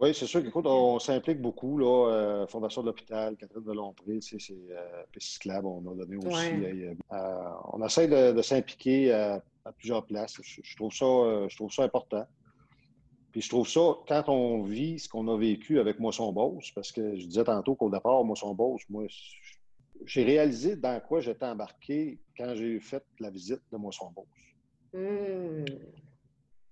Oui, 0.00 0.14
c'est 0.14 0.26
sûr 0.26 0.42
qu'écoute, 0.42 0.66
on 0.66 0.98
s'implique 1.00 1.40
beaucoup, 1.40 1.76
là, 1.76 2.46
Fondation 2.48 2.82
de 2.82 2.86
l'hôpital, 2.86 3.36
Catherine 3.36 3.64
de 3.64 3.72
Lompré, 3.72 4.20
c'est 4.20 4.36
piste 4.36 5.32
cyclable, 5.32 5.66
on 5.66 5.80
a 5.90 5.94
donné 5.94 6.16
aussi. 6.16 6.94
on 7.72 7.84
essaie 7.84 8.06
de, 8.06 8.42
s'impliquer 8.42 9.12
à, 9.12 9.42
plusieurs 9.76 10.06
places. 10.06 10.34
je, 10.40 10.76
trouve 10.76 10.92
ça, 10.92 11.04
je 11.48 11.56
trouve 11.56 11.72
ça 11.72 11.82
important. 11.82 12.24
Puis 13.32 13.42
je 13.42 13.48
trouve 13.48 13.68
ça, 13.68 13.80
quand 14.06 14.28
on 14.28 14.62
vit 14.62 14.98
ce 14.98 15.08
qu'on 15.08 15.28
a 15.28 15.36
vécu 15.36 15.78
avec 15.78 15.98
Moisson-Beauce, 15.98 16.70
parce 16.72 16.92
que 16.92 17.16
je 17.16 17.26
disais 17.26 17.44
tantôt 17.44 17.74
qu'au 17.74 17.90
départ, 17.90 18.24
Moisson-Beauce, 18.24 18.82
moi, 18.88 19.04
j'ai 20.06 20.24
réalisé 20.24 20.76
dans 20.76 20.98
quoi 21.00 21.20
j'étais 21.20 21.44
embarqué 21.44 22.18
quand 22.36 22.54
j'ai 22.54 22.80
fait 22.80 23.04
la 23.20 23.30
visite 23.30 23.60
de 23.70 23.76
Moisson-Beauce. 23.76 24.26
Hmm. 24.94 25.64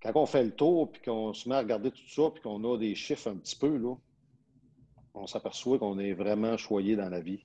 Quand 0.03 0.13
on 0.15 0.27
fait 0.27 0.45
le 0.45 0.53
tour, 0.53 0.93
puis 0.93 1.03
qu'on 1.03 1.33
se 1.33 1.49
met 1.49 1.55
à 1.55 1.61
regarder 1.61 1.91
tout 1.91 2.09
ça, 2.09 2.31
puis 2.33 2.43
qu'on 2.43 2.63
a 2.73 2.79
des 2.79 2.95
chiffres 2.95 3.31
un 3.31 3.37
petit 3.37 3.57
peu, 3.57 3.77
là, 3.77 3.95
on 5.15 5.27
s'aperçoit 5.27 5.79
qu'on 5.79 5.99
est 5.99 6.13
vraiment 6.13 6.57
choyé 6.57 6.97
dans 6.97 7.09
la 7.09 7.21
vie. 7.21 7.45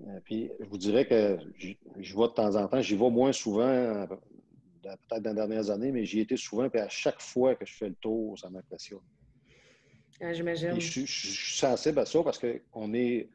Euh, 0.00 0.20
puis 0.24 0.50
je 0.58 0.68
vous 0.68 0.78
dirais 0.78 1.06
que 1.06 1.38
je 1.98 2.14
vois 2.14 2.28
de 2.28 2.32
temps 2.32 2.56
en 2.56 2.66
temps, 2.66 2.82
j'y 2.82 2.96
vais 2.96 3.10
moins 3.10 3.32
souvent, 3.32 3.62
euh, 3.62 4.06
peut-être 4.82 5.22
dans 5.22 5.30
les 5.30 5.36
dernières 5.36 5.70
années, 5.70 5.92
mais 5.92 6.04
j'y 6.04 6.20
étais 6.20 6.36
souvent, 6.36 6.68
puis 6.68 6.80
à 6.80 6.88
chaque 6.88 7.20
fois 7.20 7.54
que 7.54 7.64
je 7.64 7.74
fais 7.74 7.88
le 7.88 7.94
tour, 7.94 8.38
ça 8.38 8.50
m'impressionne. 8.50 9.00
Ah, 10.20 10.32
J'imagine. 10.32 10.80
Je, 10.80 11.00
je, 11.00 11.06
suis 11.06 11.58
sensible 11.58 11.98
à 11.98 12.06
ça 12.06 12.22
parce 12.22 12.38
qu'on 12.38 12.94
est, 12.94 13.28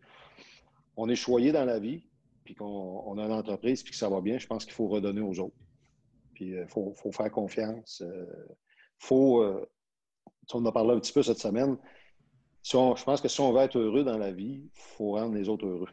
on 0.96 1.10
est 1.10 1.16
choyé 1.16 1.52
dans 1.52 1.66
la 1.66 1.80
vie, 1.80 2.04
puis 2.44 2.56
qu'on 2.56 3.18
a 3.18 3.26
une 3.26 3.32
entreprise, 3.32 3.84
puis 3.84 3.92
que 3.92 3.98
ça 3.98 4.10
va 4.10 4.22
bien. 4.22 4.38
Je 4.38 4.48
pense 4.48 4.66
qu'il 4.66 4.74
faut 4.74 4.88
redonner 4.88 5.22
aux 5.22 5.40
autres. 5.40 5.56
Puis 6.40 6.52
il 6.52 6.60
euh, 6.60 6.68
faut, 6.68 6.94
faut, 6.94 7.12
faire 7.12 7.30
confiance. 7.30 8.02
faut, 8.98 9.44
on 10.54 10.58
en 10.60 10.66
a 10.66 10.72
parlé 10.72 10.94
un 10.94 11.00
petit 11.02 11.12
peu 11.12 11.22
cette 11.22 11.40
semaine. 11.40 11.78
je 12.64 13.04
pense 13.04 13.20
que 13.20 13.28
si 13.28 13.42
on 13.42 13.52
veut 13.52 13.60
être 13.60 13.78
heureux 13.78 14.06
dans 14.06 14.18
la 14.18 14.32
vie, 14.32 14.64
il 14.64 14.72
faut 14.74 15.12
rendre 15.12 15.36
les 15.36 15.50
autres 15.50 15.66
heureux. 15.66 15.90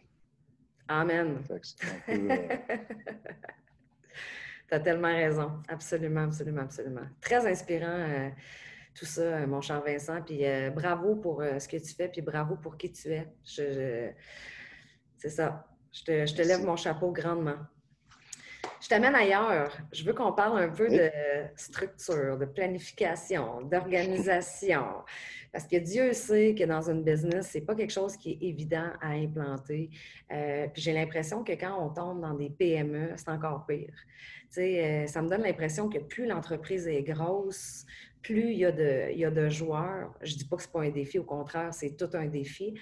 Amen. 0.86 1.42
Euh, 1.50 1.58
tu 4.68 4.74
as 4.74 4.78
tellement 4.78 5.12
raison. 5.12 5.60
Absolument, 5.66 6.22
absolument, 6.22 6.62
absolument. 6.62 7.06
Très 7.20 7.44
inspirant 7.44 7.86
euh, 7.88 8.30
tout 8.94 9.04
ça, 9.04 9.22
euh, 9.22 9.48
mon 9.48 9.60
cher 9.60 9.82
Vincent. 9.82 10.22
Puis 10.22 10.42
bravo 10.72 11.16
pour 11.16 11.42
ce 11.42 11.66
que 11.66 11.78
tu 11.78 11.92
fais, 11.92 12.08
puis 12.08 12.22
bravo 12.22 12.54
pour 12.54 12.76
qui 12.76 12.92
tu 12.92 13.08
es. 13.08 13.26
C'est 13.42 14.14
ça. 15.28 15.66
Je 15.90 16.04
te, 16.04 16.24
je 16.24 16.36
te 16.36 16.42
lève 16.42 16.64
mon 16.64 16.76
chapeau 16.76 17.10
grandement. 17.10 17.56
Je 18.80 18.88
t'amène 18.88 19.14
ailleurs. 19.14 19.76
Je 19.92 20.04
veux 20.04 20.12
qu'on 20.12 20.32
parle 20.32 20.58
un 20.58 20.68
peu 20.68 20.88
de 20.88 21.10
structure, 21.56 22.36
de 22.36 22.44
planification, 22.44 23.62
d'organisation. 23.62 24.84
Parce 25.52 25.66
que 25.66 25.76
Dieu 25.76 26.12
sait 26.12 26.54
que 26.54 26.64
dans 26.64 26.90
une 26.90 27.02
business, 27.02 27.50
ce 27.50 27.58
n'est 27.58 27.64
pas 27.64 27.74
quelque 27.74 27.92
chose 27.92 28.16
qui 28.16 28.32
est 28.32 28.46
évident 28.46 28.90
à 29.00 29.12
implanter. 29.12 29.90
Euh, 30.30 30.66
puis 30.72 30.82
j'ai 30.82 30.92
l'impression 30.92 31.42
que 31.42 31.52
quand 31.52 31.82
on 31.82 31.88
tombe 31.88 32.20
dans 32.20 32.34
des 32.34 32.50
PME, 32.50 33.12
c'est 33.16 33.30
encore 33.30 33.64
pire. 33.66 33.94
Euh, 34.58 35.06
ça 35.06 35.22
me 35.22 35.28
donne 35.28 35.42
l'impression 35.42 35.88
que 35.88 35.98
plus 35.98 36.26
l'entreprise 36.26 36.86
est 36.86 37.02
grosse, 37.02 37.86
plus 38.22 38.52
il 38.52 38.58
y, 38.58 38.64
a 38.64 38.72
de, 38.72 39.10
il 39.12 39.18
y 39.18 39.24
a 39.24 39.30
de 39.30 39.48
joueurs. 39.48 40.12
Je 40.22 40.34
ne 40.34 40.38
dis 40.38 40.44
pas 40.44 40.56
que 40.56 40.62
ce 40.62 40.68
n'est 40.68 40.72
pas 40.72 40.82
un 40.82 40.90
défi, 40.90 41.18
au 41.18 41.24
contraire, 41.24 41.72
c'est 41.72 41.96
tout 41.96 42.10
un 42.14 42.26
défi. 42.26 42.74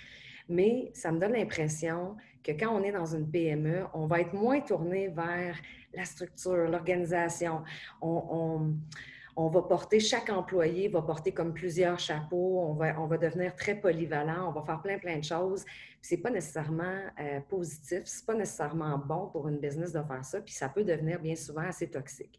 Mais 0.48 0.90
ça 0.94 1.10
me 1.12 1.18
donne 1.18 1.32
l'impression 1.32 2.16
que 2.42 2.52
quand 2.52 2.70
on 2.74 2.82
est 2.82 2.92
dans 2.92 3.14
une 3.14 3.30
PME, 3.30 3.86
on 3.94 4.06
va 4.06 4.20
être 4.20 4.34
moins 4.34 4.60
tourné 4.60 5.08
vers 5.08 5.56
la 5.96 6.04
structure, 6.04 6.68
l'organisation. 6.68 7.62
On, 8.00 9.48
va 9.48 9.62
porter, 9.62 9.98
chaque 9.98 10.30
employé 10.30 10.88
va 10.88 11.02
porter 11.02 11.32
comme 11.32 11.52
plusieurs 11.52 11.98
chapeaux, 11.98 12.60
on 12.60 12.74
va, 12.74 13.00
on 13.00 13.06
va 13.06 13.18
devenir 13.18 13.54
très 13.56 13.74
polyvalent, 13.74 14.48
on 14.48 14.52
va 14.52 14.62
faire 14.64 14.80
plein, 14.80 14.98
plein 14.98 15.18
de 15.18 15.24
choses. 15.24 15.64
Ce 16.00 16.14
n'est 16.14 16.20
pas 16.20 16.30
nécessairement 16.30 17.00
euh, 17.18 17.40
positif, 17.48 18.04
ce 18.04 18.20
n'est 18.20 18.26
pas 18.26 18.34
nécessairement 18.34 18.96
bon 18.98 19.28
pour 19.28 19.48
une 19.48 19.58
business 19.58 19.92
de 19.92 20.02
faire 20.02 20.24
ça, 20.24 20.40
puis 20.40 20.54
ça 20.54 20.68
peut 20.68 20.84
devenir 20.84 21.18
bien 21.18 21.34
souvent 21.34 21.62
assez 21.62 21.90
toxique. 21.90 22.38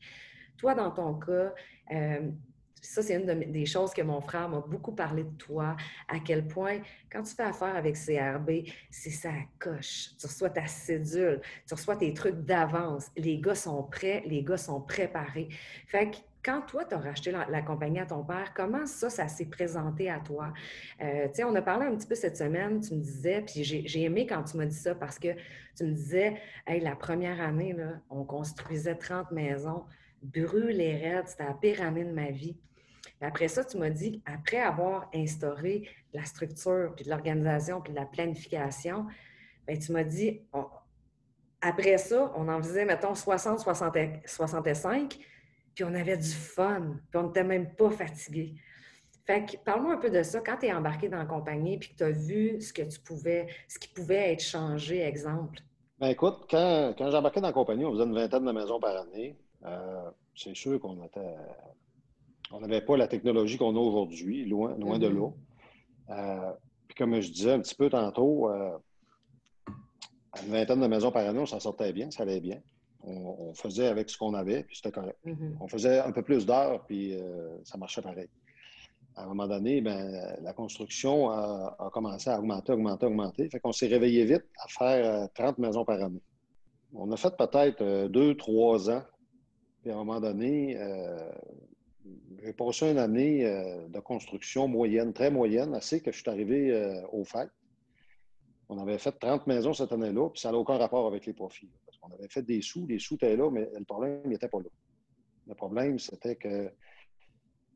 Toi, 0.57 0.73
dans 0.73 0.91
ton 0.91 1.15
cas, 1.15 1.53
euh, 1.91 2.29
ça, 2.85 3.01
c'est 3.01 3.15
une 3.15 3.51
des 3.51 3.65
choses 3.65 3.93
que 3.93 4.01
mon 4.01 4.21
frère 4.21 4.49
m'a 4.49 4.59
beaucoup 4.59 4.93
parlé 4.93 5.23
de 5.23 5.37
toi, 5.37 5.75
à 6.07 6.19
quel 6.19 6.47
point, 6.47 6.79
quand 7.11 7.23
tu 7.23 7.35
fais 7.35 7.43
affaire 7.43 7.75
avec 7.75 7.95
CRB, 7.95 8.67
c'est 8.89 9.09
ça 9.09 9.31
coche. 9.59 10.11
Tu 10.19 10.27
reçois 10.27 10.49
ta 10.49 10.65
cédule, 10.67 11.41
tu 11.67 11.73
reçois 11.73 11.95
tes 11.95 12.13
trucs 12.13 12.41
d'avance. 12.45 13.07
Les 13.15 13.39
gars 13.39 13.55
sont 13.55 13.83
prêts, 13.83 14.23
les 14.25 14.43
gars 14.43 14.57
sont 14.57 14.81
préparés. 14.81 15.49
Fait 15.87 16.11
que 16.11 16.17
quand 16.45 16.61
toi, 16.61 16.85
tu 16.85 16.93
as 16.93 16.99
racheté 16.99 17.31
la, 17.31 17.61
compagnie 17.63 17.99
à 17.99 18.05
ton 18.05 18.23
père, 18.23 18.53
comment 18.53 18.85
ça, 18.85 19.09
ça 19.09 19.27
s'est 19.27 19.47
présenté 19.47 20.11
à 20.11 20.19
toi? 20.19 20.53
Euh, 21.01 21.27
tu 21.29 21.35
sais, 21.35 21.43
on 21.43 21.55
a 21.55 21.61
parlé 21.61 21.87
un 21.87 21.95
petit 21.95 22.05
peu 22.05 22.13
cette 22.13 22.37
semaine, 22.37 22.79
tu 22.81 22.93
me 22.93 23.01
disais, 23.01 23.41
puis 23.41 23.63
j'ai 23.63 24.01
aimé 24.03 24.27
quand 24.27 24.43
tu 24.43 24.57
m'as 24.57 24.67
dit 24.67 24.75
ça 24.75 24.93
parce 24.93 25.17
que 25.17 25.29
tu 25.75 25.85
me 25.85 25.93
disais, 25.93 26.35
hey, 26.67 26.81
la 26.81 26.95
première 26.95 27.41
année, 27.41 27.73
là, 27.73 27.93
on 28.11 28.23
construisait 28.23 28.93
30 28.93 29.31
maisons, 29.31 29.85
brûlé 30.21 30.97
raides, 30.97 31.27
c'était 31.27 31.45
la 31.45 31.53
pire 31.53 31.81
année 31.81 32.05
de 32.05 32.13
ma 32.13 32.29
vie 32.29 32.55
après 33.21 33.47
ça, 33.47 33.63
tu 33.63 33.77
m'as 33.77 33.89
dit, 33.89 34.21
après 34.25 34.59
avoir 34.59 35.09
instauré 35.13 35.87
la 36.13 36.23
structure, 36.25 36.93
puis 36.95 37.05
de 37.05 37.09
l'organisation, 37.09 37.81
puis 37.81 37.93
de 37.93 37.99
la 37.99 38.05
planification, 38.05 39.05
bien, 39.67 39.77
tu 39.77 39.91
m'as 39.91 40.03
dit, 40.03 40.41
après 41.61 41.97
ça, 41.97 42.31
on 42.35 42.47
en 42.47 42.61
faisait, 42.61 42.85
mettons, 42.85 43.15
60, 43.15 43.59
60, 43.59 43.97
65, 44.25 45.17
puis 45.73 45.83
on 45.83 45.93
avait 45.93 46.17
du 46.17 46.29
fun, 46.29 46.97
puis 47.09 47.19
on 47.19 47.27
n'était 47.27 47.43
même 47.43 47.73
pas 47.75 47.89
fatigué. 47.89 48.55
Fait 49.25 49.43
que, 49.43 49.57
parle-moi 49.57 49.95
un 49.95 49.97
peu 49.97 50.11
de 50.11 50.21
ça. 50.21 50.39
Quand 50.39 50.57
tu 50.57 50.67
es 50.67 50.73
embarqué 50.73 51.09
dans 51.09 51.17
la 51.17 51.25
compagnie, 51.25 51.79
puis 51.79 51.89
que 51.89 51.95
tu 51.95 52.03
as 52.03 52.11
vu 52.11 52.61
ce 52.61 52.71
que 52.71 52.83
tu 52.83 52.99
pouvais, 52.99 53.47
ce 53.67 53.79
qui 53.79 53.87
pouvait 53.87 54.33
être 54.33 54.43
changé, 54.43 55.01
exemple. 55.01 55.59
Bien, 55.99 56.09
écoute, 56.09 56.45
quand, 56.49 56.93
quand 56.95 57.09
j'ai 57.09 57.17
embarqué 57.17 57.41
dans 57.41 57.47
la 57.47 57.53
compagnie, 57.53 57.85
on 57.85 57.91
faisait 57.93 58.03
une 58.03 58.13
vingtaine 58.13 58.45
de 58.45 58.51
maisons 58.51 58.79
par 58.79 58.95
année. 58.97 59.35
Euh, 59.65 60.11
c'est 60.35 60.55
sûr 60.55 60.79
qu'on 60.79 61.03
était 61.03 61.35
on 62.51 62.59
n'avait 62.59 62.81
pas 62.81 62.97
la 62.97 63.07
technologie 63.07 63.57
qu'on 63.57 63.75
a 63.75 63.79
aujourd'hui, 63.79 64.45
loin, 64.45 64.75
loin 64.77 64.99
de 64.99 65.09
mm-hmm. 65.09 65.19
là. 65.19 65.29
Euh, 66.09 66.51
puis 66.87 66.95
comme 66.95 67.19
je 67.19 67.31
disais 67.31 67.53
un 67.53 67.59
petit 67.59 67.75
peu 67.75 67.89
tantôt, 67.89 68.49
euh, 68.49 68.77
une 70.43 70.51
vingtaine 70.51 70.81
de 70.81 70.87
maisons 70.87 71.11
par 71.11 71.27
année, 71.27 71.39
on 71.39 71.45
s'en 71.45 71.59
sortait 71.59 71.93
bien, 71.93 72.11
ça 72.11 72.23
allait 72.23 72.41
bien. 72.41 72.59
On, 73.07 73.53
faisait 73.53 73.87
avec 73.87 74.09
ce 74.09 74.17
qu'on 74.17 74.33
avait, 74.33 74.63
puis 74.63 74.75
c'était 74.77 74.91
correct. 74.91 75.17
Mm-hmm. 75.25 75.57
On 75.59 75.67
faisait 75.67 75.99
un 75.99 76.11
peu 76.11 76.23
plus 76.23 76.45
d'heures, 76.45 76.83
puis 76.85 77.13
euh, 77.13 77.55
ça 77.63 77.77
marchait 77.77 78.01
pareil. 78.01 78.27
À 79.15 79.23
un 79.23 79.27
moment 79.27 79.47
donné, 79.47 79.79
ben, 79.79 80.35
la 80.41 80.53
construction 80.53 81.29
a, 81.29 81.89
commencé 81.93 82.31
à 82.31 82.39
augmenter, 82.39 82.73
augmenter, 82.73 83.05
augmenter. 83.05 83.49
Fait 83.49 83.59
qu'on 83.59 83.71
s'est 83.71 83.87
réveillé 83.87 84.25
vite 84.25 84.43
à 84.57 84.67
faire 84.67 85.29
30 85.35 85.59
maisons 85.59 85.85
par 85.85 86.01
année. 86.01 86.21
On 86.93 87.09
a 87.11 87.15
fait 87.15 87.33
peut-être 87.37 88.07
deux, 88.07 88.35
trois 88.35 88.89
ans. 88.89 89.03
Puis 89.81 89.91
à 89.91 89.93
un 89.93 89.97
moment 89.97 90.19
donné, 90.19 90.75
j'ai 92.43 92.53
passé 92.53 92.91
une 92.91 92.97
année 92.97 93.45
euh, 93.45 93.87
de 93.87 93.99
construction 93.99 94.67
moyenne, 94.67 95.13
très 95.13 95.31
moyenne, 95.31 95.73
assez 95.73 96.01
que 96.01 96.11
je 96.11 96.19
suis 96.19 96.29
arrivé 96.29 96.71
euh, 96.71 97.01
au 97.11 97.23
fait. 97.23 97.49
On 98.69 98.79
avait 98.79 98.97
fait 98.97 99.11
30 99.11 99.47
maisons 99.47 99.73
cette 99.73 99.91
année-là, 99.91 100.29
puis 100.29 100.41
ça 100.41 100.51
n'a 100.51 100.57
aucun 100.57 100.77
rapport 100.77 101.07
avec 101.07 101.25
les 101.25 101.33
profits. 101.33 101.69
parce 101.85 101.97
qu'on 101.97 102.11
avait 102.11 102.27
fait 102.27 102.43
des 102.43 102.61
sous, 102.61 102.85
les 102.87 102.99
sous 102.99 103.15
étaient 103.15 103.35
là, 103.35 103.49
mais 103.51 103.69
le 103.77 103.85
problème 103.85 104.21
n'était 104.25 104.47
pas 104.47 104.59
là. 104.59 104.69
Le 105.47 105.55
problème, 105.55 105.99
c'était 105.99 106.35
que 106.35 106.71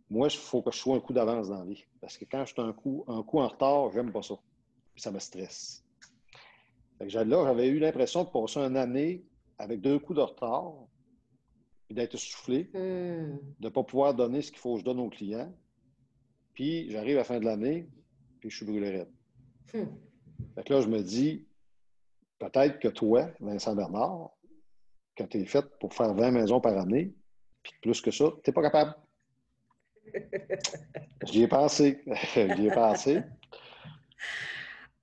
moi, 0.09 0.27
il 0.27 0.37
faut 0.37 0.61
que 0.61 0.71
je 0.71 0.77
sois 0.77 0.95
un 0.95 0.99
coup 0.99 1.13
d'avance 1.13 1.49
dans 1.49 1.59
la 1.59 1.65
vie. 1.65 1.85
Parce 2.01 2.17
que 2.17 2.25
quand 2.25 2.45
je 2.45 2.53
suis 2.53 2.61
un 2.61 2.73
coup, 2.73 3.03
un 3.07 3.21
coup 3.21 3.39
en 3.39 3.47
retard, 3.47 3.91
j'aime 3.91 4.11
pas 4.11 4.23
ça. 4.23 4.35
Puis 4.93 5.03
ça 5.03 5.11
me 5.11 5.19
stresse. 5.19 5.83
là, 6.99 7.07
j'avais 7.07 7.67
eu 7.67 7.79
l'impression 7.79 8.23
de 8.23 8.29
passer 8.29 8.59
une 8.59 8.77
année 8.77 9.23
avec 9.59 9.81
deux 9.81 9.99
coups 9.99 10.17
de 10.17 10.23
retard, 10.23 10.73
puis 11.89 11.95
d'être 11.95 12.17
soufflé, 12.17 12.69
hmm. 12.75 13.39
de 13.59 13.67
ne 13.67 13.69
pas 13.69 13.83
pouvoir 13.83 14.13
donner 14.13 14.43
ce 14.43 14.51
qu'il 14.51 14.59
faut 14.59 14.75
que 14.75 14.81
je 14.81 14.85
donne 14.85 14.99
aux 14.99 15.09
clients. 15.09 15.51
Puis 16.53 16.91
j'arrive 16.91 17.15
à 17.15 17.21
la 17.21 17.23
fin 17.23 17.39
de 17.39 17.45
l'année, 17.45 17.89
puis 18.39 18.51
je 18.51 18.57
suis 18.57 18.65
brûlé 18.65 18.91
raide. 18.91 19.11
Hmm. 19.73 19.87
Fait 20.53 20.63
que 20.63 20.73
là, 20.73 20.81
je 20.81 20.87
me 20.87 21.01
dis, 21.01 21.47
peut-être 22.37 22.77
que 22.77 22.89
toi, 22.89 23.31
Vincent 23.39 23.75
Bernard, 23.75 24.29
quand 25.17 25.25
tu 25.25 25.39
es 25.39 25.45
fait 25.47 25.65
pour 25.79 25.91
faire 25.95 26.13
20 26.13 26.29
maisons 26.29 26.61
par 26.61 26.77
année, 26.77 27.15
puis 27.63 27.73
plus 27.81 28.01
que 28.01 28.11
ça, 28.11 28.25
tu 28.43 28.51
n'es 28.51 28.53
pas 28.53 28.61
capable. 28.61 28.93
J'y 31.25 31.41
ai 31.41 31.47
pensé. 31.47 32.03
J'y 32.35 32.67
ai 32.67 32.71
pensé. 32.71 33.23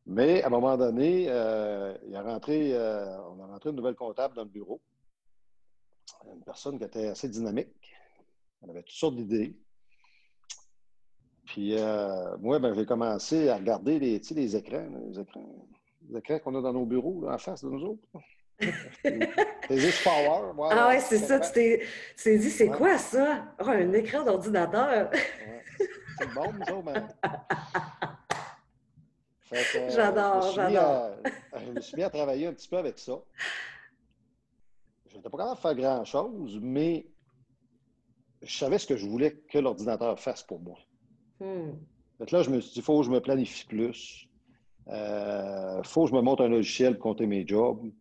Mais 0.07 0.41
à 0.45 0.47
un 0.47 0.51
moment 0.51 0.77
donné, 0.77 1.27
euh, 1.29 1.99
il 2.07 2.15
a 2.15 2.23
rentré, 2.23 2.75
euh, 2.75 3.21
on 3.23 3.43
a 3.43 3.47
rentré 3.49 3.71
une 3.71 3.77
nouvelle 3.77 3.97
comptable 3.97 4.37
dans 4.37 4.45
le 4.45 4.51
bureau 4.51 4.81
une 6.35 6.43
personne 6.45 6.79
qui 6.79 6.85
était 6.85 7.09
assez 7.09 7.29
dynamique. 7.29 7.95
Elle 8.63 8.71
avait 8.71 8.83
toutes 8.83 8.97
sortes 8.97 9.17
d'idées. 9.17 9.57
Puis 11.47 11.79
euh, 11.79 12.37
moi, 12.39 12.59
ben, 12.59 12.75
j'ai 12.75 12.85
commencé 12.85 13.49
à 13.49 13.57
regarder 13.57 13.99
les, 13.99 14.21
les 14.31 14.57
écrans, 14.57 14.89
les 15.09 15.21
écrans, 15.21 15.69
les 16.09 16.19
écrans 16.19 16.39
qu'on 16.41 16.55
a 16.57 16.61
dans 16.61 16.73
nos 16.73 16.85
bureaux, 16.85 17.29
en 17.29 17.39
face 17.39 17.65
de 17.65 17.71
nous 17.71 17.85
autres. 17.85 18.09
les 19.05 19.93
Power. 20.03 20.53
ah 20.71 20.89
ouais, 20.89 21.01
c'est 21.01 21.19
ça. 21.19 21.39
Tu 21.41 21.53
t'es 21.53 22.39
dit, 22.39 22.51
c'est 22.51 22.69
quoi 22.69 22.97
ça? 22.99 23.45
Oh, 23.61 23.69
un 23.69 23.93
écran 23.93 24.25
d'ordinateur. 24.25 25.11
C'est 26.19 26.33
bon, 26.33 26.53
nous 26.53 26.83
mais... 26.83 26.95
j'adore, 29.91 30.53
j'adore. 30.53 31.17
je 31.55 31.71
me 31.73 31.81
suis 31.81 31.97
mis 31.97 32.03
à 32.03 32.11
travailler 32.11 32.47
un 32.47 32.55
petit 32.55 32.69
peu 32.69 32.79
avec 32.79 32.99
ça. 32.99 33.13
Je 35.17 35.21
n'étais 35.21 35.31
pas 35.31 35.39
capable 35.39 35.57
de 35.57 35.61
faire 35.63 35.75
grand-chose, 35.75 36.59
mais 36.61 37.07
je 38.43 38.55
savais 38.55 38.79
ce 38.79 38.87
que 38.87 38.99
je 38.99 39.07
voulais 39.07 39.33
que 39.51 39.59
l'ordinateur 39.59 40.21
fasse 40.21 40.43
pour 40.43 40.61
moi. 40.61 40.77
Hmm. 41.41 41.73
Donc 42.21 42.31
là, 42.33 42.43
je 42.43 42.51
me 42.51 42.61
suis 42.61 42.75
dit, 42.75 42.79
il 42.81 42.83
faut 42.83 42.99
que 42.99 43.07
je 43.07 43.11
me 43.11 43.21
planifie 43.21 43.65
plus. 43.65 44.29
Il 44.89 44.93
euh, 44.93 45.83
faut 45.85 46.05
que 46.05 46.11
je 46.11 46.15
me 46.15 46.21
monte 46.21 46.43
un 46.43 46.49
logiciel 46.49 46.99
pour 46.99 47.05
compter 47.05 47.27
mes 47.27 47.47
jobs. 47.47 47.81
Il 47.83 47.93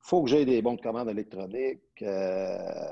faut 0.00 0.22
que 0.22 0.30
j'aie 0.30 0.46
des 0.46 0.62
bons 0.62 0.76
de 0.76 0.80
commande 0.80 1.10
électroniques. 1.10 1.82
Euh, 2.00 2.88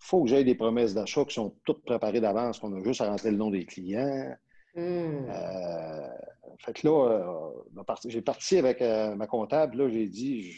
faut 0.00 0.24
que 0.24 0.28
j'aille 0.28 0.44
des 0.44 0.56
promesses 0.56 0.94
d'achat 0.94 1.24
qui 1.24 1.34
sont 1.34 1.54
toutes 1.64 1.84
préparées 1.84 2.20
d'avance, 2.20 2.58
qu'on 2.58 2.74
a 2.74 2.82
juste 2.82 3.02
à 3.02 3.08
rentrer 3.08 3.30
le 3.30 3.36
nom 3.36 3.50
des 3.50 3.66
clients. 3.66 4.34
Hmm. 4.74 5.28
Euh, 5.28 6.08
fait 6.58 6.72
que 6.72 6.88
là, 6.88 7.52
j'ai 8.06 8.20
parti 8.20 8.58
avec 8.58 8.80
ma 8.80 9.28
comptable, 9.28 9.76
là, 9.76 9.88
j'ai 9.88 10.08
dit, 10.08 10.50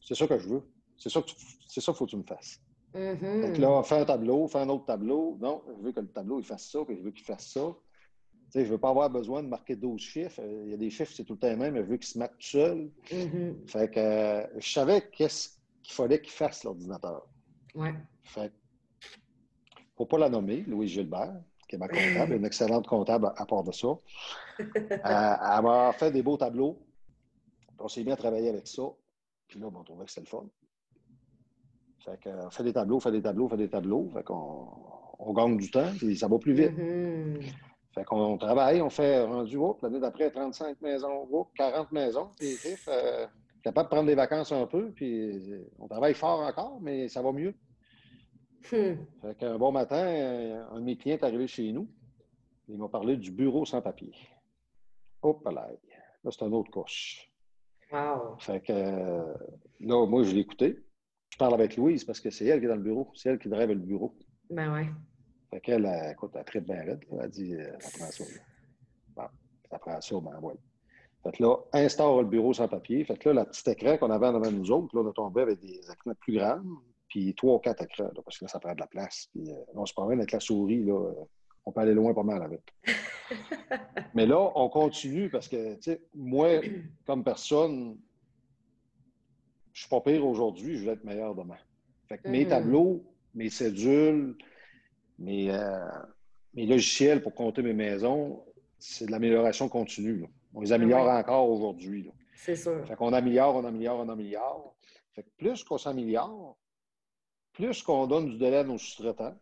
c'est 0.00 0.14
ça 0.14 0.28
que 0.28 0.38
je 0.38 0.48
veux. 0.48 0.62
C'est 0.96 1.10
ça 1.10 1.22
qu'il 1.22 1.82
faut 1.82 2.04
que 2.04 2.10
tu 2.10 2.16
me 2.16 2.22
fasses. 2.22 2.60
Mm-hmm. 2.94 3.42
Fait 3.42 3.52
que 3.52 3.60
là, 3.60 3.82
fais 3.82 3.96
un 3.96 4.04
tableau, 4.04 4.46
fais 4.46 4.58
un 4.58 4.68
autre 4.68 4.86
tableau. 4.86 5.36
Non, 5.40 5.62
je 5.76 5.82
veux 5.82 5.92
que 5.92 6.00
le 6.00 6.08
tableau, 6.08 6.38
il 6.38 6.44
fasse 6.44 6.70
ça, 6.70 6.84
puis 6.84 6.96
je 6.96 7.02
veux 7.02 7.10
qu'il 7.10 7.24
fasse 7.24 7.48
ça. 7.48 7.60
Tu 7.60 8.50
sais, 8.50 8.60
je 8.60 8.66
ne 8.66 8.72
veux 8.72 8.78
pas 8.78 8.90
avoir 8.90 9.10
besoin 9.10 9.42
de 9.42 9.48
marquer 9.48 9.74
12 9.74 10.00
chiffres. 10.00 10.40
Il 10.44 10.70
y 10.70 10.74
a 10.74 10.76
des 10.76 10.90
chiffres, 10.90 11.12
c'est 11.14 11.24
tout 11.24 11.32
le 11.34 11.38
temps 11.40 11.48
les 11.48 11.56
mêmes, 11.56 11.74
mais 11.74 11.80
je 11.80 11.88
veux 11.88 11.96
qu'ils 11.96 12.06
se 12.06 12.18
mettent 12.18 12.38
tout 12.38 12.46
seul. 12.46 12.90
Mm-hmm. 13.10 13.68
Fait 13.68 13.90
que 13.90 14.60
je 14.60 14.72
savais 14.72 15.08
qu'est-ce 15.10 15.56
qu'il 15.82 15.94
fallait 15.94 16.20
qu'il 16.20 16.32
fasse, 16.32 16.62
l'ordinateur. 16.62 17.26
Ouais. 17.74 17.94
Fait 18.22 18.52
ne 19.98 20.04
pas 20.04 20.18
la 20.18 20.28
nommer, 20.28 20.62
Louise 20.66 20.90
Gilbert, 20.90 21.40
qui 21.68 21.76
est 21.76 21.78
ma 21.78 21.88
comptable, 21.88 22.34
une 22.34 22.44
excellente 22.44 22.86
comptable 22.86 23.32
à 23.36 23.46
part 23.46 23.64
de 23.64 23.72
ça. 23.72 23.88
Euh, 24.60 24.66
elle 25.02 25.62
m'a 25.64 25.92
fait 25.94 26.12
des 26.12 26.22
beaux 26.22 26.36
tableaux. 26.36 26.78
On 27.80 27.88
s'est 27.88 28.04
bien 28.04 28.14
travaillé 28.14 28.48
avec 28.48 28.68
ça. 28.68 28.84
Puis 29.48 29.58
là, 29.58 29.66
on 29.66 29.82
trouvait 29.82 30.04
que 30.04 30.12
c'était 30.12 30.20
le 30.20 30.26
fun. 30.28 30.46
Fait 32.04 32.20
qu'on 32.22 32.50
fait 32.50 32.62
des 32.62 32.72
tableaux, 32.72 33.00
fait 33.00 33.12
des 33.12 33.22
tableaux, 33.22 33.48
fait 33.48 33.56
des 33.56 33.68
tableaux. 33.68 34.10
Fait 34.12 34.22
qu'on 34.22 34.68
on 35.18 35.32
gagne 35.32 35.56
du 35.56 35.70
temps, 35.70 35.90
puis 35.96 36.16
ça 36.16 36.28
va 36.28 36.38
plus 36.38 36.52
vite. 36.52 36.72
Mm-hmm. 36.72 37.54
Fait 37.94 38.04
qu'on 38.04 38.36
travaille, 38.36 38.82
on 38.82 38.90
fait 38.90 39.22
rendu, 39.22 39.56
oh, 39.56 39.78
l'année 39.82 40.00
d'après, 40.00 40.30
35 40.30 40.80
maisons, 40.82 41.28
oh, 41.30 41.48
40 41.56 41.92
maisons, 41.92 42.30
puis 42.36 42.56
euh, 42.88 43.26
capable 43.62 43.88
de 43.88 43.94
prendre 43.94 44.06
des 44.06 44.16
vacances 44.16 44.50
un 44.50 44.66
peu, 44.66 44.90
puis 44.90 45.40
on 45.78 45.86
travaille 45.86 46.14
fort 46.14 46.40
encore, 46.40 46.80
mais 46.80 47.08
ça 47.08 47.22
va 47.22 47.32
mieux. 47.32 47.54
Hmm. 48.72 48.96
Fait 49.22 49.36
qu'un 49.38 49.58
bon 49.58 49.70
matin, 49.70 50.66
un 50.72 50.80
de 50.80 50.84
mes 50.84 50.96
clients 50.96 51.16
est 51.16 51.24
arrivé 51.24 51.46
chez 51.46 51.70
nous. 51.70 51.88
Il 52.68 52.78
m'a 52.78 52.88
parlé 52.88 53.16
du 53.16 53.30
bureau 53.30 53.64
sans 53.64 53.80
papier. 53.80 54.14
Hop 55.22 55.44
là. 55.44 55.68
Là, 56.24 56.30
c'est 56.30 56.42
un 56.42 56.52
autre 56.52 56.70
coche. 56.70 57.30
Wow. 57.92 58.38
Fait 58.38 58.60
que 58.60 58.72
là, 58.72 60.06
moi, 60.06 60.22
je 60.22 60.32
l'ai 60.32 60.40
écouté. 60.40 60.82
Je 61.34 61.38
parle 61.38 61.54
avec 61.54 61.76
Louise 61.76 62.04
parce 62.04 62.20
que 62.20 62.30
c'est 62.30 62.44
elle 62.44 62.60
qui 62.60 62.66
est 62.66 62.68
dans 62.68 62.76
le 62.76 62.82
bureau. 62.82 63.10
C'est 63.12 63.28
elle 63.28 63.40
qui 63.40 63.48
drive 63.48 63.68
le 63.68 63.74
bureau. 63.74 64.14
Ben 64.50 64.72
ouais. 64.72 64.86
Fait 65.50 65.60
qu'elle, 65.60 65.84
écoute, 66.12 66.30
elle 66.36 66.44
traite 66.44 66.64
bien 66.64 66.80
raide. 66.84 67.04
Elle 67.10 67.20
a 67.20 67.26
dit, 67.26 67.56
euh, 67.56 67.72
ça 67.80 67.90
prend 67.98 68.10
ça. 68.12 68.24
Bon, 69.16 69.24
ça 69.68 69.78
prend 69.80 70.00
ça, 70.00 70.14
ben 70.20 70.38
ouais. 70.40 70.54
Fait 71.24 71.32
que 71.32 71.42
là, 71.42 71.56
instaure 71.72 72.22
le 72.22 72.28
bureau 72.28 72.52
sans 72.52 72.68
papier. 72.68 73.04
Fait 73.04 73.18
que 73.18 73.30
là, 73.30 73.34
la 73.34 73.44
petite 73.46 73.66
écran 73.66 73.96
qu'on 73.96 74.12
avait 74.12 74.28
en 74.28 74.36
avant 74.36 74.48
de 74.52 74.56
nous 74.58 74.70
autres, 74.70 74.96
là, 74.96 75.02
on 75.04 75.10
a 75.10 75.12
tombé 75.12 75.42
avec 75.42 75.58
des 75.58 75.80
écrans 75.90 76.14
plus 76.20 76.34
grands 76.34 76.60
puis 77.08 77.34
trois 77.34 77.56
ou 77.56 77.58
quatre 77.58 77.82
écrans, 77.82 78.10
parce 78.24 78.38
que 78.38 78.44
là, 78.44 78.48
ça 78.48 78.60
prend 78.60 78.72
de 78.72 78.80
la 78.80 78.86
place. 78.86 79.28
Puis, 79.32 79.50
euh, 79.50 79.56
on 79.74 79.86
se 79.86 79.92
promène 79.92 80.20
avec 80.20 80.30
la 80.30 80.38
souris, 80.38 80.84
là, 80.84 80.94
euh, 80.94 81.24
on 81.64 81.72
peut 81.72 81.80
aller 81.80 81.94
loin 81.94 82.14
pas 82.14 82.22
mal 82.22 82.44
avec. 82.44 82.62
Mais 84.14 84.26
là, 84.26 84.52
on 84.54 84.68
continue 84.68 85.30
parce 85.30 85.48
que, 85.48 85.74
tu 85.74 85.82
sais, 85.82 86.00
moi, 86.14 86.60
comme 87.04 87.24
personne, 87.24 87.98
je 89.74 89.80
suis 89.80 89.88
pas 89.90 90.00
pire 90.00 90.24
aujourd'hui, 90.24 90.78
je 90.78 90.84
vais 90.86 90.92
être 90.92 91.04
meilleur 91.04 91.34
demain. 91.34 91.58
Fait 92.08 92.18
que 92.18 92.28
mes 92.28 92.44
Mhm. 92.44 92.48
tableaux, 92.50 93.04
mes 93.34 93.50
cédules, 93.50 94.36
mes, 95.18 95.50
euh, 95.50 95.78
mes 96.54 96.64
logiciels 96.66 97.22
pour 97.22 97.34
compter 97.34 97.60
mes 97.60 97.72
maisons, 97.74 98.44
c'est 98.78 99.06
de 99.06 99.10
l'amélioration 99.10 99.68
continue. 99.68 100.20
là. 100.20 100.26
On 100.54 100.60
les 100.60 100.72
améliore 100.72 101.04
Ouais. 101.06 101.12
encore 101.12 101.50
aujourd'hui. 101.50 102.08
C'est 102.36 102.54
sûr. 102.56 102.86
Fait 102.86 102.94
qu'on 102.94 103.12
améliore, 103.12 103.56
on 103.56 103.64
améliore, 103.64 103.98
on 104.00 104.08
améliore. 104.08 104.76
Fait 105.12 105.24
que 105.24 105.28
plus 105.36 105.64
qu'on 105.64 105.78
s'améliore, 105.78 106.56
plus 107.52 107.82
qu'on 107.82 108.06
donne 108.06 108.30
du 108.30 108.38
délai 108.38 108.58
à 108.58 108.64
nos 108.64 108.78
sous-traitants, 108.78 109.36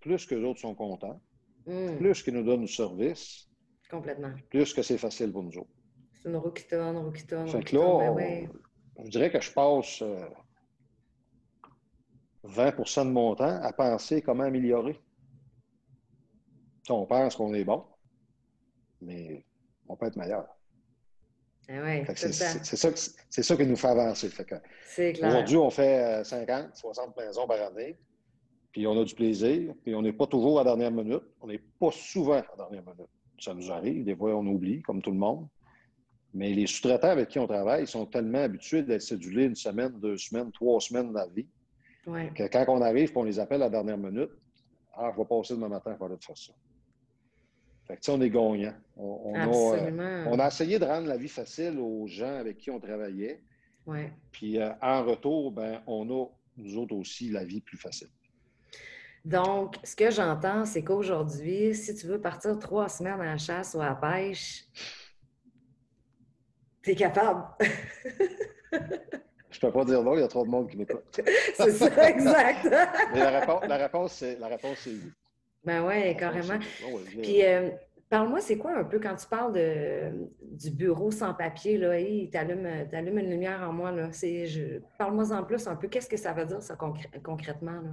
plus 0.00 0.26
que 0.26 0.34
les 0.34 0.44
autres 0.44 0.60
sont 0.60 0.74
contents, 0.74 1.20
Hmm. 1.66 1.96
plus 1.98 2.22
qu'ils 2.22 2.34
nous 2.34 2.42
donnent 2.42 2.62
du 2.64 2.72
service, 2.72 3.48
Complètement. 3.90 4.32
plus 4.50 4.72
que 4.74 4.82
c'est 4.82 4.96
facile 4.98 5.30
pour 5.32 5.42
nous 5.42 5.56
autres. 5.58 5.70
C'est 6.14 6.28
une 6.28 6.36
roue 6.36 6.50
qui 6.50 6.66
tourne, 6.66 6.96
une 6.96 7.02
roue 7.04 7.12
qui 7.12 7.26
tourne. 7.26 7.48
Fait 7.48 7.62
que 7.62 7.76
là. 7.76 7.98
Ben 7.98 8.10
ouais. 8.14 8.48
Je 9.04 9.10
dirais 9.10 9.30
que 9.30 9.40
je 9.40 9.52
passe 9.52 10.02
euh, 10.02 10.28
20% 12.44 13.06
de 13.06 13.10
mon 13.10 13.34
temps 13.34 13.60
à 13.62 13.72
penser 13.72 14.22
comment 14.22 14.44
améliorer. 14.44 14.98
On 16.88 17.06
pense 17.06 17.36
qu'on 17.36 17.54
est 17.54 17.64
bon, 17.64 17.84
mais 19.00 19.44
on 19.88 19.96
peut 19.96 20.06
être 20.06 20.16
meilleur. 20.16 20.46
Ouais, 21.68 22.04
tout 22.04 22.12
C'est 22.16 22.32
ça, 22.32 22.90
ça 23.30 23.56
qui 23.56 23.66
nous 23.66 23.76
fait 23.76 23.86
avancer. 23.86 24.28
Aujourd'hui, 25.22 25.56
on 25.56 25.70
fait 25.70 26.20
euh, 26.20 26.24
50, 26.24 26.74
60 26.74 27.16
maisons 27.16 27.46
par 27.46 27.60
année, 27.62 27.96
puis 28.72 28.88
on 28.88 29.00
a 29.00 29.04
du 29.04 29.14
plaisir, 29.14 29.72
puis 29.84 29.94
on 29.94 30.02
n'est 30.02 30.12
pas 30.12 30.26
toujours 30.26 30.58
à 30.58 30.64
la 30.64 30.70
dernière 30.70 30.90
minute. 30.90 31.22
On 31.40 31.46
n'est 31.46 31.62
pas 31.78 31.92
souvent 31.92 32.34
à 32.38 32.46
la 32.56 32.56
dernière 32.56 32.82
minute. 32.82 33.10
Ça 33.38 33.54
nous 33.54 33.70
arrive, 33.70 34.04
des 34.04 34.16
fois 34.16 34.34
on 34.34 34.46
oublie, 34.46 34.82
comme 34.82 35.00
tout 35.00 35.12
le 35.12 35.18
monde. 35.18 35.46
Mais 36.32 36.52
les 36.52 36.66
sous-traitants 36.66 37.08
avec 37.08 37.28
qui 37.28 37.38
on 37.38 37.46
travaille 37.46 37.86
sont 37.86 38.06
tellement 38.06 38.38
habitués 38.42 38.82
d'être 38.82 39.02
cédulés 39.02 39.44
une 39.46 39.56
semaine, 39.56 39.98
deux 40.00 40.16
semaines, 40.16 40.52
trois 40.52 40.80
semaines 40.80 41.12
dans 41.12 41.20
la 41.20 41.26
vie, 41.26 41.46
Ouais. 42.06 42.32
que 42.34 42.44
quand 42.48 42.64
on 42.68 42.80
arrive 42.80 43.10
et 43.10 43.16
on 43.16 43.24
les 43.24 43.38
appelle 43.38 43.62
à 43.62 43.66
la 43.66 43.70
dernière 43.70 43.98
minute, 43.98 44.30
ah, 44.94 45.10
je 45.14 45.20
vais 45.20 45.26
passer 45.26 45.54
demain 45.54 45.68
matin, 45.68 45.94
il 45.94 45.98
va 45.98 46.16
faire 46.18 46.36
ça. 46.38 46.52
Fait 47.86 47.96
que, 47.96 48.00
tu 48.00 48.06
sais, 48.06 48.12
on 48.12 48.20
est 48.20 48.30
gagnant. 48.30 48.74
On, 48.96 49.20
on 49.24 49.34
a, 49.34 49.48
euh, 49.48 50.24
on 50.28 50.38
a 50.38 50.46
essayé 50.46 50.78
de 50.78 50.84
rendre 50.84 51.08
la 51.08 51.16
vie 51.16 51.28
facile 51.28 51.78
aux 51.78 52.06
gens 52.06 52.36
avec 52.38 52.58
qui 52.58 52.70
on 52.70 52.78
travaillait. 52.80 53.42
Ouais. 53.86 54.12
Puis 54.30 54.58
euh, 54.60 54.70
en 54.80 55.04
retour, 55.04 55.50
ben, 55.52 55.82
on 55.86 56.08
a, 56.10 56.26
nous 56.56 56.76
autres 56.78 56.94
aussi, 56.94 57.30
la 57.30 57.44
vie 57.44 57.60
plus 57.60 57.76
facile. 57.78 58.08
Donc, 59.24 59.76
ce 59.84 59.94
que 59.94 60.10
j'entends, 60.10 60.64
c'est 60.64 60.82
qu'aujourd'hui, 60.82 61.74
si 61.74 61.94
tu 61.94 62.06
veux 62.06 62.20
partir 62.20 62.58
trois 62.58 62.88
semaines 62.88 63.20
à 63.20 63.24
la 63.24 63.36
chasse 63.38 63.74
ou 63.74 63.80
à 63.80 63.86
la 63.86 63.94
pêche, 63.94 64.64
tu 66.82 66.90
es 66.90 66.94
capable. 66.94 67.44
Je 69.50 69.60
peux 69.60 69.72
pas 69.72 69.84
dire 69.84 70.02
non, 70.02 70.14
il 70.14 70.20
y 70.20 70.22
a 70.22 70.28
trop 70.28 70.44
de 70.44 70.50
monde 70.50 70.68
qui 70.68 70.76
m'écoute. 70.76 71.20
c'est 71.54 71.70
ça, 71.72 72.08
exact. 72.08 72.64
Mais 73.12 73.20
la 73.20 73.40
réponse, 73.40 73.62
la 73.66 73.76
réponse, 73.76 74.12
c'est, 74.12 74.38
la 74.38 74.46
réponse, 74.46 74.78
c'est 74.78 74.90
oui. 74.90 75.12
ben 75.64 75.86
oui, 75.86 76.16
carrément. 76.16 76.58
oui. 76.92 77.20
Puis, 77.20 77.44
euh, 77.44 77.70
parle-moi, 78.08 78.40
c'est 78.40 78.56
quoi 78.56 78.76
un 78.76 78.84
peu 78.84 79.00
quand 79.00 79.16
tu 79.16 79.26
parles 79.26 79.52
de, 79.52 80.28
du 80.42 80.70
bureau 80.70 81.10
sans 81.10 81.34
papier, 81.34 81.78
là, 81.78 81.98
hey, 81.98 82.30
t'allumes, 82.30 82.88
t'allumes 82.90 83.18
une 83.18 83.30
lumière 83.30 83.68
en 83.68 83.72
moi, 83.72 83.90
là. 83.90 84.12
C'est, 84.12 84.46
je, 84.46 84.78
parle-moi 84.98 85.32
en 85.32 85.42
plus 85.42 85.66
un 85.66 85.74
peu. 85.74 85.88
Qu'est-ce 85.88 86.08
que 86.08 86.16
ça 86.16 86.32
veut 86.32 86.46
dire, 86.46 86.62
ça, 86.62 86.76
concrètement, 86.76 87.80
là? 87.80 87.90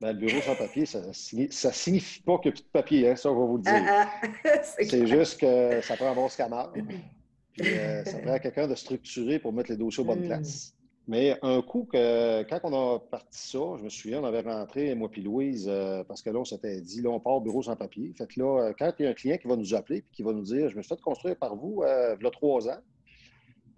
Ben, 0.00 0.12
le 0.12 0.18
bureau 0.26 0.40
sans 0.42 0.56
papier, 0.56 0.86
ça 0.86 1.00
ne 1.06 1.12
signifie 1.12 2.22
pas 2.22 2.38
qu'il 2.38 2.50
n'y 2.50 2.54
a 2.54 2.56
plus 2.56 2.64
de 2.64 2.70
papier, 2.72 3.08
hein, 3.10 3.16
ça, 3.16 3.30
on 3.30 3.38
va 3.38 3.46
vous 3.46 3.56
le 3.58 3.62
dire. 3.62 3.84
Ah, 3.86 4.10
ah, 4.44 4.62
c'est 4.62 5.06
juste 5.06 5.40
que 5.40 5.80
ça 5.82 5.96
prend 5.96 6.10
un 6.10 6.14
bon 6.14 6.28
scanner. 6.28 6.64
Puis 7.52 7.68
euh, 7.68 8.04
ça 8.04 8.18
prend 8.18 8.38
quelqu'un 8.38 8.66
de 8.66 8.74
structuré 8.74 9.38
pour 9.38 9.52
mettre 9.52 9.70
les 9.70 9.76
dossiers 9.76 10.02
aux 10.02 10.06
bonnes 10.06 10.24
Mm. 10.24 10.26
places. 10.26 10.74
Mais 11.06 11.38
un 11.42 11.60
coup, 11.62 11.84
que, 11.84 12.42
quand 12.44 12.60
on 12.64 12.94
a 12.94 12.98
parti 12.98 13.48
ça, 13.50 13.58
je 13.78 13.84
me 13.84 13.88
souviens, 13.90 14.22
on 14.22 14.24
avait 14.24 14.40
rentré, 14.40 14.94
moi 14.94 15.10
puis 15.10 15.22
Louise, 15.22 15.66
euh, 15.68 16.02
parce 16.02 16.22
que 16.22 16.30
là, 16.30 16.38
on 16.40 16.44
s'était 16.44 16.80
dit, 16.80 17.02
là, 17.02 17.10
on 17.10 17.20
part 17.20 17.34
au 17.34 17.40
bureau 17.42 17.62
sans 17.62 17.76
papier. 17.76 18.12
Fait 18.16 18.26
que 18.26 18.40
là, 18.40 18.62
euh, 18.68 18.72
quand 18.76 18.90
il 18.98 19.04
y 19.04 19.06
a 19.06 19.10
un 19.10 19.14
client 19.14 19.36
qui 19.36 19.46
va 19.46 19.54
nous 19.56 19.74
appeler 19.74 19.98
et 19.98 20.04
qui 20.12 20.22
va 20.22 20.32
nous 20.32 20.42
dire, 20.42 20.70
je 20.70 20.76
me 20.76 20.82
suis 20.82 20.88
fait 20.88 21.00
construire 21.00 21.36
par 21.36 21.54
vous, 21.54 21.82
euh, 21.82 22.16
il 22.18 22.24
y 22.24 22.26
a 22.26 22.30
trois 22.30 22.68
ans, 22.68 22.78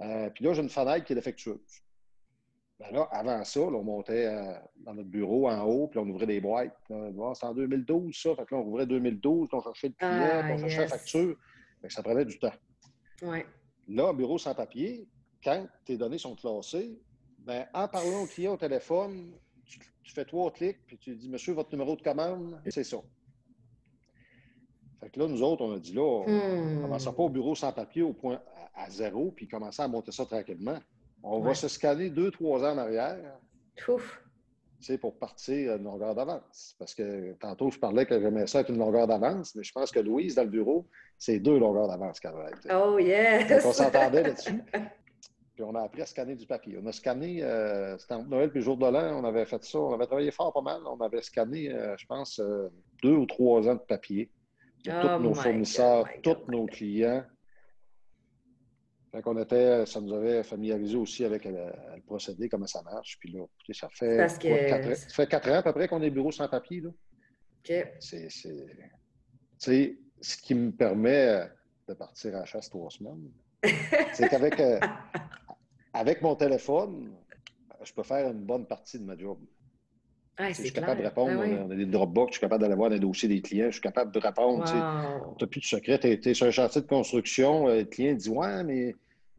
euh, 0.03 0.31
puis 0.31 0.45
là, 0.45 0.55
j'ai 0.55 0.62
une 0.62 0.71
fenêtre 0.71 1.05
qui 1.05 1.12
est 1.12 1.17
défectueuse. 1.17 1.59
Ben 2.79 2.91
là, 2.93 3.09
avant 3.11 3.43
ça, 3.45 3.61
là, 3.61 3.66
on 3.77 3.83
montait 3.83 4.27
euh, 4.27 4.53
dans 4.85 4.93
notre 4.93 5.09
bureau 5.09 5.49
en 5.49 5.62
haut, 5.64 5.89
puis 5.89 5.99
on 5.99 6.07
ouvrait 6.09 6.27
des 6.27 6.41
boîtes. 6.43 6.77
Bon, 6.91 7.33
C'est 7.35 7.47
en 7.47 7.55
2012, 7.55 8.14
ça. 8.14 8.35
Fait 8.37 8.45
que 8.45 8.55
là, 8.55 8.61
on 8.61 8.66
ouvrait 8.66 8.87
2012, 8.87 9.49
puis 9.49 9.57
on 9.59 9.62
cherchait 9.62 9.89
le 9.89 9.95
client, 9.95 10.29
Ah, 10.31 10.43
puis 10.43 10.53
on 10.53 10.59
cherchait 10.59 10.83
yes. 10.83 10.91
la 10.91 10.99
facture. 10.99 11.37
Fait 11.81 11.89
que 11.89 11.93
ça 11.95 12.03
prenait 12.03 12.24
du 12.27 12.39
temps. 12.39 12.53
Ouais. 13.22 13.47
Là, 13.89 14.09
un 14.09 14.12
bureau 14.12 14.37
sans 14.37 14.55
papier, 14.55 15.09
quand 15.43 15.66
tes 15.87 15.97
données 15.97 16.18
sont 16.18 16.35
classées, 16.35 16.99
ben, 17.39 17.66
en 17.72 17.89
parlant 17.89 18.24
au 18.24 18.27
client 18.27 18.53
au 18.55 18.57
téléphone, 18.59 19.33
tu, 19.64 19.79
tu 20.03 20.12
fais 20.12 20.24
trois 20.27 20.51
clics, 20.53 20.85
puis 20.87 20.99
tu 20.99 21.14
dis 21.16 21.31
Monsieur, 21.31 21.55
votre 21.55 21.70
numéro 21.72 21.97
de 21.97 22.03
commande, 22.03 22.61
c'est 22.68 22.85
ça. 22.85 22.99
Fait 25.01 25.11
que 25.11 25.20
là, 25.20 25.29
nous 25.29 25.43
autres, 25.43 25.64
on 25.64 25.72
a 25.74 25.79
dit 25.79 25.95
là, 25.95 26.03
on 26.03 26.27
Hmm. 26.27 26.77
ne 26.77 26.83
commençera 26.83 27.14
pas 27.14 27.22
au 27.22 27.29
bureau 27.31 27.55
sans 27.55 27.72
papier 27.72 28.03
au 28.03 28.12
point 28.12 28.41
à, 28.74 28.85
à 28.85 28.91
zéro, 28.91 29.31
puis 29.31 29.47
commencer 29.49 29.81
à 29.83 29.89
monter 29.89 30.12
ça 30.12 30.27
tranquillement. 30.27 30.79
On 31.29 31.41
va 31.41 31.55
se 31.55 31.68
scanner 31.68 32.09
deux, 32.11 32.31
trois 32.31 32.64
ans 32.64 32.74
en 32.74 32.79
arrière, 32.79 33.18
Ouf. 33.89 34.22
tu 34.79 34.87
sais, 34.87 34.99
pour 34.99 35.18
partir 35.18 35.72
à 35.72 35.77
une 35.77 35.83
longueur 35.83 36.14
d'avance. 36.14 36.77
Parce 36.79 36.95
que 36.95 37.33
tantôt, 37.41 37.70
je 37.70 37.79
parlais 37.79 38.07
que 38.07 38.20
j'aimais 38.20 38.47
ça 38.47 38.61
être 38.61 38.70
une 38.70 38.79
longueur 38.79 39.09
d'avance, 39.09 39.55
mais 39.57 39.64
je 39.64 39.72
pense 39.72 39.91
que 39.91 39.99
Louise, 39.99 40.37
dans 40.37 40.45
le 40.45 40.51
bureau, 40.51 40.87
c'est 41.18 41.41
deux 41.41 41.59
longueurs 41.59 41.89
d'avance 41.89 42.20
qu'elle 42.20 42.33
va 42.33 42.51
être. 42.51 42.68
Oh, 42.72 42.99
yes! 42.99 43.49
Donc, 43.49 43.61
on 43.66 43.72
s'entendait 43.72 44.22
là-dessus. 44.22 44.62
Puis 45.57 45.64
on 45.64 45.74
a 45.74 45.83
appris 45.83 46.03
à 46.03 46.07
scanner 46.07 46.37
du 46.37 46.47
papier. 46.47 46.79
On 46.81 46.87
a 46.87 46.93
scanné, 46.93 47.43
euh, 47.43 47.97
c'était 47.99 48.14
entre 48.14 48.29
Noël 48.29 48.51
puis 48.51 48.59
le 48.61 48.64
jour 48.64 48.77
de 48.77 48.87
l'an, 48.87 49.18
on 49.18 49.24
avait 49.24 49.47
fait 49.47 49.64
ça. 49.64 49.79
On 49.79 49.95
avait 49.95 50.07
travaillé 50.07 50.31
fort 50.31 50.53
pas 50.53 50.61
mal. 50.61 50.83
On 50.87 51.01
avait 51.01 51.22
scanné, 51.22 51.72
euh, 51.72 51.97
je 51.97 52.07
pense, 52.07 52.39
euh, 52.39 52.68
deux 53.03 53.14
ou 53.14 53.24
trois 53.24 53.66
ans 53.66 53.74
de 53.74 53.81
papier. 53.81 54.31
De 54.85 54.93
Oh 54.93 55.16
tous 55.16 55.22
nos 55.22 55.35
fournisseurs, 55.35 56.05
God, 56.05 56.22
God, 56.22 56.37
tous 56.45 56.51
my 56.51 56.57
nos 56.59 56.66
clients. 56.66 57.24
Était, 59.41 59.87
ça 59.87 60.01
nous 60.01 60.12
avait 60.12 60.43
familiarisé 60.43 60.97
aussi 60.97 61.25
avec 61.25 61.45
le, 61.45 61.71
procédé, 62.07 62.49
comment 62.49 62.67
ça 62.67 62.83
marche. 62.83 63.19
Puis 63.19 63.33
là, 63.33 63.45
écoutez, 63.45 63.73
ça 63.73 63.89
fait, 63.91 64.17
Parce 64.17 64.39
que... 64.39 64.69
quatre, 64.69 64.97
ça 64.97 65.09
fait 65.09 65.27
quatre 65.27 65.49
ans 65.51 65.57
à 65.57 65.62
peu 65.62 65.73
près 65.73 65.89
qu'on 65.89 66.03
est 66.03 66.11
bureau 66.11 66.33
sans 66.33 66.49
papier. 66.49 66.81
Là. 66.81 66.91
OK. 66.91 67.87
C'est, 68.01 68.29
c'est, 69.59 69.97
ce 70.21 70.37
qui 70.37 70.55
me 70.55 70.71
permet 70.71 71.49
de 71.89 71.95
partir 71.95 72.37
à 72.37 72.41
la 72.41 72.45
chasse 72.45 72.69
trois 72.71 72.91
semaines. 72.91 73.31
c'est 74.12 74.29
qu'avec 74.29 74.59
euh, 74.61 74.79
avec 75.93 76.23
mon 76.23 76.37
téléphone, 76.37 77.12
je 77.83 77.93
peux 77.93 78.03
faire 78.03 78.31
une 78.31 78.45
bonne 78.45 78.67
partie 78.67 78.99
de 78.99 79.05
ma 79.05 79.17
job. 79.17 79.39
Ah, 80.39 80.49
je 80.49 80.62
suis 80.62 80.73
capable 80.73 81.01
de 81.01 81.07
répondre. 81.07 81.43
Ah 81.43 81.64
on 81.67 81.71
a 81.71 81.75
des 81.75 81.87
Dropbox, 81.87 82.33
je 82.33 82.35
suis 82.35 82.41
capable 82.41 82.62
d'aller 82.62 82.75
voir 82.75 82.91
les 82.91 82.99
dossiers 83.01 83.29
des 83.29 83.41
clients, 83.41 83.69
je 83.69 83.73
suis 83.73 83.81
capable 83.81 84.12
de 84.12 84.19
répondre. 84.19 84.64
Tu 84.64 84.75
n'as 84.75 85.49
plus 85.49 85.61
de 85.61 85.64
secret. 85.64 85.99
Tu 85.99 86.09
es, 86.09 86.35
sur 86.35 86.47
un 86.47 86.51
chantier 86.51 86.83
de 86.83 86.87
construction, 86.87 87.69
euh, 87.69 87.79
le 87.79 87.85
client 87.85 88.14
dit 88.14 88.29
Ouais, 88.29 88.62
mais 88.62 88.95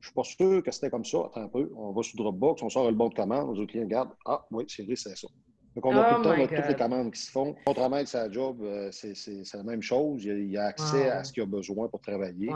je 0.07 0.19
ne 0.19 0.23
suis 0.23 0.37
pas 0.37 0.45
sûr 0.45 0.63
que 0.63 0.71
c'était 0.71 0.89
comme 0.89 1.05
ça. 1.05 1.17
Attends 1.25 1.41
un 1.41 1.47
peu. 1.47 1.71
On 1.75 1.91
va 1.91 2.03
sur 2.03 2.17
Dropbox, 2.17 2.61
on 2.63 2.69
sort 2.69 2.87
le 2.87 2.95
bon 2.95 3.09
de 3.09 3.13
commande, 3.13 3.53
les 3.53 3.61
autres 3.61 3.71
clients 3.71 3.83
regardent 3.83 4.13
Ah, 4.25 4.45
oui, 4.51 4.65
c'est 4.67 4.83
vrai, 4.83 4.95
c'est 4.95 5.15
ça. 5.15 5.27
Donc, 5.75 5.85
on 5.85 5.91
a 5.91 6.11
le 6.11 6.17
oh 6.19 6.23
temps, 6.23 6.29
on 6.29 6.43
a 6.43 6.47
toutes 6.47 6.69
les 6.69 6.75
commandes 6.75 7.13
qui 7.13 7.21
se 7.21 7.29
font. 7.29 7.55
Contrairement 7.65 7.97
avec 7.97 8.07
sa 8.07 8.31
job, 8.31 8.61
euh, 8.63 8.89
c'est 8.91 9.13
la 9.53 9.63
même 9.63 9.81
chose. 9.81 10.23
Il 10.25 10.49
y 10.49 10.57
a, 10.57 10.65
accès 10.65 11.09
à 11.09 11.23
ce 11.23 11.31
qu'il 11.31 11.43
a 11.43 11.45
besoin 11.45 11.87
pour 11.87 12.01
travailler. 12.01 12.49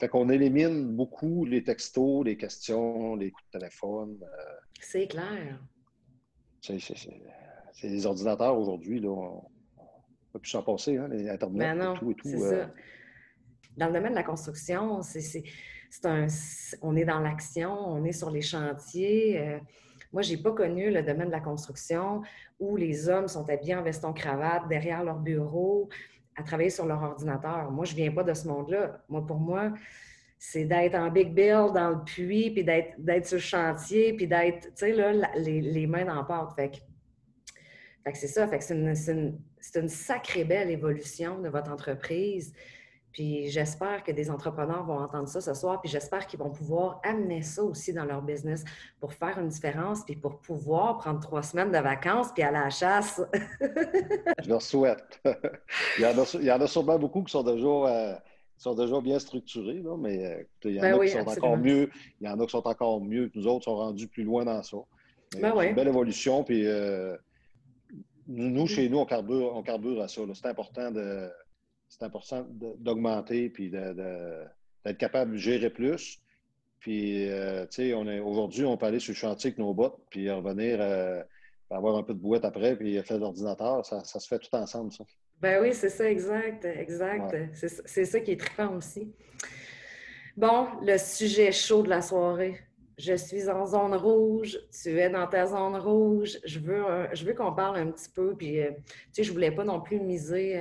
Fait 0.00 0.08
qu'on 0.08 0.30
élimine 0.30 0.96
beaucoup 0.96 1.44
les 1.44 1.62
textos, 1.62 2.24
les 2.24 2.36
questions, 2.36 3.14
les 3.16 3.30
coups 3.30 3.44
de 3.52 3.58
téléphone. 3.58 4.18
Euh. 4.22 4.54
c'est 4.80 5.06
clair. 5.06 5.60
C'est 6.60 7.88
les 7.88 8.06
ordinateurs 8.06 8.58
aujourd'hui, 8.58 9.00
là. 9.00 9.10
On 9.10 9.34
ne 9.34 10.32
peut 10.32 10.38
plus 10.38 10.50
s'en 10.50 10.62
passer, 10.62 10.96
hein, 10.96 11.08
les 11.08 11.28
Internet 11.28 11.76
ben 11.76 11.92
et 11.92 11.98
tout 11.98 12.10
et 12.10 12.14
tout. 12.14 12.42
Euh. 12.42 12.64
Dans 13.76 13.88
le 13.88 13.92
domaine 13.92 14.12
de 14.12 14.16
la 14.16 14.22
construction, 14.22 15.02
c'est 15.02 15.42
un, 16.04 16.26
on 16.82 16.96
est 16.96 17.04
dans 17.04 17.20
l'action, 17.20 17.72
on 17.72 18.04
est 18.04 18.12
sur 18.12 18.30
les 18.30 18.42
chantiers. 18.42 19.60
Moi, 20.12 20.22
je 20.22 20.32
n'ai 20.32 20.42
pas 20.42 20.52
connu 20.52 20.90
le 20.90 21.02
domaine 21.02 21.28
de 21.28 21.32
la 21.32 21.40
construction 21.40 22.22
où 22.60 22.76
les 22.76 23.08
hommes 23.08 23.28
sont 23.28 23.48
habillés 23.48 23.74
en 23.74 23.82
veston-cravate 23.82 24.68
derrière 24.68 25.02
leur 25.04 25.18
bureau 25.18 25.88
à 26.36 26.42
travailler 26.42 26.70
sur 26.70 26.86
leur 26.86 27.02
ordinateur. 27.02 27.70
Moi, 27.70 27.84
je 27.84 27.92
ne 27.92 27.96
viens 27.96 28.12
pas 28.12 28.22
de 28.22 28.34
ce 28.34 28.46
monde-là. 28.46 29.02
Moi, 29.08 29.26
pour 29.26 29.38
moi, 29.38 29.72
c'est 30.38 30.64
d'être 30.64 30.96
en 30.96 31.10
big 31.10 31.32
build 31.34 31.72
dans 31.72 31.90
le 31.90 32.04
puits, 32.04 32.50
puis 32.50 32.64
d'être 32.64 33.26
sur 33.26 33.36
le 33.36 33.42
chantier, 33.42 34.12
puis 34.14 34.26
d'être, 34.26 34.68
tu 34.68 34.70
sais, 34.74 34.92
là, 34.92 35.12
les, 35.36 35.86
mains 35.86 36.04
dans 36.04 36.16
la 36.16 36.24
pâte. 36.24 36.54
Fait 36.56 36.70
que, 38.12 38.18
c'est 38.18 38.26
ça. 38.26 38.48
Fait 38.48 38.58
que 38.58 38.64
c'est 38.64 39.80
une, 39.80 39.88
sacrée 39.88 40.44
belle 40.44 40.70
évolution 40.70 41.40
de 41.40 41.48
votre 41.48 41.70
entreprise. 41.70 42.52
Puis 43.12 43.48
j'espère 43.48 44.02
que 44.02 44.10
des 44.10 44.30
entrepreneurs 44.30 44.84
vont 44.84 44.98
entendre 44.98 45.28
ça 45.28 45.40
ce 45.40 45.52
soir, 45.52 45.80
puis 45.80 45.90
j'espère 45.90 46.26
qu'ils 46.26 46.38
vont 46.38 46.50
pouvoir 46.50 47.00
amener 47.04 47.42
ça 47.42 47.62
aussi 47.62 47.92
dans 47.92 48.04
leur 48.04 48.22
business 48.22 48.64
pour 49.00 49.12
faire 49.12 49.38
une 49.38 49.48
différence, 49.48 50.02
puis 50.04 50.16
pour 50.16 50.38
pouvoir 50.38 50.98
prendre 50.98 51.20
trois 51.20 51.42
semaines 51.42 51.70
de 51.70 51.78
vacances, 51.78 52.28
puis 52.32 52.42
aller 52.42 52.56
à 52.56 52.64
la 52.64 52.70
chasse. 52.70 53.20
Je 54.42 54.48
leur 54.48 54.62
souhaite. 54.62 55.20
il, 55.98 56.02
y 56.02 56.06
en 56.06 56.18
a, 56.18 56.24
il, 56.34 56.44
y 56.44 56.52
en 56.52 56.60
a, 56.60 56.66
sûrement 56.66 56.98
beaucoup 56.98 57.22
qui 57.22 57.32
sont 57.32 57.42
déjà, 57.42 57.66
euh, 57.66 58.14
sont 58.56 58.74
déjà 58.74 59.00
bien 59.00 59.18
structurés, 59.18 59.82
là, 59.82 59.96
mais 59.98 60.24
euh, 60.24 60.42
il 60.64 60.76
y 60.76 60.78
en 60.78 60.82
ben 60.82 60.94
a 60.94 61.04
qui 61.04 61.10
sont 61.10 61.28
encore 61.28 61.58
mieux. 61.58 61.90
Il 62.20 62.26
y 62.26 62.30
en 62.30 62.40
a 62.40 62.44
qui 62.44 62.50
sont 62.50 62.66
encore 62.66 63.00
mieux 63.02 63.28
que 63.28 63.38
nous 63.38 63.46
autres, 63.46 63.64
sont 63.64 63.76
rendus 63.76 64.08
plus 64.08 64.24
loin 64.24 64.44
dans 64.44 64.62
ça. 64.62 64.78
Ben 65.38 65.52
c'est 65.56 65.68
une 65.68 65.74
belle 65.74 65.88
évolution, 65.88 66.44
puis 66.44 66.66
euh, 66.66 67.16
nous, 68.26 68.66
chez 68.66 68.88
nous, 68.88 68.98
on 68.98 69.06
carbure, 69.06 69.54
on 69.54 69.62
carbure 69.62 70.02
à 70.02 70.08
ça. 70.08 70.22
C'est 70.34 70.46
important 70.46 70.90
de 70.90 71.28
c'est 71.92 72.06
important 72.06 72.46
d'augmenter 72.78 73.50
puis 73.50 73.70
d'être 73.70 74.98
capable 74.98 75.32
de 75.32 75.36
gérer 75.36 75.68
plus. 75.68 76.20
Puis, 76.80 77.30
euh, 77.30 77.66
tu 77.66 77.90
sais, 77.90 77.92
aujourd'hui, 77.92 78.64
on 78.64 78.76
peut 78.76 78.86
aller 78.86 78.98
sur 78.98 79.12
le 79.12 79.16
chantier 79.16 79.48
avec 79.48 79.58
nos 79.58 79.74
bottes, 79.74 79.98
puis 80.10 80.28
revenir, 80.30 80.78
euh, 80.80 81.22
avoir 81.70 81.96
un 81.96 82.02
peu 82.02 82.14
de 82.14 82.18
bouette 82.18 82.44
après, 82.44 82.76
puis 82.76 83.00
faire 83.02 83.18
l'ordinateur. 83.18 83.84
Ça, 83.84 84.02
ça, 84.04 84.18
se 84.18 84.26
fait 84.26 84.38
tout 84.38 84.54
ensemble, 84.56 84.90
ça. 84.90 85.04
Ben 85.40 85.62
oui, 85.62 85.74
c'est 85.74 85.90
ça, 85.90 86.10
exact, 86.10 86.64
exact. 86.64 87.36
C'est 87.52 88.04
ça 88.04 88.20
qui 88.20 88.32
est 88.32 88.40
trippant 88.40 88.74
aussi. 88.74 89.12
Bon, 90.36 90.68
le 90.82 90.96
sujet 90.96 91.52
chaud 91.52 91.82
de 91.82 91.90
la 91.90 92.00
soirée. 92.00 92.58
Je 92.98 93.14
suis 93.14 93.48
en 93.48 93.66
zone 93.66 93.94
rouge, 93.94 94.58
tu 94.70 94.98
es 94.98 95.10
dans 95.10 95.26
ta 95.26 95.46
zone 95.46 95.76
rouge. 95.76 96.38
Je 96.44 96.58
veux, 96.58 96.84
je 97.12 97.24
veux 97.24 97.34
qu'on 97.34 97.52
parle 97.52 97.76
un 97.78 97.90
petit 97.90 98.08
peu, 98.08 98.34
puis, 98.34 98.60
euh, 98.60 98.70
tu 98.70 98.94
sais, 99.12 99.24
je 99.24 99.32
voulais 99.32 99.50
pas 99.50 99.64
non 99.64 99.80
plus 99.80 100.00
miser 100.00 100.58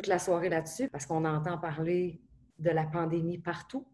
toute 0.00 0.06
la 0.06 0.18
soirée 0.18 0.48
là-dessus 0.48 0.88
parce 0.88 1.04
qu'on 1.04 1.26
entend 1.26 1.58
parler 1.58 2.22
de 2.58 2.70
la 2.70 2.84
pandémie 2.84 3.36
partout. 3.36 3.86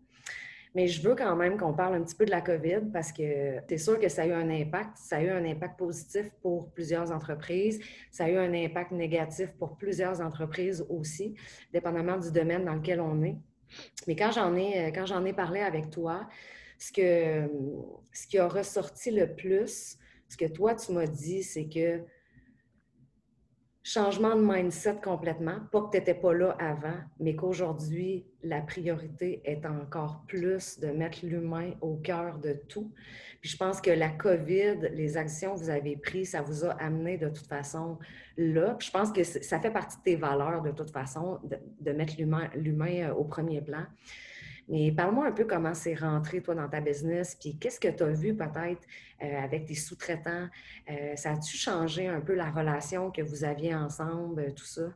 Mais 0.73 0.87
je 0.87 1.03
veux 1.03 1.17
quand 1.17 1.35
même 1.35 1.57
qu'on 1.57 1.73
parle 1.73 1.97
un 1.97 2.03
petit 2.03 2.15
peu 2.15 2.25
de 2.25 2.31
la 2.31 2.41
COVID 2.43 2.93
parce 2.93 3.11
que 3.11 3.57
c'est 3.69 3.79
sûr 3.79 3.99
que 3.99 4.09
ça 4.09 4.23
a 4.23 4.27
eu 4.27 4.33
un 4.33 4.49
impact. 4.49 4.97
Ça 4.99 5.17
a 5.17 5.23
eu 5.23 5.31
un 5.31 5.45
impact 5.45 5.77
positif 5.77 6.31
pour 6.43 6.71
plusieurs 6.71 7.11
entreprises. 7.11 7.81
Ça 8.13 8.27
a 8.27 8.29
eu 8.29 8.37
un 8.37 8.55
impact 8.55 8.93
négatif 8.93 9.51
pour 9.59 9.77
plusieurs 9.77 10.21
entreprises 10.21 10.87
aussi, 10.89 11.35
dépendamment 11.73 12.19
du 12.19 12.31
domaine 12.31 12.65
dans 12.65 12.75
lequel 12.75 13.01
on 13.01 13.25
est. 13.25 13.39
Mais 14.07 14.15
quand 14.15 14.31
j'en 14.31 14.55
ai, 14.55 14.93
quand 14.93 15.07
j'en 15.07 15.25
ai 15.25 15.33
parlé 15.33 15.59
avec 15.59 15.91
toi, 15.91 16.29
ce, 16.79 16.93
que, 16.93 17.51
ce 18.13 18.29
qui 18.29 18.39
a 18.39 18.47
ressorti 18.47 19.11
le 19.11 19.35
plus, 19.35 19.99
ce 20.29 20.37
que 20.37 20.45
toi, 20.45 20.77
tu 20.77 20.93
m'as 20.93 21.07
dit, 21.07 21.43
c'est 21.43 21.67
que 21.67 22.01
changement 23.87 24.35
de 24.35 24.41
mindset 24.41 24.97
complètement. 25.01 25.61
Pas 25.71 25.83
que 25.83 25.91
tu 25.93 25.99
n'étais 25.99 26.15
pas 26.15 26.35
là 26.35 26.57
avant, 26.59 26.99
mais 27.21 27.37
qu'aujourd'hui, 27.37 28.27
la 28.43 28.61
priorité 28.61 29.41
est 29.45 29.65
encore 29.65 30.25
plus 30.27 30.81
de 30.81 30.89
mettre 30.89 31.25
l'humain 31.25 31.71
au 31.81 31.95
cœur 31.95 32.39
de 32.39 32.55
tout. 32.69 32.93
Puis 33.41 33.51
je 33.51 33.57
pense 33.57 33.81
que 33.81 33.93
la 33.93 34.09
COVID, 34.09 34.91
les 34.93 35.17
actions 35.17 35.55
que 35.55 35.61
vous 35.61 35.71
avez 35.71 35.97
prises, 35.97 36.31
ça 36.31 36.43
vous 36.43 36.65
a 36.65 36.71
amené 36.73 37.17
de 37.17 37.29
toute 37.29 37.47
façon 37.47 37.99
là. 38.37 38.77
je 38.81 38.91
pense 38.91 39.13
que 39.13 39.23
ça 39.23 39.61
fait 39.61 39.71
partie 39.71 39.99
de 39.99 40.03
tes 40.03 40.17
valeurs 40.17 40.63
de 40.63 40.73
toute 40.73 40.91
façon, 40.91 41.39
de, 41.45 41.57
de 41.79 41.93
mettre 41.97 42.15
l'humain 42.19 43.09
euh, 43.09 43.15
au 43.15 43.23
premier 43.23 43.61
plan. 43.61 43.85
Mais 44.69 44.91
parle-moi 44.91 45.27
un 45.27 45.33
peu 45.33 45.45
comment 45.45 45.75
c'est 45.75 45.95
rentré, 45.95 46.43
toi, 46.43 46.55
dans 46.55 46.69
ta 46.69 46.81
business, 46.81 47.37
puis 47.41 47.57
qu'est-ce 47.57 47.79
que 47.79 47.89
tu 47.89 48.03
as 48.03 48.11
vu 48.11 48.35
peut-être 48.35 48.83
euh, 49.23 49.41
avec 49.41 49.67
tes 49.67 49.77
sous-traitants? 49.77 50.49
Euh, 50.91 51.15
ça 51.15 51.33
a-tu 51.33 51.57
changé 51.57 52.09
un 52.09 52.21
peu 52.21 52.35
la 52.35 52.51
relation 52.51 53.13
que 53.13 53.23
vous 53.23 53.45
aviez 53.45 53.75
ensemble, 53.75 54.41
euh, 54.41 54.51
tout 54.51 54.65
ça? 54.65 54.93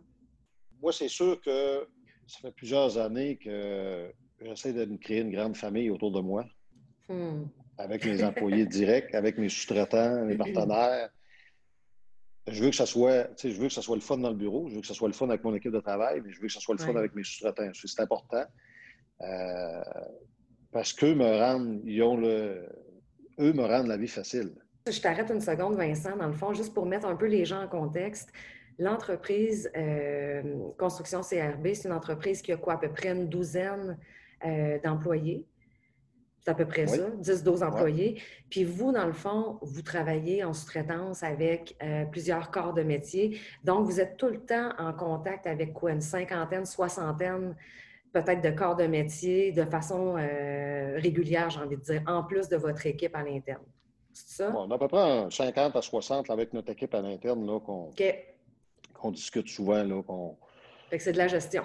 Moi, 0.83 0.93
c'est 0.93 1.09
sûr 1.09 1.41
que 1.41 1.87
ça 2.27 2.41
fait 2.41 2.53
plusieurs 2.53 2.99
années 2.99 3.37
que 3.37 4.13
j'essaie 4.41 4.73
de 4.73 4.85
me 4.87 4.97
créer 4.97 5.21
une 5.21 5.31
grande 5.31 5.57
famille 5.57 5.91
autour 5.91 6.11
de 6.11 6.21
moi, 6.21 6.45
hmm. 7.09 7.45
avec 7.79 8.05
mes 8.05 8.25
employés 8.25 8.67
directs, 8.67 9.15
avec 9.15 9.39
mes 9.39 9.49
sous-traitants, 9.49 10.25
mes 10.25 10.37
partenaires. 10.37 11.11
Je 12.49 12.65
veux 12.65 12.71
que 12.71 12.77
ça 12.77 12.87
soit, 12.87 13.29
je 13.41 13.49
veux 13.51 13.69
que 13.69 13.73
ça 13.73 13.83
soit 13.83 13.95
le 13.95 14.03
fun 14.03 14.19
dans 14.19 14.31
le 14.31 14.37
bureau, 14.37 14.69
je 14.69 14.75
veux 14.75 14.81
que 14.81 14.87
ça 14.87 14.95
soit 14.95 15.07
le 15.07 15.15
fun 15.15 15.29
avec 15.29 15.45
mon 15.45 15.55
équipe 15.55 15.71
de 15.71 15.79
travail, 15.79 16.23
mais 16.25 16.33
je 16.33 16.41
veux 16.41 16.49
que 16.49 16.53
ça 16.53 16.59
soit 16.59 16.75
le 16.75 16.81
fun 16.81 16.97
avec 16.97 17.15
mes 17.15 17.23
sous-traitants. 17.23 17.71
C'est 17.73 18.01
important. 18.01 18.45
Euh, 19.23 19.83
parce 20.73 20.93
qu'eux 20.93 21.15
me 21.15 21.39
rendent, 21.39 21.81
ils 21.85 22.03
ont 22.03 22.17
le, 22.17 22.67
eux 23.39 23.53
me 23.53 23.65
rendent 23.65 23.89
la 23.89 23.97
vie 23.97 24.09
facile. 24.09 24.53
Je 24.89 25.01
t'arrête 25.01 25.31
une 25.31 25.41
seconde, 25.41 25.77
Vincent, 25.77 26.17
dans 26.17 26.27
le 26.27 26.33
fond, 26.33 26.55
juste 26.55 26.73
pour 26.73 26.87
mettre 26.87 27.07
un 27.07 27.17
peu 27.17 27.27
les 27.27 27.45
gens 27.45 27.63
en 27.63 27.69
contexte. 27.69 28.33
L'entreprise 28.79 29.71
euh, 29.77 30.43
Construction 30.79 31.21
CRB, 31.21 31.75
c'est 31.75 31.89
une 31.89 31.95
entreprise 31.95 32.41
qui 32.41 32.53
a 32.53 32.57
quoi, 32.57 32.75
à 32.75 32.79
peu 32.79 32.89
près 32.89 33.11
une 33.11 33.29
douzaine 33.29 33.99
euh, 34.47 34.79
d'employés? 34.83 35.45
C'est 36.43 36.53
à 36.53 36.55
peu 36.55 36.65
près 36.65 36.87
ça, 36.87 37.11
10-12 37.11 37.63
employés. 37.63 38.23
Puis 38.49 38.65
vous, 38.65 38.93
dans 38.93 39.05
le 39.05 39.13
fond, 39.13 39.59
vous 39.61 39.83
travaillez 39.83 40.43
en 40.43 40.55
sous-traitance 40.55 41.23
avec 41.23 41.77
plusieurs 42.11 42.51
corps 42.51 42.73
de 42.73 42.83
métier. 42.83 43.39
Donc, 43.63 43.85
vous 43.85 44.01
êtes 44.01 44.17
tout 44.17 44.29
le 44.29 44.41
temps 44.41 44.71
en 44.79 44.95
contact 44.95 45.47
avec 45.47 45.75
quoi, 45.75 45.93
une 45.93 46.01
cinquantaine, 46.01 46.65
soixantaine 46.65 47.55
peut-être 48.13 48.43
de 48.43 48.51
corps 48.51 48.77
de 48.77 48.87
métier 48.87 49.53
de 49.53 49.65
façon 49.65 50.17
euh, 50.17 50.99
régulière, 50.99 51.51
j'ai 51.51 51.61
envie 51.61 51.77
de 51.77 51.83
dire, 51.83 52.03
en 52.07 52.25
plus 52.25 52.49
de 52.49 52.57
votre 52.57 52.87
équipe 52.87 53.15
à 53.15 53.23
l'interne. 53.23 53.63
C'est 54.13 54.43
ça? 54.43 54.53
on 54.57 54.71
a 54.71 54.75
à 54.75 54.79
peu 54.79 54.89
près 54.89 55.31
50 55.31 55.77
à 55.77 55.83
60 55.83 56.31
avec 56.31 56.53
notre 56.53 56.73
équipe 56.73 56.95
à 56.95 57.01
l'interne 57.01 57.61
qu'on 57.61 59.11
discute 59.13 59.49
souvent. 59.49 59.85
Là, 59.85 60.03
fait 60.91 60.99
que 60.99 61.05
c'est 61.05 61.13
de 61.13 61.19
la 61.19 61.29
gestion. 61.29 61.65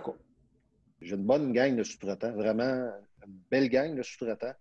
J'ai 1.02 1.16
une 1.16 1.26
bonne 1.26 1.52
gang 1.52 1.76
de 1.76 1.84
sous-traitants, 1.84 2.34
vraiment 2.34 2.92
une 3.26 3.40
belle 3.50 3.70
gang 3.70 3.96
de 3.96 4.04
sous-traitants. 4.04 4.54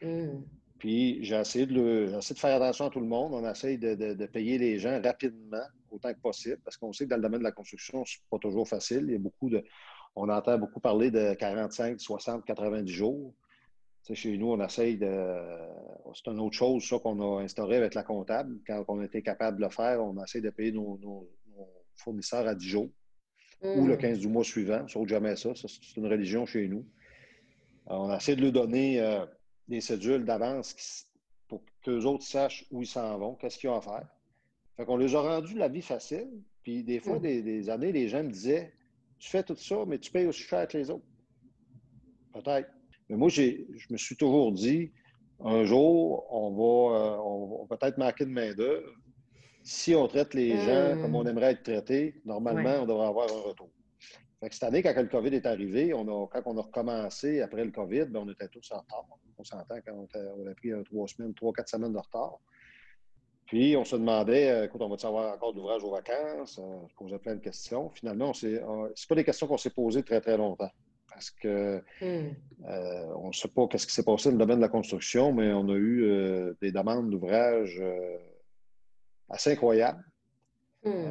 Hmm. 0.00 0.40
Puis 0.78 1.22
j'ai 1.22 1.36
essayé, 1.36 1.66
de 1.66 1.72
de 2.16 2.38
faire 2.38 2.62
attention 2.62 2.86
à 2.86 2.90
tout 2.90 3.00
le 3.00 3.06
monde. 3.06 3.32
On 3.34 3.48
essaie 3.48 3.76
de, 3.76 3.94
de, 3.94 4.26
payer 4.26 4.58
les 4.58 4.78
gens 4.78 5.00
rapidement, 5.02 5.64
autant 5.90 6.12
que 6.12 6.18
possible, 6.18 6.58
parce 6.64 6.76
qu'on 6.76 6.92
sait 6.92 7.04
que 7.04 7.10
dans 7.10 7.16
le 7.16 7.22
domaine 7.22 7.40
de 7.40 7.44
la 7.44 7.52
construction, 7.52 8.04
c'est 8.04 8.20
pas 8.30 8.38
toujours 8.38 8.68
facile. 8.68 9.04
Il 9.06 9.12
y 9.12 9.16
a 9.16 9.18
beaucoup 9.18 9.48
de 9.48 9.62
on 10.16 10.30
entend 10.30 10.58
beaucoup 10.58 10.80
parler 10.80 11.10
de 11.10 11.34
45, 11.34 12.00
60, 12.00 12.44
90 12.44 12.90
jours. 12.90 13.34
chez 14.12 14.36
nous, 14.38 14.50
on 14.52 14.64
essaye 14.64 14.96
de. 14.96 15.36
C'est 16.14 16.30
une 16.30 16.40
autre 16.40 16.56
chose, 16.56 16.82
ça, 16.88 16.98
qu'on 16.98 17.20
a 17.20 17.42
instauré 17.42 17.76
avec 17.76 17.94
la 17.94 18.02
comptable. 18.02 18.58
Quand 18.66 18.82
on 18.88 19.02
était 19.02 19.20
capable 19.20 19.58
de 19.58 19.64
le 19.64 19.70
faire, 19.70 20.02
on 20.02 20.22
essaie 20.24 20.40
de 20.40 20.50
payer 20.50 20.72
nos, 20.72 21.28
fournisseurs 21.96 22.46
à 22.46 22.54
10 22.54 22.66
jours 22.66 22.90
ou 23.62 23.86
le 23.86 23.96
15 23.96 24.18
mm. 24.18 24.20
du 24.20 24.28
mois 24.28 24.44
suivant. 24.44 24.88
Sauf 24.88 25.06
jamais 25.06 25.36
ça. 25.36 25.50
c'est 25.54 25.96
une 25.96 26.06
religion 26.06 26.46
chez 26.46 26.66
nous. 26.66 26.84
on 27.86 28.14
essaie 28.14 28.36
de 28.36 28.42
lui 28.42 28.52
donner 28.52 29.00
euh, 29.00 29.24
des 29.68 29.80
cédules 29.80 30.24
d'avance 30.24 31.06
pour 31.48 31.62
qu'eux 31.82 32.04
autres 32.04 32.24
sachent 32.24 32.66
où 32.70 32.82
ils 32.82 32.86
s'en 32.86 33.18
vont, 33.18 33.34
qu'est-ce 33.34 33.58
qu'ils 33.58 33.70
ont 33.70 33.78
à 33.78 33.80
faire. 33.80 34.06
Fait 34.76 34.84
qu'on 34.84 34.98
leur 34.98 35.16
a 35.16 35.36
rendu 35.36 35.54
la 35.54 35.68
vie 35.68 35.82
facile. 35.82 36.28
Puis 36.62 36.82
des 36.82 37.00
fois, 37.00 37.18
mm. 37.18 37.22
des, 37.22 37.70
années, 37.70 37.92
les 37.92 38.08
gens 38.08 38.22
me 38.22 38.30
disaient 38.30 38.72
Tu 39.18 39.30
fais 39.30 39.42
tout 39.42 39.56
ça, 39.56 39.76
mais 39.86 39.98
tu 39.98 40.10
payes 40.10 40.26
aussi 40.26 40.42
cher 40.42 40.66
que 40.68 40.76
les 40.76 40.90
autres. 40.90 41.04
Peut-être. 42.32 42.70
Mais 43.08 43.16
moi, 43.16 43.28
je 43.28 43.64
me 43.90 43.96
suis 43.96 44.16
toujours 44.16 44.52
dit 44.52 44.92
un 45.40 45.64
jour, 45.64 46.26
on 46.30 46.50
va, 46.50 46.98
euh, 46.98 47.16
on 47.18 47.66
peut-être 47.66 47.98
manquer 47.98 48.24
de 48.24 48.30
main-d'œuvre. 48.30 48.90
Si 49.62 49.94
on 49.94 50.06
traite 50.06 50.34
les 50.34 50.56
gens 50.58 51.00
comme 51.00 51.14
on 51.14 51.26
aimerait 51.26 51.52
être 51.52 51.62
traités, 51.62 52.20
normalement, 52.24 52.82
on 52.82 52.86
devrait 52.86 53.06
avoir 53.06 53.28
un 53.30 53.40
retour. 53.48 53.68
Fait 54.40 54.48
que 54.48 54.54
cette 54.54 54.64
année, 54.64 54.82
quand 54.82 54.94
le 54.94 55.08
COVID 55.08 55.34
est 55.34 55.46
arrivé, 55.46 55.92
on 55.94 56.02
a, 56.02 56.28
quand 56.28 56.42
on 56.46 56.58
a 56.58 56.62
recommencé 56.62 57.40
après 57.40 57.64
le 57.64 57.70
COVID, 57.70 58.06
bien, 58.06 58.20
on 58.20 58.30
était 58.30 58.48
tous 58.48 58.70
en 58.70 58.80
retard. 58.80 59.06
On 59.38 59.44
s'entend 59.44 59.76
quand 59.84 60.06
on, 60.14 60.46
a 60.46 60.54
pris 60.54 60.70
trois 60.84 61.08
semaines, 61.08 61.34
trois, 61.34 61.52
quatre 61.52 61.68
semaines 61.68 61.92
de 61.92 61.98
retard. 61.98 62.38
Puis, 63.46 63.76
on 63.76 63.84
se 63.84 63.94
demandait, 63.94 64.50
euh, 64.50 64.64
écoute, 64.64 64.82
on 64.82 64.88
va-tu 64.88 65.06
avoir 65.06 65.32
encore 65.32 65.52
de 65.52 65.58
l'ouvrage 65.58 65.84
aux 65.84 65.92
vacances? 65.92 66.58
On 66.58 66.88
se 66.88 66.94
posait 66.94 67.18
plein 67.18 67.36
de 67.36 67.40
questions. 67.40 67.90
Finalement, 67.90 68.32
ce 68.34 69.06
pas 69.08 69.14
des 69.14 69.24
questions 69.24 69.46
qu'on 69.46 69.56
s'est 69.56 69.70
posées 69.70 70.02
très, 70.02 70.20
très 70.20 70.36
longtemps. 70.36 70.70
Parce 71.08 71.30
que 71.30 71.80
hmm. 72.00 72.34
euh, 72.68 73.14
on 73.16 73.28
ne 73.28 73.32
sait 73.32 73.48
pas 73.48 73.66
qu'est-ce 73.68 73.86
qui 73.86 73.94
s'est 73.94 74.02
passé 74.02 74.28
dans 74.28 74.34
le 74.34 74.38
domaine 74.38 74.56
de 74.56 74.62
la 74.62 74.68
construction, 74.68 75.32
mais 75.32 75.52
on 75.52 75.68
a 75.68 75.74
eu 75.74 76.04
euh, 76.04 76.54
des 76.60 76.72
demandes 76.72 77.08
d'ouvrage 77.08 77.80
assez 79.30 79.52
incroyables. 79.52 80.04
Hmm. 80.84 81.04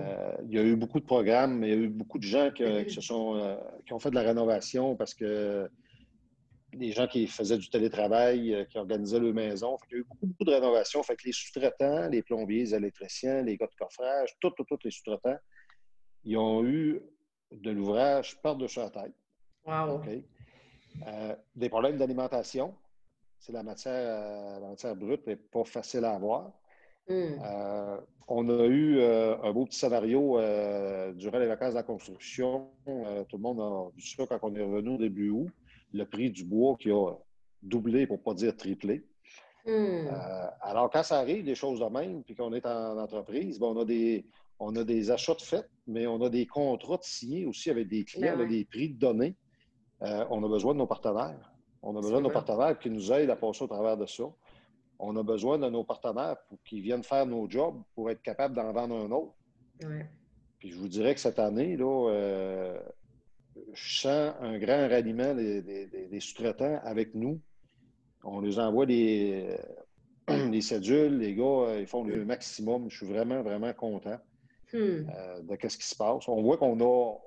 il 0.48 0.54
y 0.54 0.60
a 0.60 0.64
eu 0.64 0.76
beaucoup 0.78 1.02
de 1.02 1.06
programmes, 1.06 1.64
il 1.64 1.70
y 1.70 1.74
a 1.74 1.76
eu 1.76 1.90
beaucoup 1.90 2.18
de 2.18 2.24
gens 2.24 2.50
qui, 2.52 2.64
se 2.90 3.02
sont, 3.02 3.58
qui 3.86 3.92
ont 3.92 4.00
fait 4.00 4.10
de 4.10 4.16
la 4.16 4.22
rénovation 4.22 4.96
parce 4.96 5.14
que 5.14 5.70
des 6.76 6.92
gens 6.92 7.08
qui 7.08 7.28
faisaient 7.28 7.58
du 7.58 7.70
télétravail, 7.70 8.54
euh, 8.54 8.66
qui 8.66 8.78
organisaient 8.78 9.20
leur 9.20 9.34
maison. 9.34 9.78
il 9.90 9.94
y 9.94 9.96
a 9.96 10.00
eu 10.00 10.04
beaucoup, 10.04 10.28
beaucoup 10.28 10.44
de 10.44 10.52
rénovations. 10.52 11.02
Fait 11.04 11.16
que 11.16 11.26
les 11.26 11.32
sous-traitants, 11.32 12.10
les 12.10 12.22
plombiers, 12.22 12.60
les 12.60 12.76
électriciens, 12.76 13.42
les 13.42 13.58
gars 13.58 13.68
de 13.68 13.76
coffrage, 13.76 14.36
tous, 14.40 14.52
tous, 14.52 14.78
les 14.84 14.92
sous-traitants, 14.92 15.40
ils 16.24 16.38
ont 16.38 16.64
eu 16.66 17.02
de 17.52 17.72
l'ouvrage 17.72 18.40
par-dessus 18.42 18.80
la 18.80 18.90
tête. 18.90 19.14
Wow. 19.66 20.02
Euh, 21.08 21.36
des 21.56 21.70
problèmes 21.70 21.98
d'alimentation. 21.98 22.76
C'est 23.40 23.52
la 23.52 23.64
matière, 23.64 23.94
euh, 23.94 24.60
la 24.60 24.70
matière 24.70 24.96
brute 24.96 25.26
n'est 25.28 25.36
pas 25.36 25.64
facile 25.64 26.06
à 26.06 26.14
avoir. 26.14 26.52
Hmm. 27.08 27.36
on 28.28 28.50
a 28.50 28.66
eu 28.66 29.00
un 29.04 29.52
beau 29.52 29.66
petit 29.66 29.78
scénario 29.78 30.40
durant 31.14 31.38
les 31.38 31.46
vacances 31.46 31.70
de 31.70 31.76
la 31.76 31.84
construction. 31.84 32.72
tout 33.30 33.38
le 33.38 33.42
monde 33.44 33.60
a 33.60 33.92
vu 33.96 34.02
ça 34.02 34.26
quand 34.26 34.40
on 34.42 34.56
est 34.56 34.64
revenu 34.64 34.96
au 34.96 34.98
début 34.98 35.30
août 35.30 35.52
le 35.94 36.06
prix 36.06 36.30
du 36.32 36.44
bois 36.44 36.76
qui 36.80 36.92
a 36.92 37.14
doublé, 37.62 38.08
pour 38.08 38.18
ne 38.18 38.24
pas 38.24 38.34
dire 38.34 38.56
triplé. 38.56 39.06
Hmm. 39.66 39.72
Euh, 39.72 40.48
alors, 40.62 40.90
quand 40.92 41.04
ça 41.04 41.20
arrive, 41.20 41.44
des 41.44 41.56
choses 41.56 41.80
de 41.80 41.86
même, 41.86 42.24
puis 42.24 42.36
qu'on 42.36 42.54
est 42.54 42.66
en 42.66 42.98
entreprise, 42.98 43.60
on, 43.62 43.78
a 43.80 43.86
des, 43.86 44.26
on 44.60 44.76
a 44.76 44.84
des 44.84 45.10
achats 45.10 45.34
de 45.34 45.42
fait, 45.42 45.68
mais 45.88 46.06
on 46.06 46.22
a 46.22 46.30
des 46.30 46.46
contrats 46.46 46.98
de 46.98 47.04
signés 47.04 47.46
aussi 47.46 47.70
avec 47.70 47.88
des 47.88 48.06
clients, 48.06 48.38
ben 48.38 48.48
des 48.48 48.66
prix 48.66 48.90
de 48.90 49.00
données. 49.00 49.36
Euh, 50.04 50.26
on 50.30 50.44
a 50.44 50.48
besoin 50.48 50.74
de 50.74 50.80
nos 50.80 50.88
partenaires. 50.88 51.52
On 51.82 51.96
a 51.96 52.02
besoin 52.02 52.20
de 52.20 52.24
nos 52.24 52.32
partenaires 52.32 52.78
qui 52.78 52.90
nous 52.90 53.12
aident 53.12 53.30
à 53.30 53.36
passer 53.36 53.64
au 53.64 53.68
travers 53.68 53.98
de 53.98 54.06
ça. 54.06 54.24
On 55.00 55.16
a 55.18 55.24
besoin 55.24 55.58
de 55.58 55.70
nos 55.70 55.84
partenaires 55.84 56.38
pour 56.48 56.62
qu'ils 56.64 56.82
viennent 56.82 57.04
faire 57.04 57.26
nos 57.26 57.50
jobs 57.50 57.82
pour 57.96 58.10
être 58.10 58.22
capables 58.22 58.56
d'en 58.56 58.72
vendre 58.72 58.96
un 58.96 59.12
autre. 59.12 59.34
Puis 60.60 60.72
je 60.72 60.78
vous 60.78 60.88
dirais 60.88 61.14
que 61.14 61.20
cette 61.20 61.40
année, 61.40 61.76
là, 61.76 62.10
euh, 62.10 62.80
je 63.76 64.00
sens 64.00 64.34
un 64.40 64.58
grand 64.58 64.88
ralliement 64.88 65.34
des, 65.36 66.20
sous-traitants 66.20 66.80
avec 66.84 67.14
nous. 67.14 67.42
On 68.24 68.40
les 68.40 68.58
envoie 68.58 68.86
des, 68.86 69.56
des 70.28 70.62
cédules, 70.62 71.18
les 71.18 71.36
gars, 71.36 71.44
euh, 71.44 71.82
ils 71.82 71.88
font 71.88 72.04
le 72.04 72.26
maximum. 72.26 72.90
Je 72.90 72.98
suis 72.98 73.06
vraiment, 73.06 73.44
vraiment 73.44 73.74
content 73.74 74.18
hmm. 74.74 74.78
euh, 74.78 75.42
de 75.42 75.68
ce 75.68 75.78
qui 75.78 75.86
se 75.86 75.96
passe. 75.96 76.28
On 76.28 76.42
voit 76.42 76.58
qu'on 76.58 76.80
a 76.80 77.18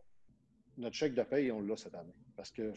notre 0.78 0.96
chèque 0.96 1.14
de 1.14 1.22
paye, 1.22 1.52
on 1.52 1.60
l'a 1.60 1.76
cette 1.76 1.94
année. 1.94 2.14
Parce 2.36 2.50
que 2.50 2.72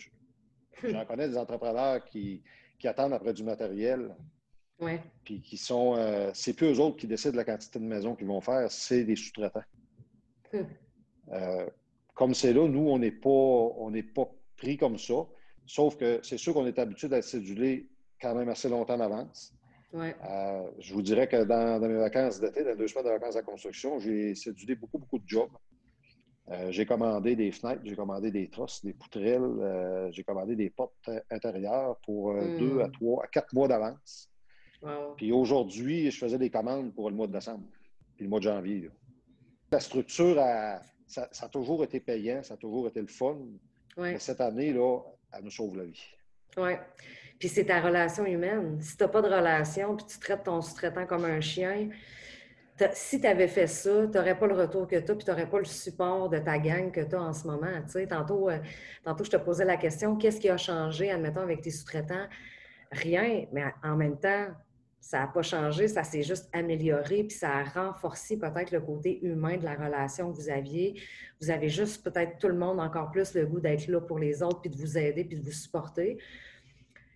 j'en 0.84 1.06
connais 1.06 1.30
des 1.30 1.38
entrepreneurs 1.38 2.04
qui, 2.06 2.44
attendent 2.84 3.14
après 3.14 3.34
du 3.34 3.44
matériel. 3.44 4.16
Ouais. 4.80 5.00
Puis 5.24 5.42
qui 5.42 5.58
sont. 5.58 5.96
Euh, 5.96 6.32
c'est 6.34 6.54
plus 6.54 6.74
eux 6.74 6.80
autres 6.80 6.98
qui 6.98 7.08
décident 7.08 7.34
de 7.34 7.38
la 7.38 7.46
quantité 7.46 7.78
de 7.80 7.86
maisons 7.86 8.16
qu'ils 8.16 8.28
vont 8.28 8.42
faire, 8.42 8.70
c'est 8.72 9.04
des 9.04 9.16
sous-traitants. 9.16 9.64
Hmm 10.52 10.66
comme 12.14 12.34
c'est 12.34 12.54
là, 12.54 12.68
nous, 12.68 12.88
on 12.90 13.00
n'est 13.00 13.12
pas, 13.12 13.72
pas 14.14 14.32
pris 14.58 14.78
comme 14.78 14.98
ça. 14.98 15.26
Sauf 15.66 15.98
que 15.98 16.20
c'est 16.24 16.38
sûr 16.38 16.54
qu'on 16.54 16.66
est 16.66 16.80
habitué 16.80 17.08
d'être 17.08 17.24
cédulé 17.24 17.90
quand 18.22 18.36
même 18.36 18.50
assez 18.50 18.70
longtemps 18.70 18.96
en 18.96 19.02
avance. 19.02 19.54
Euh, 19.94 20.70
je 20.80 20.94
vous 20.94 21.02
dirais 21.02 21.28
que 21.28 21.44
dans, 21.44 21.80
mes 21.80 21.98
vacances 21.98 22.40
d'été, 22.40 22.64
dans 22.64 22.76
deux 22.76 22.88
semaines 22.88 23.06
de 23.06 23.10
vacances 23.12 23.36
de 23.36 23.42
construction, 23.42 24.00
j'ai 24.00 24.36
cédulé 24.36 24.76
beaucoup, 24.76 24.98
beaucoup 24.98 25.20
de 25.20 25.28
jobs. 25.28 25.52
Euh, 26.50 26.72
j'ai 26.72 26.86
commandé 26.86 27.36
des 27.36 27.52
fenêtres, 27.52 27.82
j'ai 27.84 27.96
commandé 27.96 28.32
des 28.32 28.50
trosses, 28.50 28.84
des 28.84 28.94
poutrelles, 28.94 29.42
euh, 29.42 30.12
j'ai 30.12 30.24
commandé 30.24 30.56
des 30.56 30.70
portes 30.70 31.10
intérieures 31.30 31.98
pour 32.04 32.34
hmm. 32.34 32.58
deux 32.58 32.82
à 32.82 32.90
trois, 32.90 33.24
à 33.24 33.28
quatre 33.28 33.54
mois 33.54 33.68
d'avance. 33.68 34.30
Puis 35.18 35.32
aujourd'hui, 35.32 36.10
je 36.10 36.18
faisais 36.18 36.40
des 36.40 36.50
commandes 36.50 36.94
pour 36.96 37.10
le 37.10 37.16
mois 37.16 37.28
de 37.28 37.34
décembre, 37.34 37.66
puis 38.16 38.24
le 38.24 38.30
mois 38.30 38.40
de 38.40 38.46
janvier. 38.46 38.90
La 39.72 39.80
structure 39.80 40.40
a, 40.40 40.82
ça, 41.12 41.46
a 41.46 41.50
toujours 41.50 41.84
été 41.84 42.00
payant, 42.00 42.42
ça 42.44 42.54
a 42.54 42.58
toujours 42.58 42.88
été 42.88 43.02
le 43.02 43.08
fun. 43.08 43.38
Mais 43.98 44.20
cette 44.20 44.42
année, 44.42 44.72
là, 44.74 45.00
elle 45.34 45.44
nous 45.44 45.52
sauve 45.52 45.78
la 45.78 45.84
vie. 45.84 46.04
Oui. 46.58 46.72
Puis 47.40 47.50
c'est 47.50 47.66
ta 47.66 47.82
relation 47.82 48.26
humaine. 48.26 48.80
Si 48.82 48.96
tu 48.96 49.04
n'as 49.04 49.10
pas 49.10 49.22
de 49.22 49.28
relation, 49.28 49.96
puis 49.96 50.06
tu 50.06 50.20
traites 50.20 50.44
ton 50.44 50.62
sous-traitant 50.62 51.06
comme 51.06 51.26
un 51.26 51.42
chien, 51.42 51.90
si 52.94 53.22
tu 53.22 53.28
avais 53.28 53.48
fait 53.48 53.68
ça, 53.68 54.08
tu 54.08 54.18
n'aurais 54.18 54.38
pas 54.38 54.48
le 54.48 54.56
retour 54.56 54.88
que 54.88 54.96
tu 54.96 55.12
as, 55.12 55.16
puis 55.16 55.26
tu 55.26 55.32
n'aurais 55.32 55.50
pas 55.50 55.60
le 55.60 55.66
support 55.66 56.30
de 56.30 56.40
ta 56.40 56.58
gang 56.58 56.92
que 56.92 57.02
tu 57.02 57.16
as 57.16 57.22
en 57.22 57.34
ce 57.34 57.46
moment. 57.46 57.68
Tantôt, 58.10 58.50
euh, 58.50 58.58
tantôt, 59.04 59.24
je 59.24 59.32
te 59.32 59.38
posais 59.38 59.66
la 59.66 59.78
question, 59.78 60.16
qu'est-ce 60.16 60.40
qui 60.40 60.50
a 60.50 60.58
changé, 60.58 61.12
admettons, 61.12 61.42
avec 61.42 61.62
tes 61.62 61.72
sous-traitants? 61.72 62.28
Rien, 62.92 63.46
mais 63.52 63.66
en 63.84 63.96
même 63.96 64.20
temps, 64.20 64.48
ça 65.02 65.20
n'a 65.20 65.28
pas 65.28 65.42
changé, 65.42 65.88
ça 65.88 66.04
s'est 66.04 66.22
juste 66.22 66.48
amélioré, 66.54 67.24
puis 67.24 67.36
ça 67.36 67.50
a 67.58 67.64
renforcé 67.64 68.38
peut-être 68.38 68.72
le 68.72 68.80
côté 68.80 69.20
humain 69.26 69.58
de 69.58 69.66
la 69.66 69.74
relation 69.74 70.32
que 70.32 70.38
vous 70.38 70.50
aviez. 70.50 71.02
Vous 71.42 71.50
avez 71.50 71.70
juste 71.70 72.04
peut-être 72.04 72.38
tout 72.38 72.48
le 72.48 72.56
monde 72.56 72.80
encore 72.80 73.10
plus 73.10 73.34
le 73.34 73.48
goût 73.48 73.60
d'être 73.60 73.88
là 73.88 74.00
pour 74.00 74.20
les 74.20 74.44
autres, 74.44 74.62
puis 74.62 74.70
de 74.70 74.78
vous 74.78 75.00
aider, 75.00 75.26
puis 75.26 75.38
de 75.38 75.44
vous 75.44 75.52
supporter. 75.52 76.20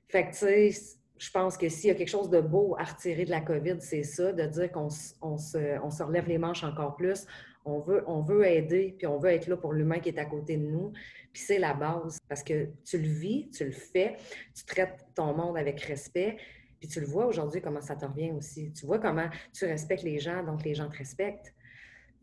Fait 0.10 0.26
que, 0.26 0.32
tu 0.32 0.38
sais, 0.38 0.72
je 1.18 1.32
pense 1.32 1.58
que 1.58 1.70
s'il 1.70 1.90
y 1.90 1.92
a 1.92 1.96
quelque 1.96 2.10
chose 2.10 2.30
de 2.30 2.42
beau 2.42 2.76
à 2.80 2.86
retirer 2.86 3.24
de 3.24 3.30
la 3.30 3.42
COVID, 3.42 3.78
c'est 3.80 4.04
ça, 4.04 4.34
de 4.34 4.44
dire 4.48 4.72
qu'on 4.72 4.90
on 5.22 5.38
se, 5.38 5.58
on 5.84 5.92
se, 5.92 6.04
relève 6.04 6.28
les 6.28 6.40
manches 6.40 6.64
encore 6.64 6.96
plus. 6.96 7.28
On 7.66 7.80
veut, 7.80 8.04
on 8.08 8.22
veut 8.22 8.46
aider, 8.46 8.96
puis 8.98 9.06
on 9.06 9.20
veut 9.20 9.30
être 9.30 9.48
là 9.48 9.58
pour 9.58 9.74
l'humain 9.74 10.00
qui 10.00 10.10
est 10.10 10.20
à 10.20 10.26
côté 10.26 10.58
de 10.58 10.66
nous. 10.66 10.92
Puis 11.32 11.44
c'est 11.44 11.60
la 11.60 11.74
base, 11.74 12.18
parce 12.28 12.44
que 12.44 12.68
tu 12.84 12.98
le 12.98 13.08
vis, 13.08 13.50
tu 13.52 13.64
le 13.64 13.72
fais, 13.72 14.18
tu 14.56 14.66
traites 14.66 15.06
ton 15.16 15.34
monde 15.34 15.58
avec 15.58 15.82
respect, 15.82 16.38
puis 16.86 16.94
tu 16.94 17.00
le 17.00 17.08
vois 17.08 17.26
aujourd'hui 17.26 17.62
comment 17.62 17.82
ça 17.82 17.96
te 17.96 18.06
revient 18.06 18.32
aussi. 18.32 18.72
Tu 18.72 18.86
vois 18.86 19.00
comment 19.00 19.28
tu 19.54 19.66
respectes 19.66 20.04
les 20.04 20.20
gens, 20.20 20.44
donc 20.44 20.64
les 20.64 20.76
gens 20.76 20.88
te 20.88 20.98
respectent. 20.98 21.54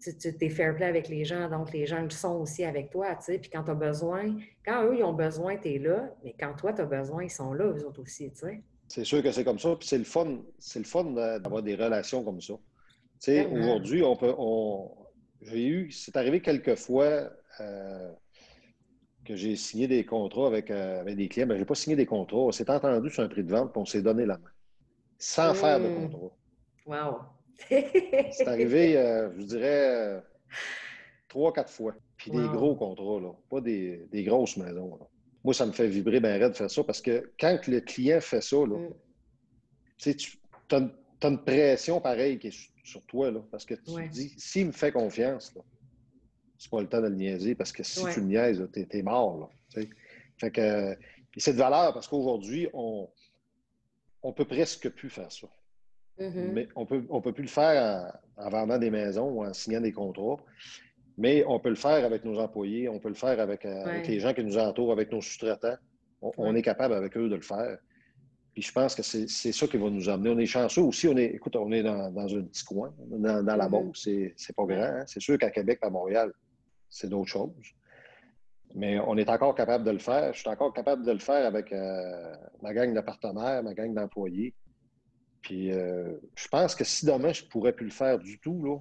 Tu, 0.01 0.17
tu 0.17 0.37
es 0.41 0.49
fair 0.49 0.75
play 0.77 0.87
avec 0.87 1.09
les 1.09 1.25
gens, 1.25 1.49
donc 1.49 1.73
les 1.73 1.85
gens 1.85 2.01
le 2.03 2.11
sont 2.11 2.41
aussi 2.41 2.65
avec 2.65 2.91
toi. 2.91 3.17
Tu 3.17 3.25
sais. 3.25 3.39
Puis 3.39 3.51
quand 3.51 3.65
tu 3.65 3.71
as 3.73 3.75
besoin, 3.75 4.37
quand 4.65 4.85
eux, 4.85 4.99
ils 4.99 5.03
ont 5.03 5.13
besoin, 5.13 5.57
tu 5.57 5.75
es 5.75 5.79
là. 5.79 6.11
Mais 6.23 6.35
quand 6.39 6.55
toi, 6.55 6.73
tu 6.73 6.81
as 6.81 6.87
besoin, 6.87 7.25
ils 7.25 7.31
sont 7.31 7.53
là, 7.53 7.65
eux 7.67 7.85
autres 7.85 8.03
aussi. 8.03 8.31
Tu 8.31 8.39
sais. 8.39 8.63
C'est 8.87 9.05
sûr 9.05 9.23
que 9.23 9.33
c'est 9.33 9.45
comme 9.45 9.59
ça. 9.59 9.75
Puis 9.77 9.89
c'est 9.89 9.99
le 9.99 10.05
fun, 10.05 10.43
c'est 10.59 10.79
le 10.79 10.85
fun 10.85 11.05
d'avoir 11.05 11.63
des 11.63 11.75
relations 11.75 12.23
comme 12.23 12.41
ça. 12.41 12.55
Tu 12.55 13.33
sais, 13.33 13.47
aujourd'hui, 13.47 14.03
on 14.05 14.17
peut. 14.17 14.35
On... 14.39 14.91
J'ai 15.41 15.67
eu. 15.67 15.91
C'est 15.91 16.17
arrivé 16.17 16.41
quelques 16.41 16.77
fois. 16.77 17.31
Euh, 17.61 18.13
que 19.25 19.37
j'ai 19.37 19.57
signé 19.57 19.87
des 19.87 20.05
contrats 20.05 20.47
avec, 20.47 20.71
euh, 20.71 21.05
des 21.05 21.29
clients. 21.29 21.47
mais 21.47 21.55
ben, 21.55 21.59
je 21.59 21.61
n'ai 21.61 21.67
pas 21.67 21.75
signé 21.75 21.97
des 21.97 22.07
contrats. 22.07 22.39
On 22.39 22.53
s'est 22.53 22.69
entendu 22.71 23.11
sur 23.11 23.23
un 23.23 23.29
prix 23.29 23.45
de 23.45 23.51
vente, 23.51 23.73
puis 23.73 23.81
on 23.81 23.85
s'est 23.85 24.03
donné 24.03 24.27
la 24.27 24.39
main. 24.39 24.51
Sans 25.25 25.55
faire 25.55 25.79
de 25.79 25.87
contrat. 25.87 26.37
Wow! 26.85 27.18
c'est 27.68 28.49
arrivé, 28.49 28.97
euh, 28.97 29.31
je 29.39 29.45
dirais, 29.45 29.89
euh, 29.89 30.20
trois, 31.29 31.53
quatre 31.53 31.70
fois. 31.70 31.95
Puis 32.16 32.33
des 32.33 32.49
gros 32.49 32.75
contrats, 32.75 33.20
là, 33.20 33.33
pas 33.49 33.61
des, 33.61 34.09
grosses 34.12 34.57
maisons. 34.57 34.99
Moi, 35.45 35.55
ça 35.55 35.64
me 35.64 35.70
fait 35.70 35.87
vibrer 35.87 36.18
bien 36.18 36.39
raide 36.39 36.51
de 36.51 36.57
faire 36.57 36.68
ça 36.68 36.83
parce 36.83 37.01
que 37.01 37.31
quand 37.39 37.57
le 37.68 37.81
client 37.81 38.20
fait 38.20 38.41
ça, 38.41 38.57
là, 38.57 38.77
hmm. 38.77 38.95
tu 39.97 40.41
as, 40.73 41.29
une 41.29 41.45
pression 41.45 42.01
pareille 42.01 42.41
qui 42.41 42.49
est 42.49 42.70
sur 42.83 43.07
toi. 43.07 43.31
Là, 43.31 43.45
parce 43.53 43.64
que 43.64 43.75
tu 43.75 43.93
te 43.93 44.09
dis, 44.09 44.35
s'il 44.37 44.66
me 44.66 44.73
fait 44.73 44.91
confiance, 44.91 45.55
là, 45.55 45.62
c'est 46.59 46.70
pas 46.70 46.81
le 46.81 46.89
temps 46.89 47.01
de 47.01 47.07
le 47.07 47.14
niaiser 47.14 47.55
parce 47.55 47.70
que 47.70 47.85
si 47.85 48.05
tu 48.12 48.18
le 48.18 48.27
niaises, 48.27 48.68
tu 48.73 48.87
es, 48.91 49.03
mort. 49.03 49.39
Là, 49.39 49.85
fait 50.39 50.51
que, 50.51 50.97
c'est 51.37 51.53
de 51.53 51.59
valeur 51.59 51.95
parce 51.95 52.09
qu'aujourd'hui, 52.09 52.68
on 52.73 53.09
ne 54.29 54.35
peut 54.35 54.45
presque 54.45 54.89
plus 54.91 55.11
faire 55.11 55.31
ça. 55.31 55.49
Mm-hmm. 56.18 56.53
Mais 56.53 56.68
on 56.77 56.87
peut, 56.87 57.05
on 57.09 57.20
peut 57.20 57.33
plus 57.33 57.45
le 57.45 57.49
faire 57.49 58.12
en, 58.37 58.51
vendant 58.51 58.79
des 58.79 58.91
maisons 58.91 59.29
ou 59.29 59.45
en 59.45 59.53
signant 59.53 59.81
des 59.81 59.93
contrats. 59.93 60.43
Mais 61.18 61.45
on 61.47 61.61
peut 61.61 61.68
le 61.68 61.75
faire 61.75 62.05
avec 62.05 62.25
nos 62.25 62.39
employés, 62.39 62.89
on 62.89 62.99
peut 62.99 63.09
le 63.09 63.14
faire 63.14 63.39
avec, 63.39 63.64
euh, 63.66 64.03
les 64.03 64.20
gens 64.20 64.33
qui 64.33 64.43
nous 64.43 64.57
entourent, 64.59 64.93
avec 64.93 65.12
nos 65.12 65.20
sous-traitants. 65.20 65.77
On, 66.20 66.55
est 66.55 66.62
capable 66.62 66.95
avec 66.95 67.16
eux 67.16 67.29
de 67.29 67.35
le 67.35 67.43
faire. 67.43 67.79
Puis 68.55 68.62
je 68.62 68.73
pense 68.73 68.95
que 68.95 69.03
c'est 69.03 69.27
ça 69.27 69.66
qui 69.66 69.77
va 69.77 69.91
nous 69.91 70.09
amener. 70.09 70.31
On 70.31 70.39
est 70.39 70.47
chanceux 70.47 70.83
aussi. 70.83 71.09
On 71.09 71.16
est, 71.16 71.27
écoute, 71.27 71.57
on 71.57 71.73
est 71.73 71.83
dans, 71.83 72.16
un 72.16 72.43
petit 72.43 72.64
coin, 72.64 72.95
dans, 72.99 73.43
la. 73.43 73.68
Mm-hmm. 73.68 74.33
C'est 74.37 74.55
pas 74.55 74.64
grand. 74.64 74.83
Hein. 74.83 75.05
C'est 75.07 75.20
sûr 75.20 75.37
qu'à 75.37 75.51
Québec, 75.51 75.81
à 75.83 75.91
Montréal, 75.91 76.33
c'est 76.89 77.09
d'autres 77.09 77.31
choses. 77.31 77.51
Mais 78.75 78.99
on 79.01 79.16
est 79.16 79.29
encore 79.29 79.55
capable 79.55 79.85
de 79.85 79.91
le 79.91 79.99
faire. 79.99 80.33
Je 80.33 80.41
suis 80.41 80.49
encore 80.49 80.73
capable 80.73 81.05
de 81.05 81.12
le 81.12 81.18
faire 81.18 81.47
avec 81.47 81.73
euh, 81.73 82.35
ma 82.62 82.73
gang 82.73 82.95
de 82.95 83.01
partenaires, 83.01 83.62
ma 83.62 83.75
gang 83.75 83.93
d'employés. 83.93 84.55
Puis 85.43 85.73
euh, 85.73 86.14
je 86.37 86.49
pense 86.49 86.75
que 86.75 86.85
si 86.85 87.05
demain 87.05 87.33
je 87.33 87.45
ne 87.45 87.49
pourrais 87.49 87.73
plus 87.73 87.87
le 87.87 87.93
faire 87.93 88.18
du 88.18 88.39
tout, 88.39 88.62
là, 88.64 88.79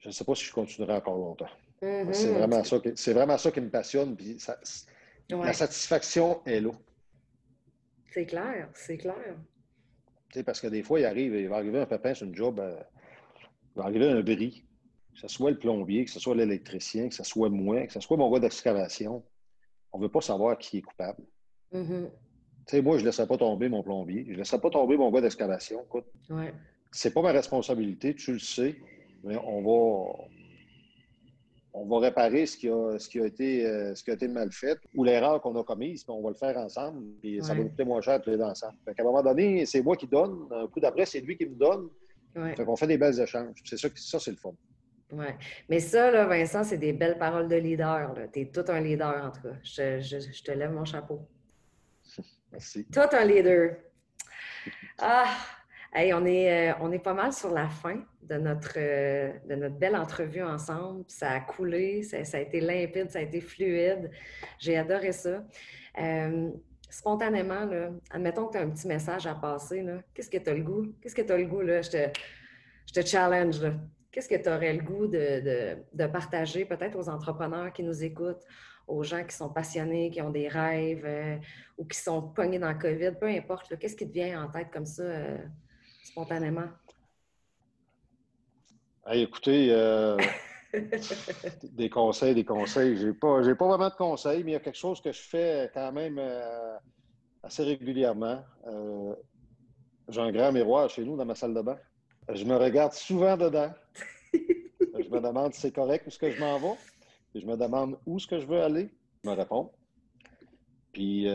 je 0.00 0.08
ne 0.08 0.12
sais 0.12 0.24
pas 0.24 0.34
si 0.34 0.44
je 0.44 0.52
continuerai 0.52 0.94
encore 0.94 1.16
longtemps. 1.16 1.48
Mm-hmm. 1.82 2.12
C'est 2.12 2.32
vraiment, 2.32 2.64
ça 2.64 2.78
qui, 2.80 3.12
vraiment 3.12 3.38
ça 3.38 3.50
qui 3.50 3.60
me 3.60 3.70
passionne. 3.70 4.16
Puis 4.16 4.38
La 5.30 5.52
satisfaction 5.52 6.44
est 6.44 6.60
là. 6.60 6.72
C'est 8.12 8.26
clair, 8.26 8.68
c'est 8.72 8.96
clair. 8.96 9.36
parce 10.44 10.60
que 10.60 10.68
des 10.68 10.82
fois, 10.82 11.00
il 11.00 11.04
arrive, 11.04 11.34
il 11.34 11.48
va 11.48 11.56
arriver 11.56 11.80
un 11.80 11.86
pépin 11.86 12.14
sur 12.14 12.26
une 12.26 12.34
job, 12.34 12.58
euh, 12.60 12.80
il 13.74 13.78
va 13.78 13.84
arriver 13.84 14.08
un 14.08 14.22
bris, 14.22 14.64
que 15.16 15.22
ce 15.22 15.28
soit 15.28 15.50
le 15.50 15.58
plombier, 15.58 16.04
que 16.04 16.10
ce 16.10 16.20
soit 16.20 16.34
l'électricien, 16.34 17.08
que 17.08 17.14
ce 17.14 17.24
soit 17.24 17.48
moi, 17.48 17.86
que 17.86 17.92
ce 17.92 18.00
soit 18.00 18.18
mon 18.18 18.30
gars 18.30 18.40
d'excavation. 18.40 19.24
On 19.92 19.98
ne 19.98 20.04
veut 20.04 20.10
pas 20.10 20.20
savoir 20.20 20.58
qui 20.58 20.78
est 20.78 20.82
coupable. 20.82 21.24
Mm-hmm. 21.72 22.82
Moi, 22.82 22.98
je 22.98 23.02
ne 23.02 23.06
laisserai 23.06 23.26
pas 23.26 23.38
tomber 23.38 23.68
mon 23.68 23.82
plombier, 23.82 24.24
je 24.26 24.32
ne 24.32 24.36
laisserai 24.36 24.60
pas 24.60 24.68
tomber 24.68 24.96
mon 24.96 25.10
gars 25.10 25.22
d'excavation. 25.22 25.82
Écoute, 25.84 26.04
ouais. 26.28 26.52
c'est 26.90 27.14
pas 27.14 27.22
ma 27.22 27.32
responsabilité, 27.32 28.14
tu 28.14 28.34
le 28.34 28.38
sais, 28.38 28.76
mais 29.24 29.36
on 29.38 29.62
va, 29.62 30.24
on 31.72 31.86
va 31.86 31.98
réparer 32.00 32.44
ce 32.44 32.58
qui 32.58 32.68
a, 32.68 32.98
ce 32.98 33.08
qui 33.08 33.18
a, 33.18 33.26
été, 33.26 33.64
euh, 33.64 33.94
ce 33.94 34.04
qui 34.04 34.10
a 34.10 34.14
été 34.14 34.28
mal 34.28 34.52
fait 34.52 34.78
ou 34.94 35.04
l'erreur 35.04 35.40
qu'on 35.40 35.58
a 35.58 35.64
commise, 35.64 36.04
puis 36.04 36.12
on 36.12 36.22
va 36.22 36.28
le 36.28 36.36
faire 36.36 36.58
ensemble, 36.58 37.02
puis 37.22 37.38
ça 37.40 37.54
va 37.54 37.62
nous 37.62 37.70
coûter 37.70 37.84
moins 37.84 38.02
cher 38.02 38.20
tous 38.20 38.30
les 38.30 38.36
deux 38.36 38.42
ensemble. 38.42 38.76
Fait 38.84 38.94
qu'à 38.94 39.02
un 39.02 39.06
moment 39.06 39.22
donné, 39.22 39.64
c'est 39.64 39.80
moi 39.80 39.96
qui 39.96 40.08
donne, 40.08 40.46
un 40.50 40.66
coup 40.66 40.80
d'après, 40.80 41.06
c'est 41.06 41.20
lui 41.20 41.38
qui 41.38 41.46
me 41.46 41.54
donne. 41.54 41.88
Fait 42.54 42.66
qu'on 42.66 42.76
fait 42.76 42.86
des 42.86 42.98
belles 42.98 43.18
échanges. 43.18 43.62
C'est 43.64 43.78
ça, 43.78 43.88
ça 43.94 44.20
c'est 44.20 44.32
le 44.32 44.36
fun. 44.36 44.52
Oui. 45.12 45.26
Mais 45.68 45.80
ça, 45.80 46.10
là, 46.10 46.26
Vincent, 46.26 46.64
c'est 46.64 46.78
des 46.78 46.92
belles 46.92 47.18
paroles 47.18 47.48
de 47.48 47.56
leader. 47.56 48.14
Tu 48.32 48.40
es 48.40 48.46
tout 48.46 48.64
un 48.68 48.80
leader, 48.80 49.24
en 49.24 49.30
tout 49.30 49.42
cas. 49.42 49.56
Je, 49.62 50.00
je 50.00 50.42
te 50.42 50.50
lève 50.50 50.72
mon 50.72 50.84
chapeau. 50.84 51.28
Merci. 52.52 52.86
Tout 52.86 53.00
un 53.12 53.24
leader. 53.24 53.76
Ah, 54.98 55.26
on, 55.94 56.26
est, 56.26 56.70
euh, 56.70 56.74
on 56.80 56.92
est 56.92 56.98
pas 56.98 57.14
mal 57.14 57.32
sur 57.32 57.50
la 57.50 57.68
fin 57.68 58.02
de 58.22 58.36
notre, 58.36 58.74
euh, 58.76 59.32
de 59.48 59.54
notre 59.54 59.76
belle 59.76 59.96
entrevue 59.96 60.42
ensemble. 60.42 61.04
Ça 61.08 61.30
a 61.30 61.40
coulé, 61.40 62.02
ça, 62.02 62.18
a 62.36 62.40
été 62.40 62.60
limpide, 62.60 63.10
ça 63.10 63.20
a 63.20 63.22
été 63.22 63.40
fluide. 63.40 64.10
J'ai 64.58 64.76
adoré 64.76 65.12
ça. 65.12 65.44
Euh, 65.98 66.50
spontanément, 66.90 67.64
là, 67.64 67.90
admettons 68.10 68.46
que 68.46 68.52
tu 68.52 68.58
as 68.58 68.62
un 68.62 68.70
petit 68.70 68.88
message 68.88 69.26
à 69.26 69.34
passer. 69.34 69.84
Qu'est-ce 70.14 70.30
que 70.30 70.38
tu 70.38 70.50
as 70.50 70.54
le 70.54 70.62
goût? 70.62 70.86
Qu'est-ce 71.00 71.14
que 71.14 71.22
tu 71.22 71.32
as 71.32 71.36
le 71.36 71.46
goût? 71.46 71.62
Là? 71.62 71.82
Je, 71.82 71.90
te, 71.90 72.18
je 72.86 73.00
te 73.00 73.06
challenge. 73.06 73.60
Qu'est-ce 74.16 74.30
que 74.30 74.42
tu 74.42 74.48
aurais 74.48 74.72
le 74.72 74.82
goût 74.82 75.06
de, 75.06 75.76
de, 75.92 76.06
partager 76.06 76.64
peut-être 76.64 76.96
aux 76.96 77.10
entrepreneurs 77.10 77.70
qui 77.70 77.82
nous 77.82 78.02
écoutent, 78.02 78.46
aux 78.86 79.02
gens 79.02 79.22
qui 79.22 79.36
sont 79.36 79.50
passionnés, 79.50 80.10
qui 80.10 80.22
ont 80.22 80.30
des 80.30 80.48
rêves 80.48 81.38
ou 81.76 81.84
qui 81.84 81.98
sont 81.98 82.22
pognés 82.22 82.58
dans 82.58 82.72
le 82.72 82.78
COVID, 82.78 83.12
peu 83.20 83.26
importe. 83.26 83.78
Qu'est-ce 83.78 83.94
qui 83.94 84.08
te 84.08 84.14
vient 84.14 84.42
en 84.42 84.48
tête 84.48 84.68
comme 84.72 84.86
ça? 84.86 85.04
spontanément? 86.02 86.68
écoutez, 89.12 89.68
euh, 89.70 90.16
des 91.62 91.90
conseils, 91.90 92.34
des 92.34 92.44
conseils. 92.44 92.96
Je 92.96 93.08
n'ai 93.08 93.12
pas, 93.12 93.42
pas 93.54 93.68
vraiment 93.68 93.90
de 93.90 93.94
conseils, 93.94 94.42
mais 94.42 94.52
il 94.52 94.54
y 94.54 94.56
a 94.56 94.60
quelque 94.60 94.78
chose 94.78 95.00
que 95.02 95.12
je 95.12 95.20
fais 95.20 95.70
quand 95.74 95.92
même 95.92 96.16
euh, 96.18 96.76
assez 97.42 97.64
régulièrement. 97.64 98.42
Euh, 98.66 99.14
j'ai 100.08 100.20
un 100.22 100.32
grand 100.32 100.52
miroir 100.52 100.88
chez 100.88 101.04
nous 101.04 101.16
dans 101.16 101.26
ma 101.26 101.34
salle 101.34 101.54
de 101.54 101.60
bain. 101.60 101.78
Je 102.32 102.44
me 102.44 102.56
regarde 102.56 102.92
souvent 102.92 103.36
dedans. 103.36 103.72
je 104.32 105.08
me 105.08 105.20
demande 105.20 105.54
si 105.54 105.60
c'est 105.60 105.74
correct 105.74 106.06
où 106.06 106.10
ce 106.10 106.18
que 106.18 106.30
je 106.30 106.40
m'en 106.40 106.58
vais. 106.58 106.76
je 107.34 107.46
me 107.46 107.56
demande 107.56 107.98
où 108.06 108.18
ce 108.18 108.26
que 108.26 108.38
je 108.38 108.46
veux 108.46 108.60
aller. 108.62 108.90
Je 109.22 109.30
me 109.30 109.34
réponds. 109.34 109.70
Puis, 110.92 111.28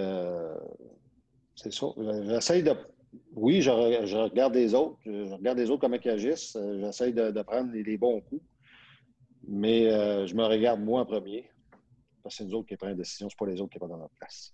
c'est 1.56 1.72
ça. 1.72 1.88
J'essaie 1.98 2.64
de 2.64 2.76
oui, 3.36 3.62
je, 3.62 3.70
regarde 3.70 4.56
les 4.56 4.74
autres. 4.74 4.98
Je 5.06 5.34
regarde 5.34 5.58
les 5.58 5.70
autres 5.70 5.82
comment 5.82 5.98
ils 6.04 6.10
agissent. 6.10 6.56
Euh, 6.56 6.80
j'essaie 6.80 7.12
de, 7.12 7.42
prendre 7.42 7.72
les, 7.74 7.98
bons 7.98 8.22
coups. 8.22 8.44
Mais 9.48 9.88
euh, 9.88 10.26
je 10.28 10.36
me 10.36 10.46
regarde 10.46 10.82
moi 10.82 11.02
en 11.02 11.06
premier. 11.06 11.50
Parce 12.24 12.36
que 12.36 12.44
c'est 12.44 12.50
nous 12.50 12.56
autres 12.56 12.68
qui 12.68 12.78
prenons 12.78 12.92
la 12.92 12.98
décision, 12.98 13.30
ce 13.30 13.34
n'est 13.34 13.46
pas 13.46 13.52
les 13.52 13.60
autres 13.60 13.72
qui 13.72 13.80
sont 13.80 13.88
dans 13.88 13.98
notre 13.98 14.16
place. 14.16 14.54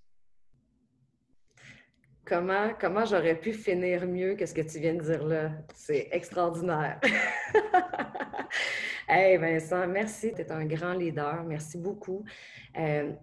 Comment, 2.27 2.73
comment 2.79 3.05
j'aurais 3.05 3.39
pu 3.39 3.53
finir 3.53 4.05
mieux 4.05 4.35
que 4.35 4.45
ce 4.45 4.53
que 4.53 4.61
tu 4.61 4.79
viens 4.79 4.95
de 4.95 5.01
dire 5.01 5.23
là? 5.25 5.51
C'est 5.73 6.09
extraordinaire. 6.11 6.99
hey 9.07 9.37
Vincent, 9.37 9.87
merci. 9.87 10.33
Tu 10.35 10.41
es 10.41 10.51
un 10.51 10.65
grand 10.65 10.93
leader. 10.93 11.43
Merci 11.45 11.77
beaucoup. 11.77 12.25
Euh, 12.77 13.13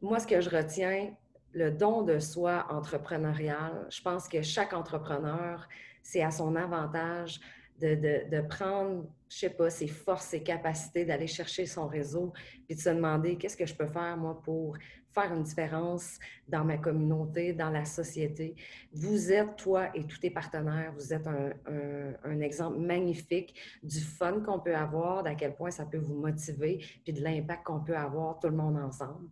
moi, 0.00 0.18
ce 0.18 0.26
que 0.26 0.40
je 0.40 0.48
retiens, 0.48 1.14
le 1.52 1.70
don 1.70 2.02
de 2.02 2.18
soi 2.18 2.66
entrepreneurial. 2.70 3.86
Je 3.90 4.00
pense 4.00 4.28
que 4.28 4.40
chaque 4.40 4.72
entrepreneur, 4.72 5.68
c'est 6.02 6.22
à 6.22 6.30
son 6.30 6.56
avantage 6.56 7.38
de, 7.80 8.40
prendre, 8.48 9.04
je 9.28 9.36
sais 9.36 9.50
pas, 9.50 9.68
ses 9.68 9.88
forces, 9.88 10.26
ses 10.26 10.42
capacités, 10.42 11.04
d'aller 11.04 11.26
chercher 11.26 11.66
son 11.66 11.86
réseau, 11.86 12.32
puis 12.66 12.76
de 12.76 12.80
se 12.80 12.88
demander 12.88 13.36
qu'est-ce 13.36 13.56
que 13.56 13.66
je 13.66 13.74
peux 13.74 13.88
faire, 13.88 14.16
moi, 14.16 14.40
pour 14.42 14.78
faire 15.14 15.32
une 15.32 15.42
différence 15.42 16.18
dans 16.48 16.64
ma 16.64 16.76
communauté, 16.76 17.52
dans 17.52 17.70
la 17.70 17.84
société. 17.84 18.56
Vous 18.92 19.32
êtes, 19.32 19.56
toi 19.56 19.88
et 19.94 20.04
tous 20.04 20.18
tes 20.18 20.30
partenaires, 20.30 20.92
vous 20.96 21.12
êtes 21.12 21.26
un, 21.26 22.40
exemple 22.40 22.78
magnifique 22.78 23.54
du 23.82 24.00
fun 24.00 24.40
qu'on 24.40 24.58
peut 24.58 24.74
avoir, 24.76 25.22
d'à 25.22 25.34
quel 25.34 25.54
point 25.54 25.70
ça 25.70 25.86
peut 25.86 25.98
vous 25.98 26.14
motiver, 26.14 26.84
puis 27.04 27.12
de 27.12 27.22
l'impact 27.22 27.64
qu'on 27.64 27.80
peut 27.80 27.96
avoir 27.96 28.38
tout 28.40 28.48
le 28.48 28.56
monde 28.56 28.76
ensemble. 28.76 29.28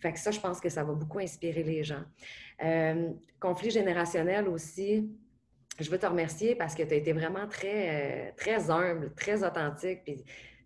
Fait 0.00 0.12
que 0.12 0.18
ça, 0.18 0.30
je 0.30 0.40
pense 0.40 0.60
que 0.60 0.68
ça 0.68 0.82
va 0.82 0.94
beaucoup 0.94 1.18
inspirer 1.18 1.62
les 1.62 1.84
gens. 1.84 2.02
Euh, 2.64 3.10
conflit 3.38 3.70
générationnel 3.70 4.48
aussi, 4.48 5.08
je 5.78 5.90
veux 5.90 5.98
te 5.98 6.06
remercier 6.06 6.54
parce 6.54 6.74
que 6.74 6.82
tu 6.82 6.92
as 6.92 6.96
été 6.96 7.12
vraiment 7.12 7.46
très, 7.46 8.28
euh, 8.28 8.30
très 8.36 8.70
humble, 8.70 9.12
très 9.14 9.44
authentique. 9.44 10.00
Puis, 10.04 10.24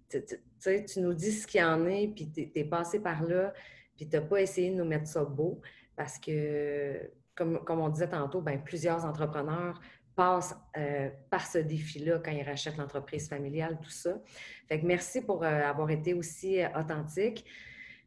tu 0.09 1.01
nous 1.01 1.15
dis 1.15 1.33
ce 1.33 1.47
qu'il 1.47 1.61
y 1.61 1.65
en 1.65 1.87
est, 1.87 2.09
puis 2.09 2.31
tu 2.31 2.51
es, 2.55 2.65
passé 2.65 3.01
par 3.01 3.23
là, 3.23 3.53
puis 3.97 4.09
tu 4.09 4.17
n'as 4.17 4.23
pas 4.23 4.41
essayé 4.41 4.71
de 4.71 4.77
nous 4.77 4.85
mettre 4.85 5.07
ça 5.07 5.25
beau 5.25 5.61
parce 5.97 6.19
que, 6.19 7.11
comme, 7.35 7.65
comme 7.65 7.81
on 7.81 7.89
disait 7.89 8.09
tantôt, 8.09 8.41
ben, 8.41 8.63
plusieurs 8.63 9.05
entrepreneurs 9.05 9.81
passent 10.17 10.57
euh, 10.77 11.11
par 11.31 11.47
ce 11.47 11.59
défi-là 11.59 12.21
quand 12.25 12.31
ils 12.31 12.43
rachètent 12.43 12.77
l'entreprise 12.77 13.29
familiale, 13.29 13.79
tout 13.83 13.91
ça. 13.91 14.17
Fait 14.69 14.81
que 14.81 14.87
merci 14.87 15.21
pour 15.21 15.45
avoir 15.45 15.91
été 15.91 16.15
aussi 16.15 16.61
authentique. 16.77 17.45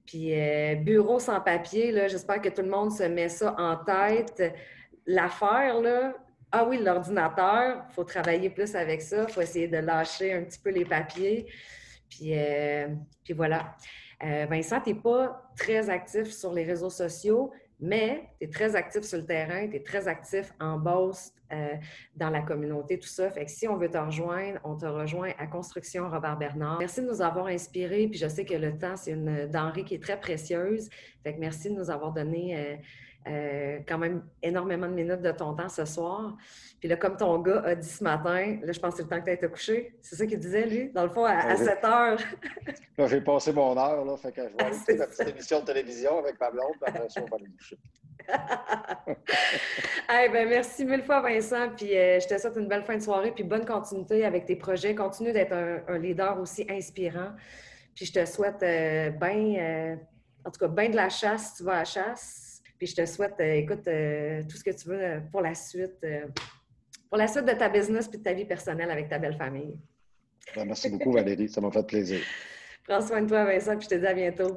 Puis 0.05 0.33
euh, 0.33 0.75
bureau 0.75 1.19
sans 1.19 1.41
papier, 1.41 1.91
j'espère 2.07 2.41
que 2.41 2.49
tout 2.49 2.61
le 2.61 2.69
monde 2.69 2.91
se 2.91 3.03
met 3.03 3.27
ça 3.27 3.53
en 3.57 3.75
tête. 3.75 4.41
L'affaire, 5.05 5.81
là, 5.81 6.15
ah 6.51 6.65
oui, 6.65 6.81
l'ordinateur, 6.81 7.85
il 7.89 7.93
faut 7.93 8.05
travailler 8.05 8.49
plus 8.49 8.73
avec 8.75 9.01
ça, 9.01 9.25
il 9.27 9.33
faut 9.33 9.41
essayer 9.41 9.67
de 9.67 9.77
lâcher 9.77 10.33
un 10.33 10.43
petit 10.43 10.59
peu 10.59 10.69
les 10.69 10.85
papiers. 10.85 11.45
Puis, 12.09 12.31
euh, 12.33 12.88
puis 13.23 13.33
voilà. 13.33 13.75
Euh, 14.24 14.45
Vincent, 14.49 14.82
tu 14.82 14.93
n'es 14.93 14.99
pas 14.99 15.51
très 15.55 15.89
actif 15.89 16.32
sur 16.32 16.53
les 16.53 16.63
réseaux 16.63 16.89
sociaux, 16.89 17.51
mais 17.80 18.30
tu 18.39 18.47
es 18.47 18.49
très 18.49 18.76
actif 18.76 19.03
sur 19.03 19.20
le 19.20 19.26
terrain, 19.26 19.68
tu 19.68 19.76
es 19.76 19.84
très 19.84 20.07
actif 20.07 20.51
en 20.59 20.78
boss, 20.78 21.32
euh, 21.53 21.76
dans 22.15 22.30
la 22.30 22.41
communauté, 22.41 22.99
tout 22.99 23.07
ça. 23.07 23.30
Fait 23.30 23.45
que 23.45 23.51
si 23.51 23.68
on 23.68 23.78
veut 23.78 23.89
te 23.89 23.97
rejoindre, 23.97 24.59
on 24.65 24.76
te 24.76 24.86
rejoint 24.86 25.32
à 25.38 25.47
Construction 25.47 26.09
Robert 26.09 26.38
Bernard. 26.38 26.80
Merci 26.80 27.01
de 27.01 27.07
nous 27.07 27.22
avoir 27.22 27.47
inspirés, 27.47 28.07
puis 28.07 28.20
je 28.20 28.28
sais 28.28 28.43
que 28.43 28.55
le 28.55 28.78
temps, 28.78 28.97
c'est 28.97 29.11
une 29.11 29.47
denrée 29.47 29.86
qui 29.86 29.95
est 29.95 30.03
très 30.03 30.20
précieuse. 30.20 30.89
Fait 31.24 31.34
que 31.34 31.39
merci 31.39 31.70
de 31.70 31.76
nous 31.76 31.89
avoir 31.89 32.11
donné 32.11 32.57
euh, 32.57 32.76
euh, 33.28 33.80
quand 33.88 33.97
même 33.97 34.23
énormément 34.41 34.88
de 34.88 34.93
minutes 34.93 35.21
de 35.21 35.32
ton 35.32 35.53
temps 35.53 35.69
ce 35.69 35.86
soir. 35.86 36.36
Puis 36.80 36.88
là, 36.88 36.95
comme 36.95 37.17
ton 37.17 37.39
gars 37.39 37.61
a 37.65 37.75
dit 37.75 37.88
ce 37.88 38.03
matin, 38.03 38.59
là, 38.61 38.71
je 38.71 38.80
pense 38.80 38.91
que 38.93 38.97
c'est 38.97 39.03
le 39.03 39.09
temps 39.09 39.19
que 39.19 39.25
tu 39.25 39.32
as 39.32 39.34
été 39.34 39.47
couché. 39.47 39.95
C'est 40.01 40.15
ça 40.15 40.25
qu'il 40.25 40.39
disait, 40.39 40.65
lui, 40.65 40.91
dans 40.91 41.03
le 41.03 41.09
fond, 41.09 41.25
à, 41.25 41.55
7 41.55 41.84
heures. 41.84 42.19
là, 42.97 43.07
j'ai 43.07 43.21
passé 43.21 43.51
mon 43.51 43.78
heure, 43.78 44.05
là, 44.05 44.15
fait 44.17 44.32
que 44.32 44.41
je 44.47 44.55
vais 44.55 44.63
aller 44.63 44.75
écouter 44.75 44.95
ma 44.95 45.07
petite 45.07 45.28
émission 45.28 45.59
de 45.61 45.65
télévision 45.65 46.19
avec 46.19 46.39
ma 46.39 46.51
blonde, 46.51 46.73
puis 46.80 46.93
après 46.95 47.09
ça, 47.09 47.21
on 47.23 47.25
va 47.25 47.38
aller 47.38 47.51
coucher. 47.57 47.78
hey, 50.09 50.30
ben, 50.30 50.49
merci 50.49 50.86
mille 50.86 51.03
fois, 51.03 51.21
Vincent. 51.21 51.69
Puis 51.75 51.97
euh, 51.97 52.19
je 52.19 52.28
te 52.28 52.38
souhaite 52.38 52.57
une 52.57 52.67
belle 52.67 52.84
fin 52.84 52.95
de 52.95 53.01
soirée, 53.01 53.32
puis 53.32 53.43
bonne 53.43 53.65
continuité 53.65 54.25
avec 54.25 54.45
tes 54.45 54.55
projets. 54.55 54.93
Continue 54.93 55.32
d'être 55.32 55.53
un, 55.53 55.97
leader 55.97 56.39
aussi 56.39 56.65
inspirant. 56.69 57.32
Puis 57.95 58.05
je 58.05 58.13
te 58.13 58.25
souhaite 58.25 58.61
euh, 58.63 59.09
bien, 59.11 59.97
en 60.45 60.51
tout 60.51 60.59
cas, 60.59 60.67
bien 60.67 60.89
de 60.89 60.95
la 60.95 61.09
chasse 61.09 61.51
si 61.51 61.57
tu 61.57 61.63
vas 61.63 61.73
à 61.73 61.80
la 61.80 61.86
chasse 61.86 62.47
puis 62.78 62.88
je 62.88 62.95
te 62.95 63.05
souhaite, 63.05 63.36
euh, 63.39 63.53
écoute, 63.53 63.88
euh, 63.88 64.41
tout 64.43 64.57
ce 64.57 64.63
que 64.63 64.71
tu 64.71 64.88
veux 64.89 65.01
euh, 65.01 65.19
pour 65.32 65.41
la 65.41 65.55
suite, 65.55 66.05
pour 67.09 67.17
la 67.17 67.28
suite 67.28 67.45
de 67.45 67.53
ta 67.53 67.69
business 67.69 68.07
puis 68.07 68.19
de 68.19 68.23
ta 68.23 68.34
vie 68.34 68.45
personnelle 68.45 68.91
avec 68.91 69.09
ta 69.09 69.17
belle 69.17 69.36
famille. 69.36 69.78
Ben, 70.55 70.65
merci 70.65 70.89
beaucoup, 70.89 71.11
Valérie. 71.11 71.49
Ça 71.49 71.59
m'a 71.61 71.71
fait 71.71 71.86
plaisir. 71.86 72.19
Prends 72.88 73.01
soin 73.01 73.21
de 73.21 73.28
toi, 73.28 73.43
Vincent, 73.45 73.75
puis 73.78 73.88
je 73.89 73.95
te 73.95 73.99
dis 73.99 74.07
à 74.07 74.13
bientôt. 74.13 74.55